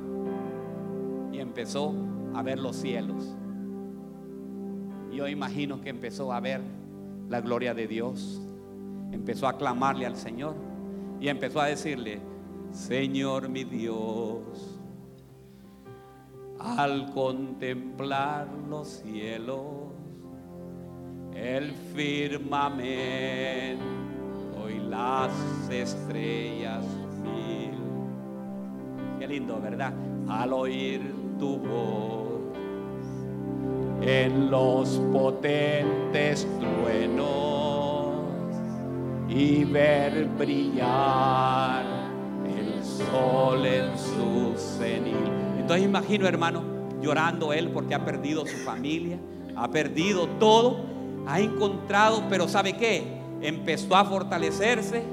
y 1.31 1.39
empezó 1.39 1.93
a 2.33 2.43
ver 2.43 2.59
los 2.59 2.75
cielos. 2.75 3.35
Yo 5.11 5.27
imagino 5.27 5.81
que 5.81 5.89
empezó 5.89 6.31
a 6.31 6.39
ver 6.39 6.61
la 7.29 7.41
gloria 7.41 7.73
de 7.73 7.87
Dios. 7.87 8.41
Empezó 9.11 9.47
a 9.47 9.57
clamarle 9.57 10.05
al 10.05 10.15
Señor 10.15 10.55
y 11.19 11.27
empezó 11.27 11.59
a 11.59 11.65
decirle, 11.65 12.19
Señor 12.71 13.49
mi 13.49 13.63
Dios, 13.63 14.79
al 16.59 17.11
contemplar 17.13 18.47
los 18.69 18.87
cielos, 18.87 19.65
el 21.33 21.71
firmamento 21.95 22.79
y 24.69 24.79
las 24.79 25.31
estrellas. 25.69 26.85
Qué 29.19 29.27
lindo, 29.27 29.59
¿verdad? 29.59 29.91
Al 30.29 30.53
oír 30.53 31.13
tu 31.37 31.57
voz 31.57 32.39
en 34.01 34.49
los 34.49 34.87
potentes 35.11 36.47
truenos 36.57 38.13
y 39.27 39.65
ver 39.65 40.25
brillar 40.37 41.83
el 42.47 42.81
sol 42.81 43.65
en 43.65 43.97
su 43.97 44.53
cenil. 44.55 45.15
Entonces 45.59 45.85
imagino, 45.85 46.25
hermano, 46.25 46.63
llorando 47.01 47.51
él 47.51 47.71
porque 47.71 47.95
ha 47.95 48.05
perdido 48.05 48.45
su 48.45 48.55
familia, 48.59 49.19
ha 49.57 49.69
perdido 49.69 50.29
todo, 50.39 50.77
ha 51.27 51.41
encontrado, 51.41 52.23
pero 52.29 52.47
¿sabe 52.47 52.77
qué? 52.77 53.19
Empezó 53.41 53.97
a 53.97 54.05
fortalecerse 54.05 55.03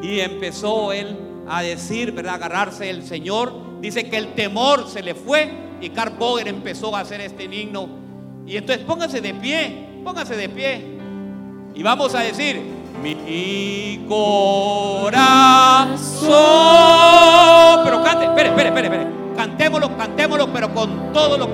y 0.00 0.20
empezó 0.20 0.92
él 0.92 1.33
a 1.48 1.62
decir, 1.62 2.12
¿verdad? 2.12 2.34
Agarrarse 2.34 2.88
el 2.90 3.02
Señor. 3.02 3.80
Dice 3.80 4.08
que 4.08 4.16
el 4.16 4.34
temor 4.34 4.88
se 4.88 5.02
le 5.02 5.14
fue 5.14 5.50
y 5.80 5.90
Carl 5.90 6.14
Boger 6.18 6.48
empezó 6.48 6.94
a 6.96 7.00
hacer 7.00 7.20
este 7.20 7.44
himno. 7.44 7.88
Y 8.46 8.56
entonces 8.56 8.84
póngase 8.84 9.20
de 9.20 9.34
pie, 9.34 10.00
póngase 10.04 10.36
de 10.36 10.48
pie. 10.48 10.98
Y 11.74 11.82
vamos 11.82 12.14
a 12.14 12.20
decir, 12.20 12.60
mi 13.02 14.04
corazón. 14.08 15.14
Pero 17.84 18.02
cante, 18.02 18.24
espere, 18.24 18.48
espere, 18.48 18.68
espere, 18.68 18.86
espere. 18.86 19.06
Cantémoslo, 19.36 19.96
cantémoslo, 19.96 20.52
pero 20.52 20.72
con 20.72 21.12
todo 21.12 21.36
lo 21.36 21.46
que 21.46 21.52